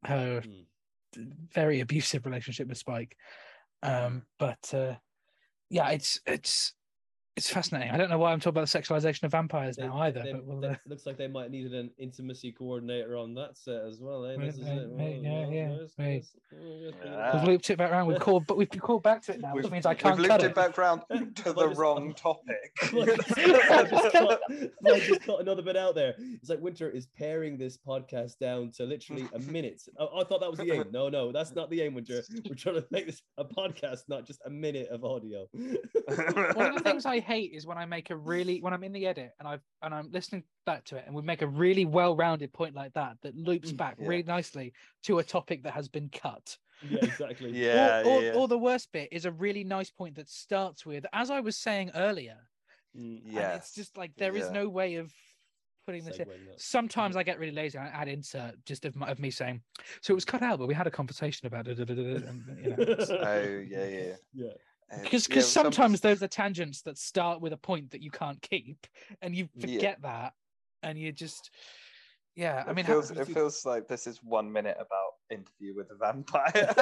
her 0.05 0.43
Mm. 0.43 0.67
very 1.53 1.81
abusive 1.81 2.25
relationship 2.25 2.69
with 2.69 2.79
Spike. 2.79 3.17
Um, 3.83 4.27
but 4.39 4.73
uh, 4.73 4.95
yeah, 5.69 5.89
it's 5.91 6.21
it's 6.27 6.75
it's 7.37 7.49
fascinating. 7.49 7.91
I 7.91 7.97
don't 7.97 8.11
know 8.11 8.19
why 8.19 8.33
I'm 8.33 8.41
talking 8.41 8.59
about 8.59 8.69
the 8.69 8.79
sexualization 8.79 9.23
of 9.23 9.31
vampires 9.31 9.77
They- 9.77 9.87
now 9.87 9.99
either. 10.01 10.23
they- 10.23 10.33
but 10.33 10.45
we'll, 10.45 10.61
they- 10.61 10.69
uh, 10.69 10.75
looks 10.87 11.07
like 11.07 11.17
they 11.17 11.29
might 11.29 11.51
needed 11.51 11.73
an 11.75 11.91
intimacy 11.97 12.53
coordinator 12.53 13.17
on 13.17 13.35
that 13.35 13.57
set 13.57 13.83
as 13.85 14.01
well. 14.01 14.27
Eh? 14.27 14.37
Right, 14.37 14.49
is 14.49 14.61
right, 14.61 14.73
it. 14.77 15.23
yeah, 15.23 15.31
well, 15.45 15.53
yeah, 15.53 15.69
nice, 15.69 15.95
right. 15.99 16.07
nice. 16.09 16.37
Oh, 16.53 16.57
yeah, 16.57 16.91
bring 16.91 17.13
it 17.13 17.17
we've 17.17 17.33
back. 17.33 17.47
looped 17.47 17.71
it 17.71 17.79
back 17.79 17.91
around. 17.93 18.07
We've 18.09 18.19
called, 18.19 18.47
but 18.47 18.57
we've 18.57 18.69
called 18.69 19.03
back 19.05 19.23
to 19.23 19.33
it 19.33 19.41
now, 19.41 19.55
which 19.55 19.65
We've- 19.65 19.73
means 19.73 19.87
I 19.87 19.95
can't 19.95 20.19
We've 20.19 20.29
cut 20.29 20.43
looped 20.43 20.45
it. 20.45 20.51
it 20.51 20.55
back 20.57 20.77
round 20.77 21.03
to 21.37 21.53
the 21.53 21.69
just- 21.69 21.79
wrong 21.79 22.13
topic. 22.17 22.73
I 22.83 22.87
just, 23.05 23.29
have 23.39 23.71
I 23.71 23.85
just 23.85 24.13
cut, 24.13 24.41
just 24.99 25.21
cut 25.23 25.41
another 25.41 25.63
bit 25.63 25.77
out 25.77 25.95
there. 25.95 26.15
It's 26.19 26.51
like 26.51 26.61
Winter 26.61 26.91
is 26.91 27.07
paring 27.17 27.57
this 27.57 27.79
podcast 27.79 28.39
down 28.39 28.73
to 28.73 28.85
literally 28.85 29.27
a 29.33 29.39
minute. 29.39 29.81
I, 29.99 30.05
I 30.05 30.25
thought 30.25 30.41
that 30.41 30.51
was 30.51 30.59
the 30.59 30.73
aim. 30.73 30.85
No, 30.91 31.09
no, 31.09 31.31
that's 31.33 31.55
not 31.55 31.71
the 31.71 31.81
aim, 31.83 31.95
Winter. 31.95 32.23
We're 32.49 32.55
trying 32.57 32.75
to 32.77 32.87
make 32.91 33.07
this 33.07 33.23
a 33.39 33.45
podcast, 33.45 34.01
not 34.09 34.27
just 34.27 34.41
a 34.45 34.51
minute 34.51 34.89
of 34.91 35.05
audio. 35.05 35.47
One 36.55 36.67
of 36.67 36.75
the 36.75 36.81
things 36.85 37.07
I 37.11 37.20
hate 37.21 37.53
is 37.53 37.67
when 37.67 37.79
I 37.79 37.85
make 37.87 38.11
a 38.11 38.17
really 38.17 38.61
when 38.63 38.73
I'm 38.75 38.85
in 38.85 38.93
the 38.93 39.07
edit 39.07 39.33
and 39.39 39.47
I've 39.49 39.63
and 39.83 39.95
I'm 39.95 40.11
listening 40.11 40.45
back 40.67 40.85
to 40.87 40.97
it 40.97 41.05
and 41.07 41.15
we 41.15 41.23
make 41.23 41.43
a 41.43 41.47
really 41.47 41.85
well-rounded 41.85 42.53
point 42.53 42.75
like 42.75 42.93
that 42.95 43.17
that 43.23 43.35
loops 43.37 43.73
back 43.73 43.97
Yeah. 43.99 44.09
really 44.09 44.23
nicely 44.25 44.73
to 45.05 45.19
a 45.19 45.25
topic 45.25 45.63
that 45.65 45.73
has 45.75 45.89
been 45.89 46.09
cut. 46.11 46.57
yeah, 46.89 46.99
exactly. 47.03 47.51
yeah, 47.53 48.03
or, 48.03 48.05
or, 48.07 48.23
yeah. 48.23 48.33
or 48.35 48.49
the 48.49 48.59
worst 48.59 48.91
bit 48.93 49.09
is 49.13 49.25
a 49.27 49.33
really 49.33 49.65
nice 49.65 49.91
point 49.91 50.15
that 50.17 50.29
starts 50.31 50.87
with, 50.87 51.05
as 51.13 51.31
I 51.31 51.41
was 51.41 51.57
saying 51.57 51.91
earlier, 51.95 52.37
Mm, 52.99 53.21
yeah. 53.25 53.55
it's 53.55 53.73
just 53.73 53.97
like 53.97 54.11
there 54.17 54.35
is 54.37 54.47
Yeah. 54.47 54.53
no 54.63 54.69
way 54.69 54.97
of 54.97 55.13
putting 55.87 56.05
this 56.05 56.17
in. 56.19 56.27
segueing 56.27 56.47
that. 56.49 56.61
Sometimes 56.61 57.15
I 57.17 57.23
get 57.23 57.39
really 57.39 57.53
lazy 57.53 57.79
and 57.79 57.87
I 57.87 57.91
add 57.93 58.09
insert 58.09 58.57
just 58.65 58.85
of, 58.85 58.97
my, 58.97 59.07
of 59.09 59.21
me 59.21 59.31
saying, 59.31 59.63
so 60.03 60.13
it 60.13 60.15
was 60.17 60.25
cut 60.25 60.43
out, 60.43 60.59
but 60.59 60.67
we 60.67 60.75
had 60.75 60.89
a 60.89 60.91
conversation 60.91 61.47
about 61.47 61.69
it. 61.69 61.79
And, 61.89 62.59
you 62.63 62.71
know, 62.71 62.77
Oh 63.11 63.65
yeah, 63.65 63.87
yeah. 63.87 64.17
yeah. 64.35 64.53
Uh, 64.93 64.99
because 65.03 65.25
yeah, 65.29 65.29
because 65.35 65.51
some- 65.51 65.65
sometimes 65.65 66.01
those 66.01 66.23
are 66.23 66.29
tangents 66.29 66.83
that 66.83 66.99
start 66.99 67.41
with 67.41 67.53
a 67.53 67.57
point 67.57 67.91
that 67.93 68.03
you 68.03 68.11
can't 68.11 68.41
keep 68.43 68.87
and 69.23 69.35
you 69.37 69.49
Yeah. 69.55 69.61
forget 69.67 70.03
that 70.03 70.33
and 70.83 70.99
you 70.99 71.13
just 71.13 71.51
yeah 72.37 72.63
i 72.67 72.71
it 72.71 72.75
mean 72.77 72.85
how- 72.85 72.95
feels, 72.95 73.11
it 73.11 73.27
feels 73.27 73.65
like 73.67 73.87
this 73.89 74.07
is 74.07 74.19
one 74.23 74.51
minute 74.53 74.77
about 74.79 75.13
interview 75.31 75.75
with 75.77 75.89
a 75.93 75.95
vampire. 75.95 76.75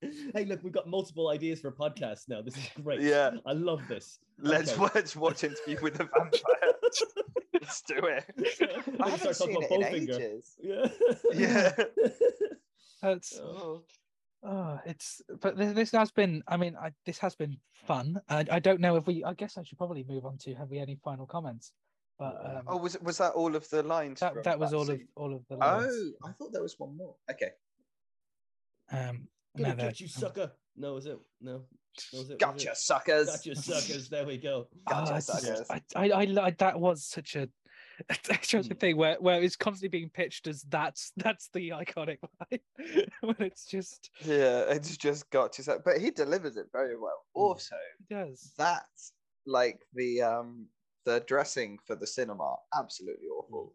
hey, 0.34 0.44
look, 0.44 0.60
we've 0.64 0.72
got 0.72 0.88
multiple 0.88 1.28
ideas 1.28 1.60
for 1.60 1.68
a 1.68 1.72
podcast 1.72 2.28
now. 2.28 2.42
This 2.42 2.56
is 2.56 2.68
great. 2.82 3.00
Yeah. 3.00 3.30
I 3.46 3.52
love 3.52 3.80
this. 3.88 4.18
let's 4.38 4.72
Okay. 4.72 4.80
watch 4.80 5.14
watch 5.16 5.44
interview 5.44 5.78
with 5.82 5.94
a 6.00 6.04
vampire. 6.04 6.72
let's 7.60 7.82
do 7.82 7.94
it. 8.06 8.24
I 9.00 9.10
haven't 9.10 9.34
seen 9.34 9.62
it 9.62 9.70
in 9.70 9.84
ages. 9.84 10.56
Yeah. 10.60 10.88
Yeah. 11.32 11.72
that's 13.02 13.38
Oh. 13.38 13.82
Oh 14.42 14.78
it's 14.86 15.20
but 15.42 15.56
this, 15.56 15.72
this 15.74 15.90
has 15.92 16.10
been 16.10 16.42
i 16.48 16.56
mean 16.56 16.74
I, 16.80 16.92
this 17.04 17.18
has 17.18 17.34
been 17.34 17.58
fun 17.74 18.18
I, 18.28 18.44
I 18.50 18.58
don't 18.58 18.80
know 18.80 18.96
if 18.96 19.06
we 19.06 19.22
i 19.24 19.34
guess 19.34 19.58
i 19.58 19.62
should 19.62 19.76
probably 19.78 20.04
move 20.08 20.24
on 20.24 20.38
to 20.38 20.54
have 20.54 20.70
we 20.70 20.78
any 20.78 20.96
final 21.04 21.26
comments 21.26 21.72
but 22.18 22.36
um, 22.44 22.62
Oh, 22.66 22.76
was 22.76 22.98
was 23.00 23.16
that 23.18 23.32
all 23.32 23.54
of 23.56 23.68
the 23.70 23.82
lines? 23.82 24.20
that, 24.20 24.42
that 24.44 24.58
was 24.58 24.74
all 24.74 24.88
of 24.90 25.00
all 25.16 25.34
of 25.34 25.42
the 25.48 25.56
lines. 25.56 25.94
Oh, 26.22 26.28
I 26.28 26.32
thought 26.32 26.52
there 26.52 26.60
was 26.62 26.74
one 26.78 26.94
more. 26.94 27.14
Okay. 27.30 27.50
um 28.92 29.26
Gonna 29.56 29.70
no, 29.70 29.74
there- 29.74 29.86
get 29.86 30.00
you, 30.00 30.08
sucker. 30.08 30.52
No, 30.76 30.96
is 30.98 31.06
it? 31.06 31.18
No. 31.40 31.52
no 32.12 32.20
is 32.20 32.28
it? 32.30 32.34
Was 32.34 32.38
Gotcha, 32.38 32.70
it? 32.72 32.76
suckers. 32.76 33.26
Gotcha, 33.26 33.56
suckers. 33.56 34.08
There 34.10 34.26
we 34.26 34.36
go. 34.36 34.68
Gotcha, 34.88 35.16
it's 35.16 35.26
just- 35.28 35.42
suckers. 35.66 35.66
I, 35.70 35.80
I, 35.96 36.10
I, 36.10 36.24
li- 36.24 36.54
that 36.58 36.78
was 36.78 37.04
such 37.04 37.36
a 37.36 37.48
such 38.24 38.54
a 38.54 38.58
Mm. 38.58 38.80
thing 38.80 38.96
where 38.96 39.16
where 39.20 39.42
it's 39.42 39.56
constantly 39.56 39.88
being 39.98 40.10
pitched 40.10 40.46
as 40.46 40.62
that's 40.68 41.12
that's 41.16 41.48
the 41.52 41.70
iconic 41.70 42.18
line 42.40 42.60
when 43.20 43.36
it's 43.40 43.64
just 43.66 44.10
Yeah, 44.24 44.62
it's 44.68 44.96
just 44.96 45.30
gotcha. 45.30 45.62
suck- 45.62 45.84
But 45.84 45.98
he 46.00 46.10
delivers 46.10 46.56
it 46.56 46.66
very 46.72 46.96
well. 46.96 47.24
Mm. 47.36 47.40
Also, 47.40 47.76
it 48.00 48.14
does. 48.14 48.52
that's 48.56 49.12
like 49.46 49.80
the 49.94 50.22
um 50.22 50.66
the 51.04 51.20
dressing 51.26 51.78
for 51.86 51.96
the 51.96 52.06
cinema 52.06 52.56
absolutely 52.78 53.26
awful. 53.28 53.74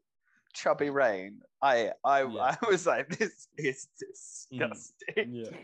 Chubby 0.53 0.89
Rain. 0.89 1.41
I 1.61 1.91
I 2.03 2.23
Yeah. 2.23 2.55
I 2.61 2.67
was 2.67 2.85
like, 2.85 3.09
this 3.17 3.47
is 3.57 3.87
Mm. 4.53 4.69
disgusting. 4.69 5.33
Yeah. 5.33 5.49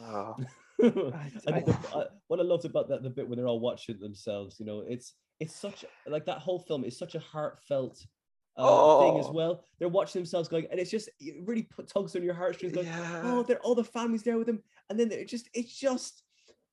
Oh. 0.00 0.36
and 0.82 1.14
I- 1.48 1.64
I, 1.94 2.04
what 2.26 2.40
I 2.40 2.42
loved 2.42 2.64
about 2.66 2.88
that 2.90 3.02
the 3.02 3.10
bit 3.10 3.26
when 3.28 3.38
they're 3.38 3.48
all 3.48 3.58
watching 3.60 3.98
themselves, 3.98 4.60
you 4.60 4.66
know, 4.66 4.80
it's 4.86 5.14
it's 5.40 5.54
such 5.54 5.84
like 6.06 6.24
that 6.26 6.38
whole 6.38 6.58
film 6.58 6.84
is 6.84 6.96
such 6.98 7.14
a 7.14 7.20
heartfelt 7.20 8.04
uh, 8.56 8.98
thing 9.00 9.18
as 9.20 9.26
Oh. 9.26 9.32
well. 9.32 9.64
They're 9.78 9.88
watching 9.88 10.20
themselves 10.20 10.48
going, 10.48 10.66
and 10.70 10.80
it's 10.80 10.90
just 10.90 11.08
it 11.20 11.36
really 11.46 11.62
put, 11.62 11.86
tugs 11.88 12.16
on 12.16 12.22
your 12.24 12.34
heartstrings. 12.34 12.74
Going, 12.74 12.86
Yeah. 12.86 13.22
oh, 13.24 13.42
they're 13.44 13.60
all 13.60 13.74
the 13.76 13.84
families 13.84 14.22
there 14.24 14.36
with 14.36 14.46
them, 14.48 14.62
and 14.90 14.98
then 14.98 15.12
it 15.12 15.28
just 15.28 15.48
it's 15.54 15.78
just 15.78 16.22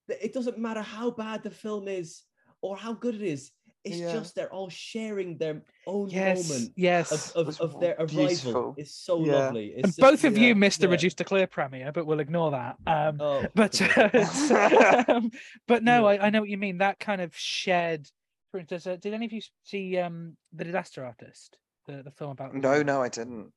it 0.08 0.32
doesn't 0.32 0.58
matter 0.58 0.82
how 0.82 1.10
bad 1.10 1.42
the 1.42 1.50
film 1.50 1.86
is 1.88 2.22
or 2.60 2.76
how 2.76 2.92
good 2.92 3.14
it 3.14 3.22
is. 3.22 3.52
It's 3.84 3.98
Yeah. 3.98 4.12
just 4.14 4.34
they're 4.34 4.52
all 4.52 4.68
sharing 4.68 5.38
their 5.38 5.62
own 5.86 6.08
Yes, 6.10 6.48
moment 6.48 6.72
yes. 6.76 7.30
of, 7.36 7.46
of, 7.48 7.60
of 7.60 7.80
their 7.80 7.94
arrival. 7.94 8.26
beautiful. 8.26 8.74
It's 8.76 8.92
so 8.92 9.24
Yeah. 9.24 9.32
lovely. 9.32 9.66
It's 9.68 9.76
and 9.76 9.86
just- 9.86 9.98
both 10.00 10.24
of 10.24 10.36
you 10.36 10.48
yeah, 10.48 10.54
missed 10.54 10.80
the 10.80 10.88
reduced 10.88 11.18
to 11.18 11.24
clear 11.24 11.46
premiere, 11.46 11.92
but 11.92 12.04
we'll 12.04 12.18
ignore 12.18 12.50
that. 12.50 12.76
Um, 12.84 13.20
Oh, 13.20 13.44
but 13.54 13.80
okay. 13.80 14.10
um, 15.08 15.30
but 15.68 15.84
no, 15.84 16.00
Yeah. 16.10 16.20
I, 16.22 16.26
I 16.26 16.30
know 16.30 16.40
what 16.40 16.48
you 16.50 16.58
mean. 16.58 16.78
That 16.78 16.98
kind 16.98 17.20
of 17.20 17.36
shared. 17.36 18.10
For 18.50 18.60
instance, 18.60 18.86
uh, 18.86 18.96
did 18.96 19.12
any 19.14 19.26
of 19.26 19.32
you 19.32 19.40
see 19.64 19.98
um, 19.98 20.36
the 20.52 20.64
Disaster 20.64 21.04
Artist, 21.04 21.56
the, 21.86 22.02
the 22.02 22.10
film 22.12 22.30
about? 22.30 22.54
No, 22.54 22.82
no, 22.82 23.02
I 23.02 23.08
didn't. 23.08 23.52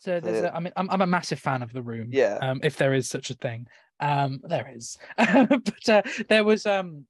So 0.00 0.20
there's, 0.20 0.42
The- 0.42 0.52
a, 0.52 0.56
I 0.56 0.60
mean, 0.60 0.72
I'm, 0.76 0.88
I'm 0.90 1.02
a 1.02 1.06
massive 1.06 1.40
fan 1.40 1.62
of 1.62 1.72
the 1.72 1.82
room. 1.82 2.08
Yeah. 2.12 2.38
Um, 2.40 2.60
if 2.62 2.76
there 2.76 2.94
is 2.94 3.08
such 3.08 3.30
a 3.30 3.34
thing, 3.34 3.66
um, 4.00 4.40
there 4.44 4.72
is. 4.74 4.96
but 5.16 5.88
uh, 5.88 6.02
there 6.28 6.44
was 6.44 6.66
um, 6.66 7.06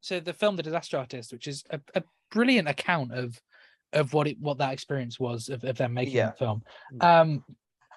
so 0.00 0.20
the 0.20 0.32
film 0.34 0.56
The 0.56 0.62
Disaster 0.62 0.98
Artist, 0.98 1.32
which 1.32 1.46
is 1.46 1.64
a, 1.70 1.80
a 1.94 2.02
brilliant 2.30 2.68
account 2.68 3.12
of 3.12 3.40
of 3.92 4.12
what 4.12 4.28
it 4.28 4.36
what 4.38 4.58
that 4.58 4.72
experience 4.72 5.18
was 5.18 5.48
of, 5.48 5.64
of 5.64 5.76
them 5.76 5.94
making 5.94 6.14
Yeah. 6.14 6.30
the 6.30 6.36
film. 6.36 6.62
Mm. 6.94 7.04
Um, 7.04 7.44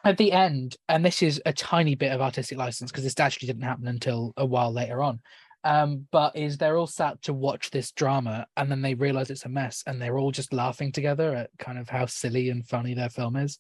at 0.06 0.18
the 0.18 0.34
end, 0.34 0.76
and 0.90 1.06
this 1.06 1.22
is 1.22 1.42
a 1.46 1.54
tiny 1.54 1.96
bit 1.96 2.12
of 2.12 2.20
artistic 2.20 2.58
license 2.58 2.92
because 2.92 3.06
this 3.06 3.18
actually 3.20 3.48
didn't 3.48 3.64
happen 3.64 3.88
until 3.88 4.34
a 4.36 4.46
while 4.46 4.72
later 4.74 5.02
on. 5.02 5.22
Um, 5.64 6.08
but 6.12 6.36
is 6.36 6.58
they're 6.58 6.78
all 6.78 6.88
sat 6.88 7.22
to 7.24 7.34
watch 7.34 7.72
this 7.72 7.92
drama 7.92 8.48
and 8.58 8.70
then 8.70 8.82
they 8.82 8.96
realize 8.96 9.30
it's 9.30 9.46
a 9.46 9.50
mess 9.50 9.84
and 9.88 10.02
they're 10.02 10.18
all 10.18 10.32
just 10.32 10.52
laughing 10.52 10.92
together 10.92 11.34
at 11.34 11.52
kind 11.58 11.78
of 11.78 11.88
how 11.88 12.06
silly 12.06 12.50
and 12.50 12.68
funny 12.68 12.94
their 12.94 13.10
film 13.10 13.38
is. 13.38 13.60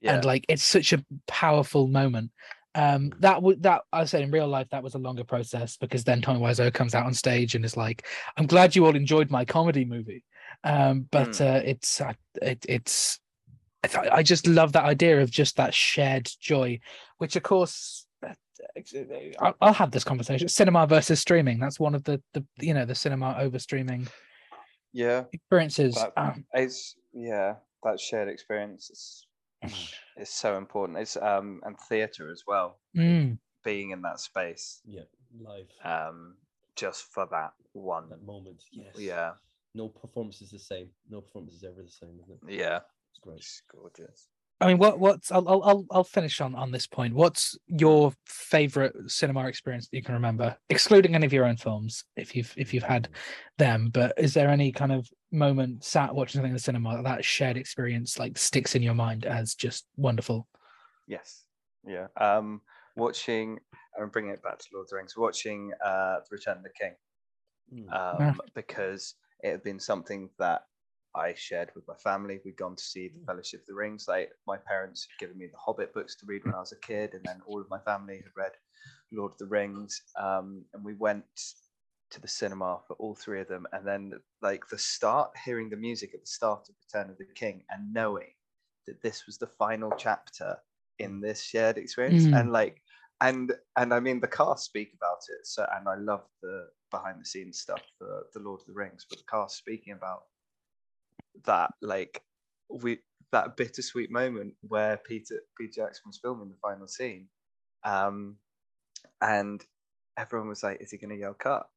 Yeah. 0.00 0.16
and 0.16 0.24
like 0.24 0.44
it's 0.48 0.64
such 0.64 0.92
a 0.92 1.04
powerful 1.26 1.86
moment. 1.86 2.30
Um 2.74 3.12
that 3.20 3.42
would 3.42 3.62
that 3.64 3.82
i 3.92 4.04
said 4.06 4.22
in 4.22 4.30
real 4.30 4.48
life 4.48 4.66
that 4.70 4.82
was 4.82 4.94
a 4.94 4.98
longer 4.98 5.24
process 5.24 5.76
because 5.76 6.04
then 6.04 6.22
tommy 6.22 6.40
wiseau 6.40 6.72
comes 6.72 6.94
out 6.94 7.04
on 7.04 7.12
stage 7.12 7.54
and 7.54 7.66
is 7.66 7.76
like 7.76 8.06
i'm 8.38 8.46
glad 8.46 8.74
you 8.74 8.86
all 8.86 8.96
enjoyed 8.96 9.30
my 9.30 9.44
comedy 9.44 9.84
movie. 9.84 10.24
Um 10.64 11.06
but 11.10 11.38
uh 11.40 11.60
it's 11.64 12.00
uh, 12.00 12.14
it, 12.40 12.64
it's 12.68 13.20
I, 14.12 14.22
just 14.22 14.46
love 14.46 14.72
that 14.72 14.84
idea 14.84 15.20
of 15.20 15.30
just 15.30 15.56
that 15.56 15.74
shared 15.74 16.30
joy 16.40 16.80
which 17.18 17.36
of 17.36 17.42
course 17.42 18.06
I'll, 19.40 19.56
I'll 19.60 19.72
have 19.72 19.90
this 19.90 20.04
conversation 20.04 20.48
cinema 20.48 20.86
versus 20.86 21.20
streaming 21.20 21.58
that's 21.58 21.80
one 21.80 21.94
of 21.94 22.04
the 22.04 22.22
the 22.34 22.44
you 22.58 22.74
know 22.74 22.84
the 22.84 22.94
cinema 22.94 23.36
over 23.38 23.58
streaming 23.58 24.06
yeah. 24.92 25.24
experiences 25.32 25.94
That- 25.94 26.12
um, 26.16 26.44
It's 26.52 26.96
yeah, 27.12 27.56
that 27.82 27.98
shared 28.00 28.28
experience 28.28 28.90
is 28.90 29.26
is 30.16 30.28
so 30.28 30.58
important. 30.58 30.98
It's 30.98 31.16
um 31.16 31.60
and 31.64 31.78
theatre 31.88 32.30
as 32.30 32.42
well. 32.46 32.78
mm, 32.96 33.38
Being 33.64 33.90
in 33.90 34.02
that 34.02 34.20
space. 34.20 34.80
yeah, 34.84 35.02
live 35.38 35.68
Um 35.84 36.36
just 36.76 37.04
for 37.12 37.26
that 37.30 37.52
one. 37.72 38.08
that 38.10 38.22
moment. 38.22 38.62
Yes. 38.72 38.94
Yeah. 38.98 39.32
No 39.74 39.88
performance 39.88 40.42
is 40.42 40.50
the 40.50 40.58
same. 40.58 40.88
No 41.08 41.20
performance 41.22 41.54
is 41.54 41.64
ever 41.64 41.82
the 41.82 41.90
same, 41.90 42.18
isn't 42.22 42.50
it? 42.50 42.58
Yeah. 42.60 42.80
It's 43.10 43.20
great. 43.20 43.38
It's 43.38 43.62
gorgeous. 43.70 44.28
I 44.62 44.68
mean, 44.68 44.78
what 44.78 44.98
what's 45.00 45.32
I'll 45.32 45.48
I'll 45.48 45.62
I'll- 45.62 45.86
I'll 45.90 46.04
finish 46.04 46.40
on 46.40 46.54
on 46.54 46.70
this 46.70 46.86
point. 46.86 47.14
What's 47.14 47.58
your 47.66 48.12
favorite 48.26 48.94
cinema 49.10 49.46
experience 49.46 49.88
that 49.88 49.96
you 49.96 50.02
can 50.02 50.14
remember, 50.14 50.56
excluding 50.70 51.14
any 51.14 51.26
of 51.26 51.32
your 51.32 51.44
own 51.44 51.56
films, 51.56 52.04
if 52.16 52.36
you've 52.36 52.54
if 52.56 52.72
you've 52.72 52.82
had 52.84 53.08
them? 53.58 53.90
But 53.92 54.14
is 54.16 54.34
there 54.34 54.48
any 54.48 54.70
kind 54.72 54.92
of 54.92 55.08
moment 55.32 55.82
sat 55.84 56.14
watching 56.14 56.34
something 56.38 56.50
in 56.50 56.56
the 56.56 56.60
cinema 56.60 57.02
that 57.02 57.24
shared 57.24 57.56
experience 57.56 58.18
like 58.18 58.38
sticks 58.38 58.74
in 58.74 58.82
your 58.82 58.94
mind 58.94 59.24
as 59.24 59.54
just 59.54 59.86
wonderful? 59.96 60.46
Yes. 61.06 61.44
Yeah. 61.84 62.06
Um, 62.16 62.60
watching, 62.96 63.58
I'm 64.00 64.10
bringing 64.10 64.32
it 64.32 64.42
back 64.42 64.58
to 64.58 64.66
Lord 64.72 64.84
of 64.84 64.90
the 64.90 64.96
Rings, 64.96 65.16
watching 65.16 65.72
uh, 65.84 66.18
Return 66.30 66.58
of 66.58 66.62
the 66.62 66.70
King, 66.70 66.94
Mm. 67.72 68.20
um, 68.30 68.40
because 68.54 69.14
it 69.40 69.50
had 69.50 69.62
been 69.62 69.80
something 69.80 70.28
that 70.38 70.66
I 71.14 71.34
shared 71.34 71.70
with 71.74 71.86
my 71.86 71.94
family. 71.96 72.40
We'd 72.44 72.56
gone 72.56 72.76
to 72.76 72.82
see 72.82 73.08
The 73.08 73.24
Fellowship 73.26 73.60
of 73.60 73.66
the 73.66 73.74
Rings. 73.74 74.06
Like 74.08 74.30
my 74.46 74.56
parents 74.56 75.06
had 75.06 75.20
given 75.20 75.38
me 75.38 75.46
the 75.46 75.58
Hobbit 75.58 75.92
books 75.92 76.16
to 76.16 76.26
read 76.26 76.44
when 76.44 76.54
I 76.54 76.60
was 76.60 76.72
a 76.72 76.80
kid, 76.86 77.14
and 77.14 77.24
then 77.24 77.40
all 77.46 77.60
of 77.60 77.68
my 77.70 77.80
family 77.80 78.16
had 78.16 78.32
read 78.36 78.52
Lord 79.12 79.32
of 79.32 79.38
the 79.38 79.46
Rings. 79.46 80.02
Um, 80.18 80.64
and 80.72 80.84
we 80.84 80.94
went 80.94 81.24
to 82.10 82.20
the 82.20 82.28
cinema 82.28 82.80
for 82.86 82.94
all 82.94 83.14
three 83.14 83.40
of 83.40 83.48
them. 83.48 83.66
And 83.72 83.86
then, 83.86 84.12
like 84.40 84.68
the 84.68 84.78
start, 84.78 85.30
hearing 85.44 85.70
the 85.70 85.76
music 85.76 86.12
at 86.14 86.20
the 86.20 86.26
start 86.26 86.68
of 86.68 86.74
Return 86.92 87.10
of 87.10 87.18
the 87.18 87.26
King, 87.34 87.64
and 87.70 87.92
knowing 87.92 88.32
that 88.86 89.02
this 89.02 89.26
was 89.26 89.38
the 89.38 89.46
final 89.46 89.92
chapter 89.98 90.56
in 90.98 91.20
this 91.20 91.42
shared 91.42 91.78
experience, 91.78 92.26
Mm. 92.26 92.40
and 92.40 92.52
like, 92.52 92.82
and 93.20 93.52
and 93.76 93.92
I 93.94 94.00
mean, 94.00 94.20
the 94.20 94.28
cast 94.28 94.64
speak 94.64 94.92
about 94.94 95.18
it. 95.28 95.46
So, 95.46 95.66
and 95.76 95.88
I 95.88 95.96
love 95.96 96.24
the 96.42 96.68
behind 96.90 97.20
the 97.20 97.24
scenes 97.24 97.60
stuff 97.60 97.82
for 97.98 98.24
the 98.34 98.40
Lord 98.40 98.60
of 98.60 98.66
the 98.66 98.72
Rings, 98.72 99.06
but 99.08 99.18
the 99.18 99.24
cast 99.30 99.56
speaking 99.56 99.92
about 99.94 100.24
that, 101.44 101.72
like, 101.80 102.22
we 102.68 102.98
that 103.32 103.56
bittersweet 103.56 104.10
moment 104.10 104.54
where 104.68 104.98
Peter 104.98 105.40
Peter 105.58 105.82
Jackson 105.82 106.04
was 106.06 106.18
filming 106.22 106.50
the 106.50 106.56
final 106.62 106.86
scene, 106.86 107.28
um, 107.84 108.36
and 109.20 109.64
everyone 110.18 110.48
was 110.48 110.62
like, 110.62 110.80
"Is 110.80 110.90
he 110.90 110.98
going 110.98 111.10
to 111.10 111.20
yell 111.20 111.34
cut?" 111.34 111.68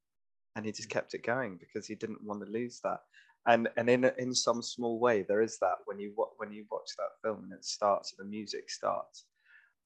And 0.55 0.65
he 0.65 0.71
just 0.71 0.89
kept 0.89 1.13
it 1.13 1.23
going 1.23 1.57
because 1.57 1.87
he 1.87 1.95
didn't 1.95 2.23
want 2.23 2.43
to 2.45 2.51
lose 2.51 2.79
that. 2.83 2.99
And 3.47 3.69
and 3.77 3.89
in 3.89 4.05
in 4.17 4.33
some 4.33 4.61
small 4.61 4.99
way, 4.99 5.23
there 5.23 5.41
is 5.41 5.59
that 5.59 5.77
when 5.85 5.99
you 5.99 6.13
when 6.37 6.51
you 6.51 6.65
watch 6.71 6.89
that 6.97 7.19
film 7.23 7.43
and 7.43 7.53
it 7.53 7.65
starts 7.65 8.13
and 8.13 8.25
the 8.25 8.29
music 8.29 8.69
starts, 8.69 9.25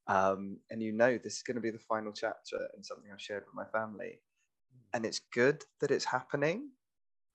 um, 0.08 0.58
and 0.70 0.82
you 0.82 0.92
know 0.92 1.18
this 1.18 1.38
is 1.38 1.44
going 1.44 1.56
to 1.56 1.62
be 1.62 1.72
the 1.72 1.80
final 1.80 2.14
chapter 2.14 2.58
and 2.76 2.86
something 2.86 3.12
I've 3.12 3.22
shared 3.22 3.44
with 3.46 3.56
my 3.56 3.66
family, 3.78 4.22
and 4.94 5.06
it's 5.06 5.22
good 5.34 5.64
that 5.82 5.92
it's 5.92 6.06
happening, 6.06 6.70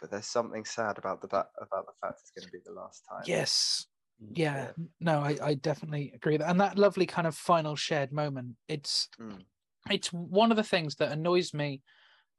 but 0.00 0.10
there's 0.10 0.26
something 0.26 0.64
sad 0.64 0.98
about 0.98 1.20
the 1.20 1.26
about 1.28 1.86
the 1.86 1.92
fact 2.00 2.20
it's 2.20 2.30
going 2.30 2.46
to 2.46 2.52
be 2.52 2.58
the 2.64 2.72
last 2.72 3.04
time. 3.08 3.22
Yes. 3.26 3.86
Mm. 4.22 4.32
Yeah. 4.36 4.72
No, 5.00 5.20
I, 5.20 5.36
I 5.42 5.54
definitely 5.54 6.12
agree. 6.14 6.36
that. 6.36 6.48
And 6.48 6.60
that 6.60 6.78
lovely 6.78 7.06
kind 7.06 7.26
of 7.26 7.34
final 7.34 7.76
shared 7.76 8.12
moment. 8.12 8.56
It's 8.68 9.08
Mm. 9.20 9.44
it's 9.90 10.12
one 10.12 10.50
of 10.50 10.56
the 10.56 10.62
things 10.62 10.96
that 10.96 11.12
annoys 11.12 11.52
me 11.54 11.82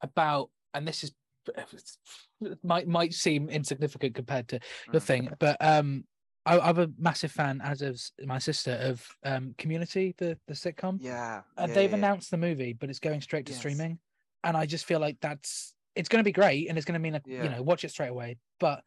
about, 0.02 0.50
and 0.74 0.86
this 0.86 1.04
is 1.04 1.12
might 2.62 2.88
might 2.88 3.14
seem 3.14 3.48
insignificant 3.48 4.14
compared 4.14 4.48
to 4.48 4.60
the 4.92 4.98
Mm. 4.98 5.02
thing, 5.02 5.30
but 5.38 5.56
um, 5.60 6.04
I, 6.44 6.58
I'm 6.58 6.78
a 6.78 6.88
massive 6.98 7.32
fan, 7.32 7.60
as 7.62 7.82
is 7.82 8.12
my 8.24 8.38
sister, 8.38 8.72
of 8.72 9.06
um, 9.24 9.54
Community, 9.58 10.14
the 10.18 10.38
the 10.46 10.54
sitcom. 10.54 10.98
Yeah. 11.00 11.42
and 11.56 11.68
yeah, 11.68 11.74
they've 11.74 11.90
yeah. 11.90 11.96
announced 11.96 12.30
the 12.30 12.36
movie, 12.36 12.72
but 12.72 12.90
it's 12.90 12.98
going 12.98 13.20
straight 13.20 13.46
to 13.46 13.52
Yes. 13.52 13.60
streaming, 13.60 13.98
and 14.44 14.56
I 14.56 14.66
just 14.66 14.84
feel 14.84 15.00
like 15.00 15.18
that's 15.20 15.74
it's 15.96 16.08
going 16.08 16.20
to 16.20 16.28
be 16.28 16.32
great, 16.32 16.68
and 16.68 16.76
it's 16.78 16.84
going 16.84 16.94
to 16.94 17.00
mean 17.00 17.14
a, 17.16 17.22
you 17.26 17.48
know 17.50 17.62
watch 17.62 17.84
it 17.84 17.90
straight 17.90 18.08
away. 18.10 18.36
But 18.60 18.82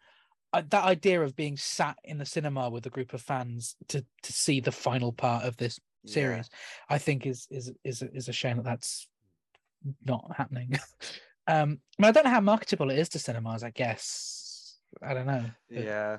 uh, 0.54 0.64
that 0.70 0.84
idea 0.84 1.22
of 1.22 1.36
being 1.36 1.58
sat 1.58 1.98
in 2.04 2.18
the 2.18 2.26
cinema 2.26 2.70
with 2.70 2.86
a 2.86 2.90
group 2.90 3.14
of 3.14 3.22
fans 3.22 3.76
to 3.90 4.06
to 4.24 4.34
see 4.34 4.60
the 4.60 4.72
final 4.72 5.12
part 5.12 5.46
of 5.46 5.58
this 5.58 5.80
Yeah. 6.04 6.14
series, 6.14 6.50
I 6.90 6.98
think 6.98 7.26
is 7.26 7.48
is 7.50 7.72
is 7.84 8.02
a- 8.02 8.14
is 8.14 8.30
a 8.30 8.34
shame 8.34 8.58
that 8.58 8.66
that's 8.66 9.08
not 10.06 10.36
happening. 10.36 10.72
um, 11.48 11.80
I, 11.98 12.02
mean, 12.02 12.10
I 12.10 12.12
don't 12.12 12.24
know 12.26 12.30
how 12.32 12.42
marketable 12.42 12.90
it 12.92 13.00
is 13.00 13.10
to 13.10 13.20
cinemas. 13.20 13.64
I 13.64 13.72
guess 13.72 14.80
I 15.02 15.14
don't 15.14 15.28
know. 15.28 15.46
Yeah. 15.70 16.18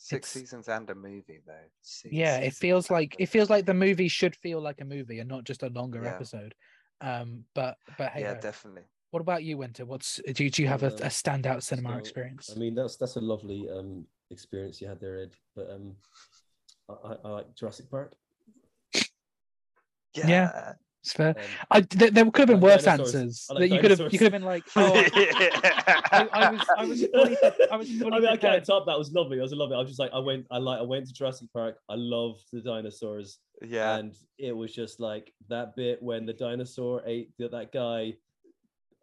Six 0.00 0.30
seasons 0.30 0.68
and 0.68 0.88
a 0.90 0.94
movie 0.94 1.40
though. 1.44 1.68
Six 1.82 2.14
yeah 2.14 2.36
it 2.38 2.54
feels 2.54 2.88
like 2.88 3.16
it 3.18 3.26
feels 3.26 3.50
like 3.50 3.66
the 3.66 3.74
movie. 3.74 4.06
should 4.08 4.36
feel 4.36 4.60
like 4.60 4.80
a 4.80 4.84
movie 4.84 5.18
and 5.18 5.28
not 5.28 5.44
just 5.44 5.64
a 5.64 5.68
longer 5.70 6.04
Yeah. 6.04 6.14
episode 6.14 6.54
um 7.00 7.44
but 7.54 7.76
but 7.96 8.10
hey 8.12 8.22
Yeah, 8.22 8.34
definitely. 8.34 8.84
What 9.10 9.20
about 9.20 9.42
you 9.42 9.56
winter 9.56 9.84
what's 9.84 10.20
do 10.32 10.44
you, 10.44 10.50
do 10.50 10.62
you 10.62 10.68
have 10.68 10.82
a, 10.82 10.88
Um, 10.88 10.92
a 10.94 11.10
standout 11.10 11.62
cinema 11.62 11.92
So, 11.92 11.98
experience 11.98 12.50
I 12.54 12.58
mean, 12.58 12.74
that's 12.74 12.96
that's 12.96 13.16
a 13.16 13.20
lovely 13.20 13.68
um 13.70 14.06
experience 14.30 14.80
you 14.80 14.88
had 14.88 15.00
there, 15.00 15.18
Ed. 15.18 15.30
But 15.56 15.70
um, 15.70 15.94
I, 16.88 16.92
I, 16.92 17.16
I 17.24 17.28
like 17.30 17.54
Jurassic 17.54 17.90
Park. 17.90 18.14
Yeah. 20.14 20.72
it's 21.02 21.12
fair 21.12 21.28
Um, 21.28 21.44
I, 21.70 21.80
th- 21.80 22.12
there 22.12 22.24
could 22.30 22.48
have 22.48 22.48
been 22.48 22.60
like 22.60 22.72
worse 22.72 22.84
dinosaurs. 22.84 23.14
answers 23.14 23.46
like 23.50 23.58
that 23.60 23.68
you 23.68 23.80
could 23.80 23.90
have 23.92 24.00
you 24.12 24.18
could 24.18 24.32
have 24.32 24.32
been 24.32 24.42
like 24.42 24.64
oh 24.74 24.92
I, 26.10 26.28
I 26.32 26.50
was 26.50 26.60
I 26.76 26.84
was 26.84 27.04
fully 27.14 27.36
I 27.70 27.76
was 27.76 27.88
fully 27.90 28.12
I 28.12 28.18
mean, 28.18 28.28
I 28.28 28.36
can't 28.36 28.64
top 28.64 28.86
that. 28.86 28.98
Was 28.98 29.12
lovely. 29.12 29.38
I 29.38 29.42
was 29.42 29.52
lovely. 29.52 29.76
I 29.76 29.78
was 29.78 29.88
just 29.88 30.00
like, 30.00 30.10
I 30.12 30.18
went, 30.18 30.46
I 30.50 30.58
like, 30.58 30.80
I 30.80 30.82
went 30.82 31.06
to 31.06 31.12
Jurassic 31.12 31.48
Park. 31.52 31.78
I 31.88 31.94
loved 31.94 32.42
the 32.52 32.60
dinosaurs, 32.60 33.38
yeah. 33.62 33.96
and 33.96 34.14
it 34.38 34.52
was 34.52 34.74
just 34.74 34.98
like 35.00 35.32
that 35.48 35.76
bit 35.76 36.02
when 36.02 36.26
the 36.26 36.32
dinosaur 36.32 37.02
ate 37.06 37.30
the, 37.38 37.48
that 37.48 37.72
guy. 37.72 38.14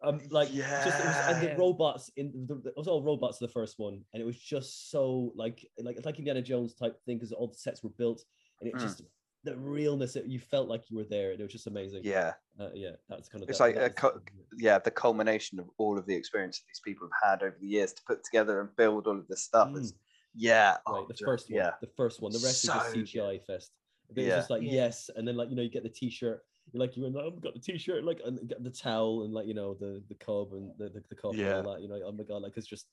Um, 0.02 0.20
like 0.30 0.48
yeah. 0.52 0.84
just 0.84 1.00
it 1.00 1.06
was, 1.06 1.16
and 1.28 1.42
the 1.42 1.56
robots 1.58 2.10
in 2.16 2.46
the, 2.46 2.56
it 2.68 2.74
was 2.76 2.86
all 2.86 3.02
robots 3.02 3.38
the 3.38 3.48
first 3.48 3.78
one, 3.78 4.02
and 4.12 4.22
it 4.22 4.26
was 4.26 4.38
just 4.38 4.90
so 4.90 5.32
like 5.34 5.66
like 5.78 5.96
it's 5.96 6.04
like 6.06 6.18
Indiana 6.18 6.42
Jones 6.42 6.74
type 6.74 6.98
thing 7.06 7.16
because 7.16 7.32
all 7.32 7.48
the 7.48 7.54
sets 7.54 7.82
were 7.82 7.90
built, 7.96 8.22
and 8.60 8.68
it 8.68 8.74
Mm. 8.76 8.80
just 8.80 9.02
the 9.44 9.56
realness 9.56 10.12
that 10.14 10.26
you 10.28 10.38
felt 10.40 10.68
like 10.68 10.90
you 10.90 10.96
were 10.96 11.04
there, 11.08 11.30
and 11.30 11.40
it 11.40 11.42
was 11.42 11.52
just 11.52 11.66
amazing. 11.66 12.02
Yeah. 12.04 12.32
uh, 12.60 12.68
yeah, 12.74 12.90
that's 13.08 13.28
kind 13.28 13.42
of 13.44 13.48
It's 13.48 13.58
that- 13.58 13.64
like 13.64 13.74
that 13.76 13.82
a 14.02 14.06
was- 14.06 14.14
co- 14.14 14.20
yeah, 14.58 14.78
the 14.78 14.90
culmination 14.90 15.58
of 15.60 15.66
all 15.78 15.96
of 15.98 16.04
the 16.06 16.14
experience 16.14 16.58
that 16.58 16.64
these 16.68 16.80
people 16.84 17.08
have 17.22 17.30
had 17.30 17.42
over 17.46 17.56
the 17.60 17.66
years 17.66 17.92
to 17.94 18.02
put 18.06 18.22
together 18.24 18.60
and 18.60 18.74
build 18.76 19.06
all 19.06 19.18
of 19.18 19.26
this 19.28 19.42
stuff. 19.44 19.74
Is, 19.76 19.94
yeah. 20.34 20.72
right 20.72 20.80
oh, 20.86 21.06
the 21.06 21.14
ju- 21.14 21.24
first 21.24 21.48
one 21.50 21.56
Yeah. 21.58 21.70
the 21.80 21.86
first 21.96 22.20
one 22.20 22.32
the 22.32 22.38
rest 22.40 22.64
is 22.64 22.70
just 22.70 22.90
So 22.92 22.96
cgi 22.98 23.42
fest 23.46 23.70
but 24.08 24.18
it's 24.18 24.28
Yeah. 24.28 24.36
just 24.36 24.50
like 24.50 24.62
Yeah. 24.62 24.72
yes 24.72 25.08
and 25.16 25.26
then 25.26 25.36
like 25.36 25.48
you 25.48 25.56
know 25.56 25.62
you 25.62 25.70
get 25.70 25.82
the 25.82 25.88
t-shirt 25.88 26.42
you're 26.42 26.42
like 26.74 26.96
you 26.96 27.06
oh, 27.16 27.26
I've 27.26 27.40
got 27.40 27.54
the 27.54 27.60
t-shirt 27.60 28.04
like 28.04 28.20
and 28.24 28.48
got 28.48 28.62
the 28.62 28.70
towel 28.70 29.22
and 29.24 29.32
like 29.32 29.46
you 29.46 29.54
know 29.54 29.74
the 29.74 30.02
the 30.08 30.14
cub 30.14 30.52
and 30.52 30.70
the 30.78 30.88
the, 30.88 31.02
the 31.08 31.14
cup 31.14 31.32
and 31.32 31.40
Yeah. 31.40 31.56
all 31.62 31.72
that 31.72 31.80
you 31.82 31.88
know 31.88 32.00
oh 32.04 32.12
my 32.12 32.24
god 32.24 32.42
like 32.42 32.56
it's 32.56 32.66
just 32.66 32.86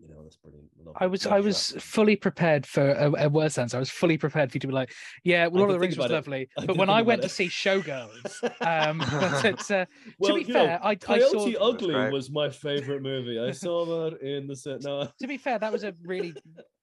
you 0.00 0.08
know 0.08 0.22
that's 0.22 0.36
brilliant 0.36 0.68
love 0.82 0.96
I 0.98 1.06
was 1.06 1.26
I 1.26 1.40
was 1.40 1.68
Jurassic. 1.68 1.82
fully 1.82 2.16
prepared 2.16 2.66
for 2.66 2.90
a, 2.92 3.24
a 3.24 3.28
worse 3.28 3.58
answer. 3.58 3.76
I 3.76 3.80
was 3.80 3.90
fully 3.90 4.16
prepared 4.18 4.50
for 4.50 4.56
you 4.56 4.60
to 4.60 4.66
be 4.66 4.72
like, 4.72 4.92
yeah, 5.24 5.46
Lord 5.52 5.70
of 5.70 5.74
the 5.74 5.78
Rings 5.80 5.96
was 5.96 6.06
it. 6.06 6.12
lovely, 6.14 6.48
I 6.58 6.62
but 6.66 6.68
did 6.72 6.78
when 6.78 6.88
I 6.90 7.00
about 7.00 7.06
went 7.06 7.22
to 7.22 7.28
see 7.28 7.46
Showgirls, 7.48 8.42
um, 8.66 8.98
but 9.20 9.44
it's, 9.44 9.70
uh, 9.70 9.84
well, 10.18 10.32
to 10.32 10.40
be 10.42 10.48
you 10.48 10.54
know, 10.54 10.64
fair, 10.66 10.80
I, 10.82 10.88
I 10.90 10.94
Coyote 10.96 11.52
saw. 11.52 11.68
Ugly 11.68 12.10
was 12.10 12.30
my 12.30 12.48
favorite 12.48 13.02
movie. 13.02 13.38
I 13.38 13.52
saw 13.52 13.84
that 13.84 14.20
in 14.22 14.46
the 14.46 14.56
set. 14.56 14.80
No, 14.84 15.06
To 15.20 15.26
be 15.28 15.36
fair, 15.36 15.58
that 15.58 15.70
was 15.70 15.84
a 15.84 15.94
really 16.02 16.34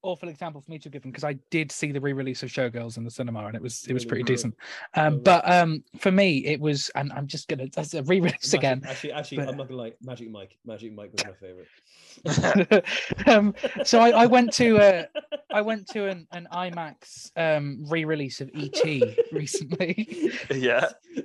awful 0.08 0.30
example 0.30 0.62
for 0.62 0.70
me 0.70 0.78
to 0.78 0.88
give 0.88 1.02
them 1.02 1.10
because 1.10 1.22
I 1.22 1.34
did 1.50 1.70
see 1.70 1.92
the 1.92 2.00
re-release 2.00 2.42
of 2.42 2.48
Showgirls 2.48 2.96
in 2.96 3.04
the 3.04 3.10
cinema 3.10 3.44
and 3.44 3.54
it 3.54 3.60
was 3.60 3.86
it 3.86 3.92
was 3.92 4.06
pretty 4.06 4.22
good. 4.22 4.32
decent. 4.32 4.56
Um, 4.94 5.20
but 5.20 5.48
um, 5.48 5.84
for 5.98 6.10
me, 6.10 6.46
it 6.46 6.58
was, 6.58 6.90
and 6.94 7.12
I'm 7.12 7.26
just 7.26 7.46
gonna 7.46 7.66
that's 7.72 7.92
a 7.92 8.02
re-release 8.02 8.52
Magic- 8.52 8.54
again. 8.54 8.82
Actually, 8.86 9.12
actually, 9.12 9.36
but- 9.38 9.48
I'm 9.48 9.56
not 9.58 9.68
gonna 9.68 9.82
lie. 9.82 9.92
Magic 10.02 10.30
Mike, 10.30 10.56
Magic 10.64 10.94
Mike 10.94 11.12
was 11.12 11.24
my 11.26 11.34
favorite. 11.34 12.84
um, 13.26 13.54
so 13.84 14.00
I, 14.00 14.10
I 14.10 14.26
went 14.26 14.52
to 14.54 14.78
uh, 14.78 15.04
I 15.52 15.60
went 15.60 15.86
to 15.88 16.06
an, 16.06 16.26
an 16.32 16.48
IMAX 16.52 17.30
um, 17.36 17.84
re-release 17.88 18.40
of 18.40 18.50
ET 18.54 18.82
recently. 19.32 20.32
Yeah. 20.50 20.88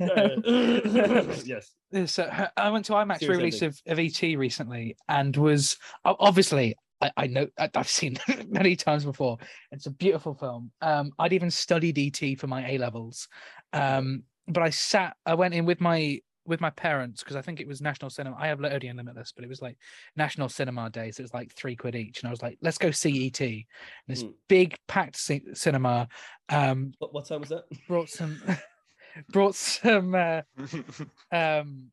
yes. 1.46 1.72
So 2.06 2.30
I 2.58 2.70
went 2.70 2.86
to 2.86 2.94
IMAX 2.94 3.20
Serious 3.20 3.38
re-release 3.38 3.62
of, 3.62 3.82
of 3.88 4.00
ET 4.00 4.22
recently, 4.38 4.98
and 5.08 5.36
was 5.38 5.78
obviously 6.04 6.76
I, 7.04 7.12
I 7.18 7.28
know 7.28 7.48
I've 7.58 7.88
seen 7.90 8.18
many 8.48 8.76
times 8.76 9.04
before. 9.06 9.38
It's 9.72 9.86
a 9.88 9.92
beautiful 9.92 10.34
film. 10.34 10.72
Um, 10.82 11.12
I'd 11.20 11.34
even 11.34 11.52
studied 11.52 11.98
ET 12.00 12.40
for 12.40 12.48
my 12.48 12.70
A 12.72 12.78
levels, 12.78 13.28
um, 13.74 14.24
but 14.48 14.64
I 14.64 14.70
sat. 14.70 15.16
I 15.26 15.34
went 15.36 15.54
in 15.54 15.66
with 15.66 15.82
my 15.82 16.20
with 16.46 16.60
my 16.60 16.70
parents 16.72 17.24
because 17.24 17.36
I 17.38 17.42
think 17.42 17.62
it 17.62 17.68
was 17.68 17.82
National 17.82 18.10
Cinema. 18.10 18.36
I 18.38 18.48
have 18.48 18.62
Odeon 18.64 18.98
Limitless, 18.98 19.32
but 19.34 19.44
it 19.46 19.50
was 19.50 19.62
like 19.62 19.78
National 20.16 20.50
Cinema 20.50 20.90
days. 20.90 21.20
It 21.20 21.24
was 21.24 21.34
like 21.34 21.54
three 21.54 21.76
quid 21.76 21.96
each, 21.96 22.22
and 22.22 22.28
I 22.28 22.32
was 22.32 22.42
like, 22.42 22.58
"Let's 22.62 22.78
go 22.78 22.92
see 22.92 23.28
ET." 23.28 23.40
And 23.42 23.64
this 24.08 24.24
Hmm. 24.24 24.30
big 24.48 24.76
packed 24.88 25.18
ci- 25.18 25.44
cinema 25.54 26.08
um, 26.50 26.94
What, 27.00 27.14
what 27.14 27.26
time 27.28 27.42
was 27.42 27.50
that? 27.50 27.64
brought 27.88 28.10
some 28.10 28.42
brought 29.30 29.56
some 29.56 30.16
uh, 30.16 30.42
um, 31.32 31.92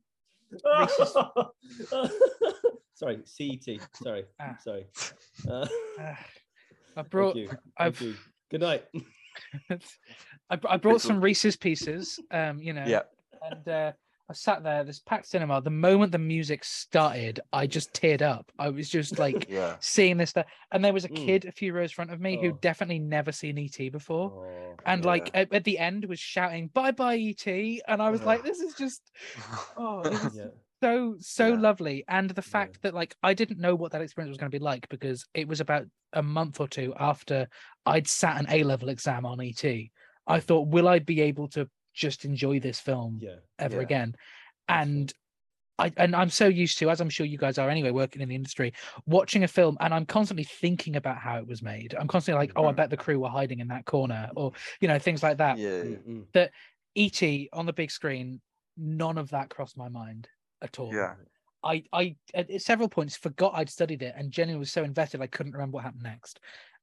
Reese's- 0.51 1.15
sorry, 3.01 3.19
CET. 3.25 3.79
Sorry, 3.95 4.25
Ah. 4.39 4.55
sorry. 4.63 4.85
Uh, 5.49 5.51
uh, 5.51 5.65
I 5.99 6.15
thank 6.95 7.09
brought 7.09 7.35
you. 7.35 7.49
I've- 7.77 7.95
Thank 7.97 8.01
you. 8.01 8.15
Good 8.51 8.61
night. 8.61 8.83
I, 10.49 10.59
I 10.69 10.77
brought 10.77 11.01
some 11.01 11.21
Reese's 11.21 11.55
pieces, 11.55 12.19
um, 12.31 12.59
you 12.59 12.73
know, 12.73 12.83
yeah. 12.85 13.03
and 13.49 13.67
uh, 13.67 13.91
I 14.29 14.33
sat 14.33 14.61
there, 14.63 14.83
this 14.83 14.99
packed 14.99 15.25
cinema. 15.27 15.61
The 15.61 15.69
moment 15.69 16.11
the 16.11 16.17
music 16.19 16.63
started, 16.65 17.39
I 17.53 17.65
just 17.65 17.93
teared 17.93 18.21
up. 18.21 18.51
I 18.59 18.69
was 18.69 18.89
just 18.89 19.17
like 19.19 19.47
Yeah. 19.49 19.77
seeing 19.79 20.17
this 20.17 20.31
stuff. 20.31 20.45
And 20.71 20.83
there 20.83 20.93
was 20.93 21.05
a 21.05 21.09
Mm. 21.09 21.25
kid 21.25 21.45
a 21.45 21.51
few 21.51 21.73
rows 21.73 21.91
in 21.91 21.95
front 21.95 22.11
of 22.11 22.19
me 22.21 22.39
who 22.41 22.49
Oh. 22.51 22.57
definitely 22.61 22.99
never 22.99 23.31
seen 23.31 23.57
ET 23.57 23.89
before. 23.89 24.31
Oh, 24.31 24.75
And 24.85 25.03
Yeah. 25.03 25.07
like 25.11 25.31
at, 25.33 25.53
at 25.53 25.63
the 25.63 25.79
end 25.79 26.05
was 26.05 26.19
shouting, 26.19 26.67
bye 26.67 26.91
bye 26.91 27.17
ET. 27.17 27.47
And 27.47 28.01
I 28.01 28.09
was 28.09 28.21
like, 28.23 28.43
this 28.43 28.59
is 28.59 28.73
just 28.75 29.01
oh, 29.77 30.01
it 30.01 30.11
was 30.11 30.35
yeah. 30.35 30.47
So 30.81 31.15
so 31.19 31.47
Yeah. 31.49 31.59
lovely 31.59 32.03
and 32.07 32.29
the 32.29 32.41
Yeah. 32.41 32.51
fact 32.51 32.81
that 32.81 32.93
like 32.93 33.15
i 33.23 33.33
didn't 33.33 33.59
know 33.59 33.75
what 33.75 33.91
that 33.91 34.01
experience 34.01 34.29
was 34.31 34.37
going 34.37 34.51
to 34.51 34.57
be 34.57 34.63
like 34.63 34.87
because 34.89 35.25
it 35.33 35.47
was 35.47 35.59
about 35.59 35.85
a 36.13 36.23
month 36.23 36.59
or 36.59 36.67
two 36.67 36.93
after 36.99 37.47
i'd 37.85 38.07
sat 38.07 38.39
an 38.39 38.47
a 38.49 38.63
level 38.63 38.89
exam 38.89 39.25
on 39.25 39.39
et 39.41 39.63
i 40.27 40.39
thought 40.39 40.67
will 40.67 40.87
i 40.87 40.99
be 40.99 41.21
able 41.21 41.47
to 41.47 41.69
just 41.93 42.25
enjoy 42.25 42.59
this 42.59 42.79
film 42.79 43.19
Yeah. 43.21 43.37
ever 43.59 43.77
Yeah. 43.77 43.83
again 43.83 44.15
and 44.67 45.13
I, 45.79 45.91
and 45.97 46.15
I'm 46.15 46.29
so 46.29 46.47
used 46.47 46.77
to, 46.77 46.91
as 46.91 47.01
I'm 47.01 47.09
sure 47.09 47.25
you 47.25 47.39
guys 47.39 47.57
are 47.57 47.67
anyway, 47.67 47.89
working 47.89 48.21
in 48.21 48.29
the 48.29 48.35
industry, 48.35 48.71
watching 49.07 49.43
a 49.43 49.47
film, 49.47 49.77
and 49.79 49.95
I'm 49.95 50.05
constantly 50.05 50.43
thinking 50.43 50.95
about 50.95 51.17
how 51.17 51.37
it 51.39 51.47
was 51.47 51.63
made. 51.63 51.95
I'm 51.99 52.07
constantly 52.07 52.39
like, 52.39 52.51
oh, 52.55 52.67
I 52.67 52.71
Mhm. 52.71 52.75
bet 52.75 52.89
the 52.91 52.97
crew 52.97 53.19
were 53.19 53.29
hiding 53.29 53.61
in 53.61 53.67
that 53.69 53.85
corner, 53.85 54.29
or 54.35 54.51
you 54.79 54.87
know, 54.87 54.99
things 54.99 55.23
like 55.23 55.37
that. 55.37 55.57
Yeah. 55.57 55.81
Mm, 55.81 56.25
mm. 56.35 56.49
Et 56.95 57.47
on 57.51 57.65
the 57.65 57.73
big 57.73 57.89
screen, 57.89 58.41
none 58.77 59.17
of 59.17 59.31
that 59.31 59.49
crossed 59.49 59.75
my 59.75 59.89
mind 59.89 60.29
at 60.61 60.79
all. 60.79 60.93
Yeah. 60.93 61.15
I, 61.63 61.83
I 61.93 62.15
at 62.33 62.61
several 62.61 62.89
points 62.89 63.15
forgot 63.15 63.53
I'd 63.55 63.69
studied 63.69 64.01
it 64.01 64.15
and 64.17 64.31
genuinely 64.31 64.59
was 64.59 64.71
so 64.71 64.83
invested 64.83 65.21
I 65.21 65.27
couldn't 65.27 65.53
remember 65.53 65.75
what 65.75 65.83
happened 65.83 66.03
next. 66.03 66.39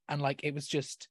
And 0.08 0.22
like 0.22 0.40
it 0.44 0.54
was 0.54 0.68
just 0.68 1.08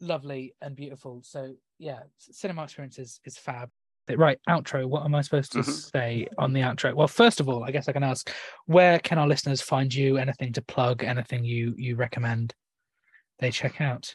lovely 0.00 0.54
and 0.60 0.76
beautiful. 0.76 1.22
So 1.24 1.54
yeah, 1.78 2.00
cinema 2.18 2.64
experience 2.64 2.98
is, 2.98 3.20
is 3.24 3.38
fab. 3.38 3.70
Right, 4.14 4.38
outro. 4.48 4.86
What 4.86 5.04
am 5.04 5.16
I 5.16 5.20
supposed 5.22 5.50
to 5.52 5.58
Mhm. 5.58 5.90
say 5.90 6.28
on 6.38 6.52
the 6.52 6.60
outro? 6.60 6.94
Well, 6.94 7.08
first 7.08 7.40
of 7.40 7.48
all, 7.48 7.64
I 7.64 7.72
guess 7.72 7.88
I 7.88 7.92
can 7.92 8.04
ask, 8.04 8.30
where 8.66 9.00
can 9.00 9.18
our 9.18 9.26
listeners 9.26 9.60
find 9.60 9.92
you? 9.92 10.16
Anything 10.16 10.52
to 10.52 10.62
plug? 10.62 11.02
Anything 11.02 11.44
you 11.44 11.74
you 11.76 11.96
recommend 11.96 12.54
they 13.40 13.50
check 13.50 13.80
out? 13.80 14.14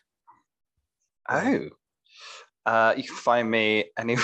Oh, 1.27 1.69
uh, 2.65 2.93
you 2.95 3.03
can 3.03 3.15
find 3.15 3.51
me 3.51 3.85
any 3.97 4.15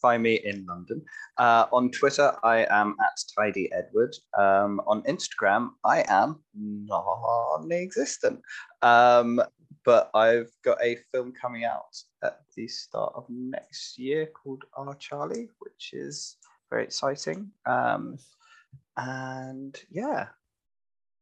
find 0.00 0.22
me 0.22 0.40
in 0.44 0.64
London. 0.66 1.02
Uh, 1.36 1.66
on 1.72 1.90
Twitter, 1.90 2.36
I 2.42 2.66
am 2.70 2.94
at 3.00 3.18
Tidy 3.36 3.70
Edward. 3.72 4.14
Um, 4.38 4.80
on 4.86 5.02
Instagram, 5.02 5.70
I 5.84 6.04
am 6.08 6.40
non-existent. 6.54 8.40
Um, 8.82 9.40
but 9.84 10.10
I've 10.14 10.50
got 10.64 10.78
a 10.82 10.98
film 11.12 11.32
coming 11.32 11.64
out 11.64 11.96
at 12.22 12.40
the 12.56 12.68
start 12.68 13.12
of 13.14 13.24
next 13.28 13.98
year 13.98 14.26
called 14.26 14.64
Our 14.76 14.94
Charlie, 14.94 15.48
which 15.60 15.90
is 15.92 16.36
very 16.70 16.84
exciting. 16.84 17.50
Um, 17.64 18.18
and 18.96 19.78
yeah, 19.90 20.26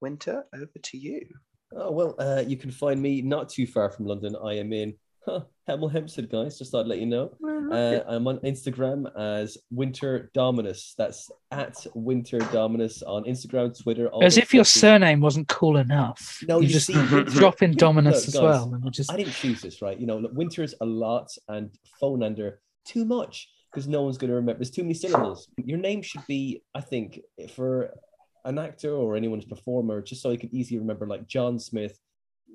Winter, 0.01 0.45
over 0.55 0.79
to 0.83 0.99
you. 0.99 1.27
Oh 1.73 1.91
well, 1.91 2.15
uh, 2.19 2.43
you 2.47 2.57
can 2.57 2.71
find 2.71 3.01
me 3.01 3.23
not 3.23 3.49
too 3.49 3.67
far 3.67 3.91
from 3.91 4.07
London. 4.07 4.37
I 4.43 4.55
am 4.55 4.73
in 4.73 4.95
huh, 5.27 5.41
Hemel 5.69 5.91
Hempstead, 5.91 6.31
guys. 6.31 6.59
Just 6.59 6.73
thought 6.73 6.83
I'd 6.83 6.87
let 6.87 7.01
you 7.01 7.07
know. 7.07 7.33
Uh, 7.73 8.01
I'm 8.07 8.27
on 8.29 8.39
Instagram 8.39 9.05
as 9.19 9.59
Winter 9.71 10.31
Dominus. 10.33 10.95
That's 10.97 11.31
at 11.51 11.85
Winter 11.95 12.39
Dominus 12.39 13.03
on 13.03 13.25
Instagram, 13.25 13.81
Twitter. 13.81 14.09
all 14.09 14.25
As 14.25 14.39
if 14.39 14.55
your 14.55 14.63
places. 14.63 14.81
surname 14.81 15.21
wasn't 15.21 15.49
cool 15.49 15.77
enough. 15.77 16.39
No, 16.49 16.61
you 16.61 16.69
you 16.69 16.73
just 16.73 16.87
see, 16.87 16.95
drop 17.39 17.63
in 17.63 17.73
Dominus 17.73 18.27
Look, 18.27 18.29
as 18.29 18.35
guys, 18.35 18.43
well, 18.43 18.75
and 18.75 18.93
just 18.93 19.13
I 19.13 19.17
didn't 19.17 19.33
choose 19.33 19.61
this, 19.61 19.83
right? 19.83 19.99
You 19.99 20.07
know, 20.07 20.19
look, 20.19 20.33
winter's 20.35 20.75
a 20.81 20.87
lot 20.87 21.31
and 21.49 21.71
phone 22.01 22.23
under 22.23 22.61
too 22.85 23.05
much 23.05 23.49
because 23.71 23.89
no 23.89 24.03
one's 24.03 24.19
going 24.19 24.31
to 24.31 24.37
remember. 24.37 24.61
There's 24.61 24.71
too 24.71 24.83
many 24.83 24.95
syllables. 24.95 25.49
Your 25.59 25.79
name 25.79 26.03
should 26.03 26.27
be, 26.27 26.63
I 26.75 26.81
think, 26.81 27.21
for 27.55 27.91
an 28.45 28.59
actor 28.59 28.95
or 28.95 29.17
anyone's 29.17 29.45
performer, 29.45 30.01
just 30.01 30.23
so 30.23 30.31
you 30.31 30.39
can 30.39 30.55
easily 30.55 30.79
remember, 30.79 31.07
like 31.07 31.27
John 31.27 31.59
Smith, 31.59 31.99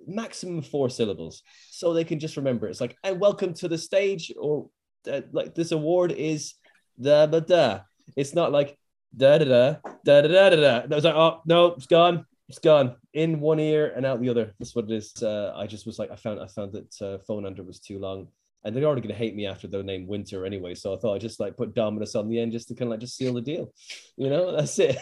maximum 0.08 0.62
four 0.62 0.89
syllables, 0.89 1.43
so 1.70 1.93
they 1.93 2.04
can 2.04 2.20
just 2.20 2.38
remember. 2.38 2.68
It's 2.68 2.82
like, 2.82 2.95
and 3.04 3.20
welcome 3.20 3.54
to 3.56 3.68
the 3.68 3.78
stage, 3.78 4.32
or 4.39 4.70
uh, 5.12 5.22
like 5.32 5.56
this 5.56 5.72
award 5.72 6.12
is 6.12 6.56
da 6.99 7.26
da 7.26 7.39
da. 7.39 7.80
It's 8.16 8.34
not 8.34 8.52
like 8.52 8.78
da 9.16 9.38
da 9.38 9.45
da 9.45 9.76
da 10.06 10.22
da 10.22 10.28
da 10.28 10.49
da 10.49 10.56
da. 10.56 10.80
That 10.88 10.95
was 10.95 11.04
like, 11.04 11.16
oh 11.16 11.41
no, 11.45 11.68
it's 11.68 11.88
gone 11.88 12.26
it's 12.52 12.60
gone 12.60 12.97
in 13.14 13.39
one 13.39 13.62
ear 13.62 13.93
and 13.95 14.06
out 14.06 14.20
the 14.20 14.28
other. 14.28 14.54
That's 14.60 14.76
what 14.76 14.84
it 14.84 14.91
is. 14.91 15.24
Uh, 15.24 15.54
I 15.56 15.66
just 15.68 15.86
was 15.86 15.97
like, 15.97 16.12
I 16.12 16.18
found, 16.18 16.41
I 16.41 16.47
found 16.47 16.74
that 16.74 17.02
uh, 17.02 17.18
phone 17.26 17.45
under 17.45 17.64
was 17.64 17.80
too 17.80 17.97
long, 17.97 18.28
and 18.66 18.76
they're 18.76 18.84
already 18.84 19.02
gonna 19.02 19.14
hate 19.14 19.38
me 19.38 19.47
after 19.47 19.68
their 19.68 19.84
name 19.84 20.06
Winter 20.06 20.45
anyway. 20.45 20.76
So 20.76 20.93
I 20.93 20.97
thought 20.97 21.16
I'd 21.16 21.22
just 21.22 21.39
like 21.39 21.56
put 21.56 21.74
Dominus 21.74 22.14
on 22.14 22.28
the 22.28 22.38
end 22.38 22.52
just 22.52 22.68
to 22.68 22.76
kind 22.76 22.88
of 22.88 22.89
like 22.89 22.99
just 22.99 23.16
seal 23.16 23.34
the 23.34 23.41
deal. 23.41 23.74
You 24.18 24.30
know, 24.30 24.52
that's 24.52 24.78
it. 24.80 24.97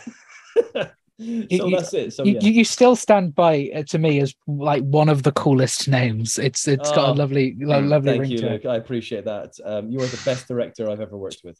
so 1.19 1.25
you- 1.49 1.75
that's 1.75 1.93
it. 1.93 2.13
So 2.13 2.23
you, 2.23 2.33
yeah. 2.33 2.39
you, 2.41 2.51
you 2.51 2.63
still 2.63 2.95
stand 2.95 3.35
by 3.35 3.69
uh, 3.75 3.83
to 3.83 3.99
me 3.99 4.21
as 4.21 4.33
like 4.47 4.83
one 4.83 5.09
of 5.09 5.23
the 5.23 5.31
coolest 5.33 5.87
names. 5.89 6.37
It's 6.39 6.67
it's 6.67 6.89
got 6.91 7.09
Oh, 7.09 7.11
a 7.11 7.13
lovely 7.13 7.55
lo- 7.59 7.81
mm, 7.81 7.89
lovely 7.89 8.11
Thank 8.11 8.21
ring 8.21 8.31
you, 8.31 8.37
to 8.39 8.53
it. 8.53 8.65
I 8.65 8.75
appreciate 8.77 9.25
that. 9.25 9.53
Um, 9.65 9.89
you 9.89 9.99
are 10.01 10.05
the 10.07 10.21
best 10.23 10.47
director 10.47 10.89
I've 10.89 11.01
ever 11.01 11.17
worked 11.17 11.41
with. 11.43 11.59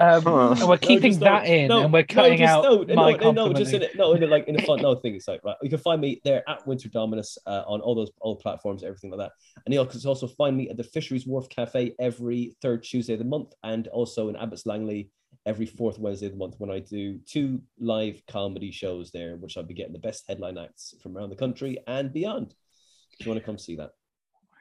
Um, 0.00 0.26
and 0.26 0.68
we're 0.68 0.76
keeping 0.76 1.12
just 1.12 1.20
that 1.20 1.46
in, 1.46 1.68
no, 1.68 1.82
and 1.84 1.92
we're 1.92 2.00
no, 2.00 2.06
cutting 2.06 2.38
just 2.38 2.50
out 2.52 2.64
no, 2.64 2.82
no, 2.82 2.94
my 2.94 3.12
no, 3.12 3.30
no, 3.32 3.52
just 3.52 3.72
in 3.72 3.80
complimenting. 3.80 3.82
it, 3.82 3.96
no, 3.96 4.12
in 4.12 4.22
it, 4.22 4.28
like 4.28 4.48
in 4.48 4.60
a 4.60 4.62
fun, 4.66 4.82
no 4.82 4.96
thing. 4.96 5.14
It's 5.14 5.28
like 5.28 5.42
right, 5.44 5.56
you 5.62 5.70
can 5.70 5.78
find 5.78 6.00
me 6.00 6.20
there 6.24 6.42
at 6.48 6.66
Winter 6.66 6.88
Dominus 6.88 7.38
uh, 7.46 7.62
on 7.66 7.80
all 7.80 7.94
those 7.94 8.10
all 8.20 8.36
platforms, 8.36 8.82
everything 8.82 9.10
like 9.10 9.20
that. 9.20 9.32
And 9.64 9.72
you 9.74 9.84
can 9.86 10.00
also 10.06 10.26
find 10.26 10.56
me 10.56 10.68
at 10.68 10.76
the 10.76 10.84
Fisheries 10.84 11.26
Wharf 11.26 11.48
Cafe 11.48 11.94
every 12.00 12.56
third 12.60 12.82
Tuesday 12.82 13.14
of 13.14 13.20
the 13.20 13.24
month, 13.24 13.52
and 13.62 13.86
also 13.88 14.28
in 14.28 14.36
Abbots 14.36 14.66
Langley 14.66 15.10
every 15.46 15.66
fourth 15.66 15.98
Wednesday 15.98 16.26
of 16.26 16.32
the 16.32 16.38
month 16.38 16.54
when 16.58 16.70
I 16.70 16.78
do 16.80 17.18
two 17.26 17.60
live 17.78 18.22
comedy 18.26 18.70
shows 18.70 19.10
there, 19.10 19.36
which 19.36 19.56
I'll 19.56 19.62
be 19.62 19.74
getting 19.74 19.92
the 19.92 19.98
best 19.98 20.24
headline 20.26 20.58
acts 20.58 20.94
from 21.02 21.16
around 21.16 21.30
the 21.30 21.36
country 21.36 21.78
and 21.86 22.12
beyond. 22.12 22.54
If 23.18 23.26
you 23.26 23.30
want 23.32 23.40
to 23.40 23.46
come 23.46 23.58
see 23.58 23.76
that, 23.76 23.90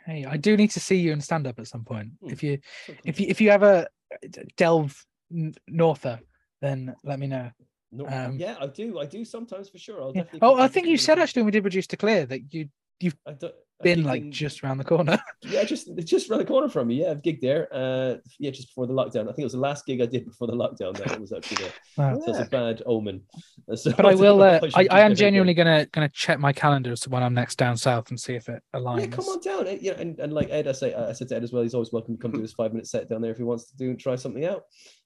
Hey, 0.06 0.26
I 0.26 0.36
do 0.36 0.58
need 0.58 0.72
to 0.72 0.82
see 0.82 0.98
you 0.98 1.14
in 1.14 1.22
stand 1.22 1.48
up 1.48 1.60
at 1.60 1.68
some 1.68 1.86
point. 1.86 2.10
Hmm. 2.22 2.30
If 2.30 2.44
you 2.44 2.60
if 3.06 3.20
you 3.22 3.28
if 3.30 3.40
you 3.40 3.50
ever 3.52 3.88
delve 4.58 5.06
n- 5.32 5.56
norther, 5.68 6.20
then 6.62 6.94
let 7.06 7.20
me 7.20 7.28
know. 7.28 7.50
no, 7.92 8.06
um, 8.08 8.38
yeah, 8.38 8.58
I 8.60 8.68
do, 8.68 9.00
I 9.00 9.06
do 9.06 9.24
sometimes 9.24 9.70
for 9.70 9.78
sure. 9.78 10.02
I'll 10.02 10.12
Yeah. 10.14 10.24
definitely 10.24 10.40
Oh, 10.50 10.60
I 10.60 10.68
think 10.68 10.88
you 10.88 10.98
said 10.98 11.20
actually 11.20 11.44
when 11.44 11.48
we 11.48 11.52
did 11.52 11.64
reduce 11.64 11.88
to 11.88 11.98
clear 11.98 12.26
that 12.26 12.54
you 12.54 12.68
I 13.26 13.32
don't, 13.32 13.54
I 13.73 13.73
been 13.84 13.96
think 14.00 14.08
like 14.08 14.22
in- 14.22 14.32
just 14.32 14.64
around 14.64 14.78
the 14.78 14.84
corner. 14.84 15.20
Yeah, 15.46 15.66
just 15.66 15.94
just 16.06 16.30
around 16.30 16.40
the 16.40 16.46
corner 16.46 16.70
from 16.70 16.88
me. 16.88 17.02
Yeah, 17.02 17.12
I've 17.12 17.22
gigged 17.22 17.42
there. 17.42 17.68
Uh, 17.72 18.16
yeah, 18.40 18.50
just 18.50 18.70
before 18.70 18.88
the 18.88 18.94
lockdown. 18.94 19.24
I 19.24 19.34
think 19.34 19.40
it 19.40 19.44
was 19.44 19.52
the 19.54 19.60
last 19.60 19.86
gig 19.86 20.00
I 20.02 20.06
did 20.06 20.26
before 20.26 20.48
the 20.48 20.54
lockdown. 20.54 20.96
That 20.98 21.20
was 21.20 21.34
actually 21.34 21.58
there. 21.64 21.74
Wow. 21.98 22.20
So 22.26 22.32
it's 22.32 22.40
a 22.40 22.46
bad 22.50 22.82
omen. 22.86 23.22
Uh, 23.70 23.76
So 23.76 23.92
But 23.92 24.06
I 24.06 24.16
will. 24.24 24.42
Uh, 24.42 24.60
I, 24.74 24.88
I 24.90 25.00
am 25.02 25.12
everything. 25.12 25.16
genuinely 25.16 25.54
gonna 25.54 25.86
gonna 25.92 26.10
check 26.10 26.40
my 26.40 26.54
calendar 26.54 26.94
as 26.94 27.02
to 27.02 27.10
when 27.10 27.22
I'm 27.24 27.34
next 27.34 27.58
down 27.58 27.76
south 27.78 28.10
and 28.10 28.20
see 28.20 28.36
if 28.36 28.48
it 28.50 28.64
aligns. 28.74 29.02
Yeah, 29.02 29.08
come 29.08 29.26
on 29.26 29.42
down. 29.42 29.68
Eh, 29.68 29.78
Yeah, 29.82 29.94
and, 30.00 30.18
and 30.20 30.32
like 30.34 30.50
Ed, 30.50 30.68
I 30.68 30.72
say, 30.72 30.94
I 30.94 31.12
said 31.12 31.28
to 31.30 31.36
Ed 31.36 31.44
as 31.44 31.52
well. 31.52 31.62
He's 31.64 31.74
always 31.74 31.92
welcome 31.92 32.16
to 32.16 32.22
come 32.22 32.32
do 32.32 32.40
his 32.42 32.54
five 32.54 32.72
minute 32.72 32.88
set 32.88 33.10
down 33.10 33.22
there 33.22 33.32
if 33.32 33.38
he 33.38 33.44
wants 33.44 33.66
to 33.70 33.76
do 33.78 33.90
and 33.90 34.00
try 34.00 34.16
something 34.16 34.46
out 34.46 34.64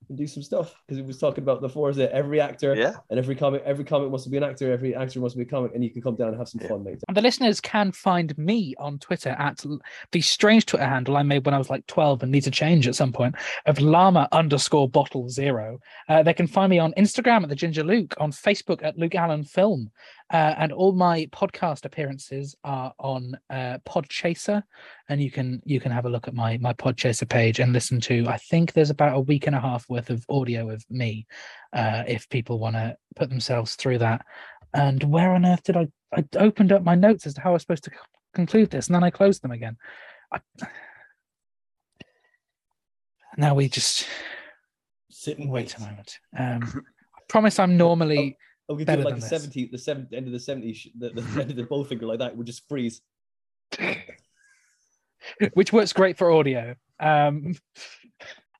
and 0.09 0.17
do 0.17 0.27
some 0.27 0.43
stuff. 0.43 0.75
Because 0.85 0.97
he 0.97 1.01
was 1.03 1.17
talking 1.17 1.43
about 1.43 1.59
before 1.61 1.89
is 1.89 1.97
that 1.97 2.11
every 2.11 2.39
actor 2.39 2.75
Yeah. 2.75 2.93
and 3.09 3.17
every 3.19 3.35
comic, 3.35 3.63
every 3.65 3.83
comic 3.85 4.09
wants 4.11 4.23
to 4.25 4.29
be 4.29 4.37
an 4.37 4.43
actor. 4.43 4.71
Every 4.71 4.95
actor 4.95 5.19
wants 5.19 5.33
to 5.33 5.39
be 5.39 5.43
a 5.45 5.49
comic, 5.49 5.71
and 5.73 5.83
you 5.83 5.89
can 5.89 6.01
come 6.03 6.15
down 6.15 6.29
and 6.29 6.37
have 6.37 6.47
some 6.47 6.61
Yeah. 6.61 6.67
fun, 6.69 6.83
mate. 6.83 6.99
And 7.07 7.17
the 7.17 7.21
listeners 7.21 7.59
can 7.59 7.91
find 7.91 8.37
me 8.37 8.66
on 8.77 8.99
Twitter 8.99 9.29
at 9.29 9.63
the 10.11 10.21
strange 10.21 10.65
Twitter 10.65 10.85
handle 10.85 11.17
I 11.17 11.23
made 11.23 11.45
when 11.45 11.53
I 11.53 11.57
was 11.57 11.69
like 11.69 11.85
12 11.87 12.23
and 12.23 12.31
need 12.31 12.43
to 12.43 12.51
change 12.51 12.87
at 12.87 12.95
some 12.95 13.13
point 13.13 13.35
of 13.65 13.79
llama 13.79 14.27
underscore 14.31 14.89
bottle 14.89 15.29
zero. 15.29 15.79
Uh, 16.09 16.23
they 16.23 16.33
can 16.33 16.47
find 16.47 16.69
me 16.69 16.79
on 16.79 16.93
Instagram 16.97 17.43
at 17.43 17.49
the 17.49 17.55
Ginger 17.55 17.83
Luke, 17.83 18.13
on 18.17 18.31
Facebook 18.31 18.83
at 18.83 18.97
Luke 18.97 19.15
Allen 19.15 19.43
Film. 19.43 19.91
Uh, 20.31 20.53
and 20.57 20.73
all 20.73 20.91
my 20.91 21.25
podcast 21.27 21.85
appearances 21.85 22.53
are 22.65 22.93
on 22.99 23.37
uh, 23.49 23.77
Podchaser, 23.87 24.61
and 25.07 25.21
you 25.21 25.31
can 25.31 25.61
you 25.63 25.79
can 25.79 25.89
have 25.89 26.05
a 26.05 26.09
look 26.09 26.27
at 26.27 26.33
my 26.33 26.57
my 26.57 26.73
Podchaser 26.73 27.29
page 27.29 27.59
and 27.59 27.71
listen 27.71 28.01
to. 28.01 28.25
I 28.27 28.35
think 28.35 28.73
there's 28.73 28.89
about 28.89 29.15
a 29.15 29.21
week 29.21 29.47
and 29.47 29.55
a 29.55 29.61
half 29.61 29.87
worth 29.89 30.09
of 30.09 30.25
audio 30.27 30.69
of 30.69 30.83
me, 30.89 31.25
uh, 31.71 32.03
if 32.07 32.27
people 32.27 32.59
want 32.59 32.75
to 32.75 32.97
put 33.15 33.29
themselves 33.29 33.75
through 33.75 33.99
that. 33.99 34.25
And 34.73 35.01
where 35.03 35.31
on 35.31 35.45
earth 35.45 35.63
did 35.63 35.77
I? 35.77 35.87
I 36.13 36.25
opened 36.37 36.73
up 36.73 36.83
my 36.83 36.95
notes 36.95 37.25
as 37.25 37.33
to 37.35 37.41
how 37.41 37.51
I 37.51 37.53
was 37.53 37.61
supposed 37.61 37.85
to 37.85 37.91
conclude 38.33 38.69
this, 38.69 38.87
and 38.87 38.95
then 38.95 39.03
I 39.03 39.09
closed 39.09 39.41
them 39.41 39.51
again. 39.51 39.77
I... 40.31 40.39
Now 43.37 43.53
we 43.53 43.69
just 43.69 44.07
Sit 45.17 45.39
and 45.39 45.49
wait 45.49 45.75
a 45.75 45.79
moment. 45.79 46.19
Um, 46.37 46.85
I 47.15 47.19
promise 47.27 47.57
I'm 47.57 47.75
normally. 47.75 48.37
Oh, 48.69 48.75
we 48.75 48.81
could 48.81 48.87
better 48.87 49.01
do 49.01 49.09
like 49.09 49.19
the. 49.19 49.21
70, 49.21 49.69
the 49.71 49.77
seventh 49.77 50.13
end 50.13 50.27
of 50.27 50.31
the 50.31 50.37
70s, 50.37 50.87
the, 50.97 51.09
the 51.09 51.41
end 51.41 51.49
of 51.49 51.57
the 51.57 51.63
Bowfinger 51.63 52.03
like 52.03 52.19
that. 52.19 52.37
Would 52.37 52.45
just 52.45 52.67
freeze. 52.69 53.01
which 55.53 55.73
works 55.73 55.91
great 55.91 56.17
for 56.17 56.31
audio. 56.31 56.75
Um, 56.99 57.55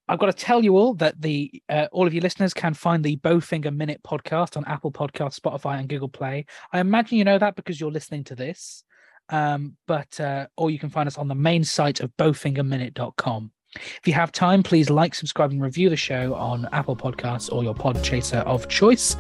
I've 0.08 0.18
got 0.18 0.26
to 0.26 0.34
tell 0.34 0.64
you 0.64 0.78
all 0.78 0.96
that 0.96 1.22
the 1.22 1.62
uh, 1.70 1.88
all 1.92 2.08
of 2.08 2.14
you 2.16 2.22
listeners 2.22 2.56
can 2.56 2.74
find 2.74 3.04
the 3.04 3.18
Bowfinger 3.18 3.76
Minute 3.76 4.02
podcast 4.04 4.58
on 4.58 4.66
Apple 4.66 4.92
Podcasts, 4.92 5.40
Spotify, 5.40 5.80
and 5.80 5.88
Google 5.88 6.10
Play. 6.10 6.48
I 6.74 6.80
imagine 6.80 7.20
you 7.20 7.24
know 7.24 7.38
that 7.38 7.56
because 7.56 7.80
you're 7.80 7.92
listening 7.92 8.24
to 8.26 8.36
this. 8.36 8.84
Um, 9.30 9.76
but 9.88 10.20
uh, 10.20 10.48
or 10.58 10.72
you 10.72 10.80
can 10.80 10.90
find 10.90 11.08
us 11.08 11.18
on 11.18 11.28
the 11.28 11.36
main 11.36 11.64
site 11.64 12.00
of 12.00 12.16
bowfingerminute.com. 12.18 13.52
If 13.76 14.08
you 14.08 14.14
have 14.14 14.32
time, 14.32 14.64
please 14.64 14.90
like, 14.90 15.14
subscribe, 15.14 15.52
and 15.52 15.62
review 15.62 15.90
the 15.90 15.98
show 15.98 16.34
on 16.34 16.68
Apple 16.72 16.96
Podcasts 16.96 17.52
or 17.52 17.64
your 17.64 17.76
pod 17.76 18.04
chaser 18.04 18.38
of 18.38 18.68
choice. 18.68 19.16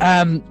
Um, 0.00 0.42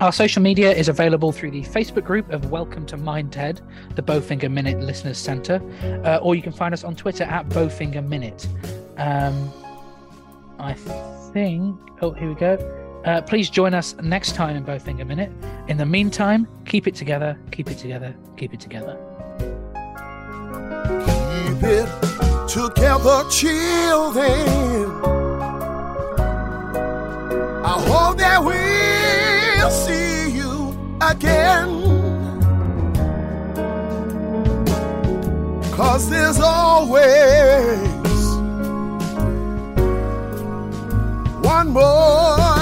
our 0.00 0.12
social 0.12 0.42
media 0.42 0.72
is 0.72 0.88
available 0.88 1.30
through 1.30 1.52
the 1.52 1.62
Facebook 1.62 2.04
group 2.04 2.30
of 2.30 2.50
Welcome 2.50 2.86
to 2.86 2.96
Mindhead, 2.96 3.60
the 3.94 4.02
Bowfinger 4.02 4.50
Minute 4.50 4.80
Listeners 4.80 5.18
Centre, 5.18 5.60
uh, 6.04 6.16
or 6.18 6.34
you 6.34 6.42
can 6.42 6.52
find 6.52 6.74
us 6.74 6.82
on 6.82 6.96
Twitter 6.96 7.24
at 7.24 7.48
Bowfinger 7.48 8.06
Minute. 8.06 8.48
Um, 8.96 9.52
I 10.58 10.74
think. 11.32 11.78
Oh, 12.00 12.12
here 12.12 12.28
we 12.28 12.34
go. 12.34 12.81
Uh, 13.04 13.20
please 13.20 13.50
join 13.50 13.74
us 13.74 13.96
next 13.96 14.36
time 14.36 14.54
in 14.54 14.64
Bowfinger 14.64 15.06
Minute. 15.06 15.32
In 15.66 15.76
the 15.76 15.86
meantime, 15.86 16.46
keep 16.66 16.86
it 16.86 16.94
together, 16.94 17.36
keep 17.50 17.68
it 17.68 17.76
together, 17.76 18.14
keep 18.36 18.54
it 18.54 18.60
together. 18.60 18.96
Keep 21.04 21.62
it 21.64 21.88
together, 22.48 23.28
children. 23.28 25.02
I 27.64 27.76
hope 27.88 28.18
that 28.18 28.40
we'll 28.44 29.70
see 29.70 30.36
you 30.36 30.70
again. 31.00 31.80
Cause 35.72 36.08
there's 36.08 36.38
always 36.38 37.02
one 41.44 41.70
more 41.70 42.61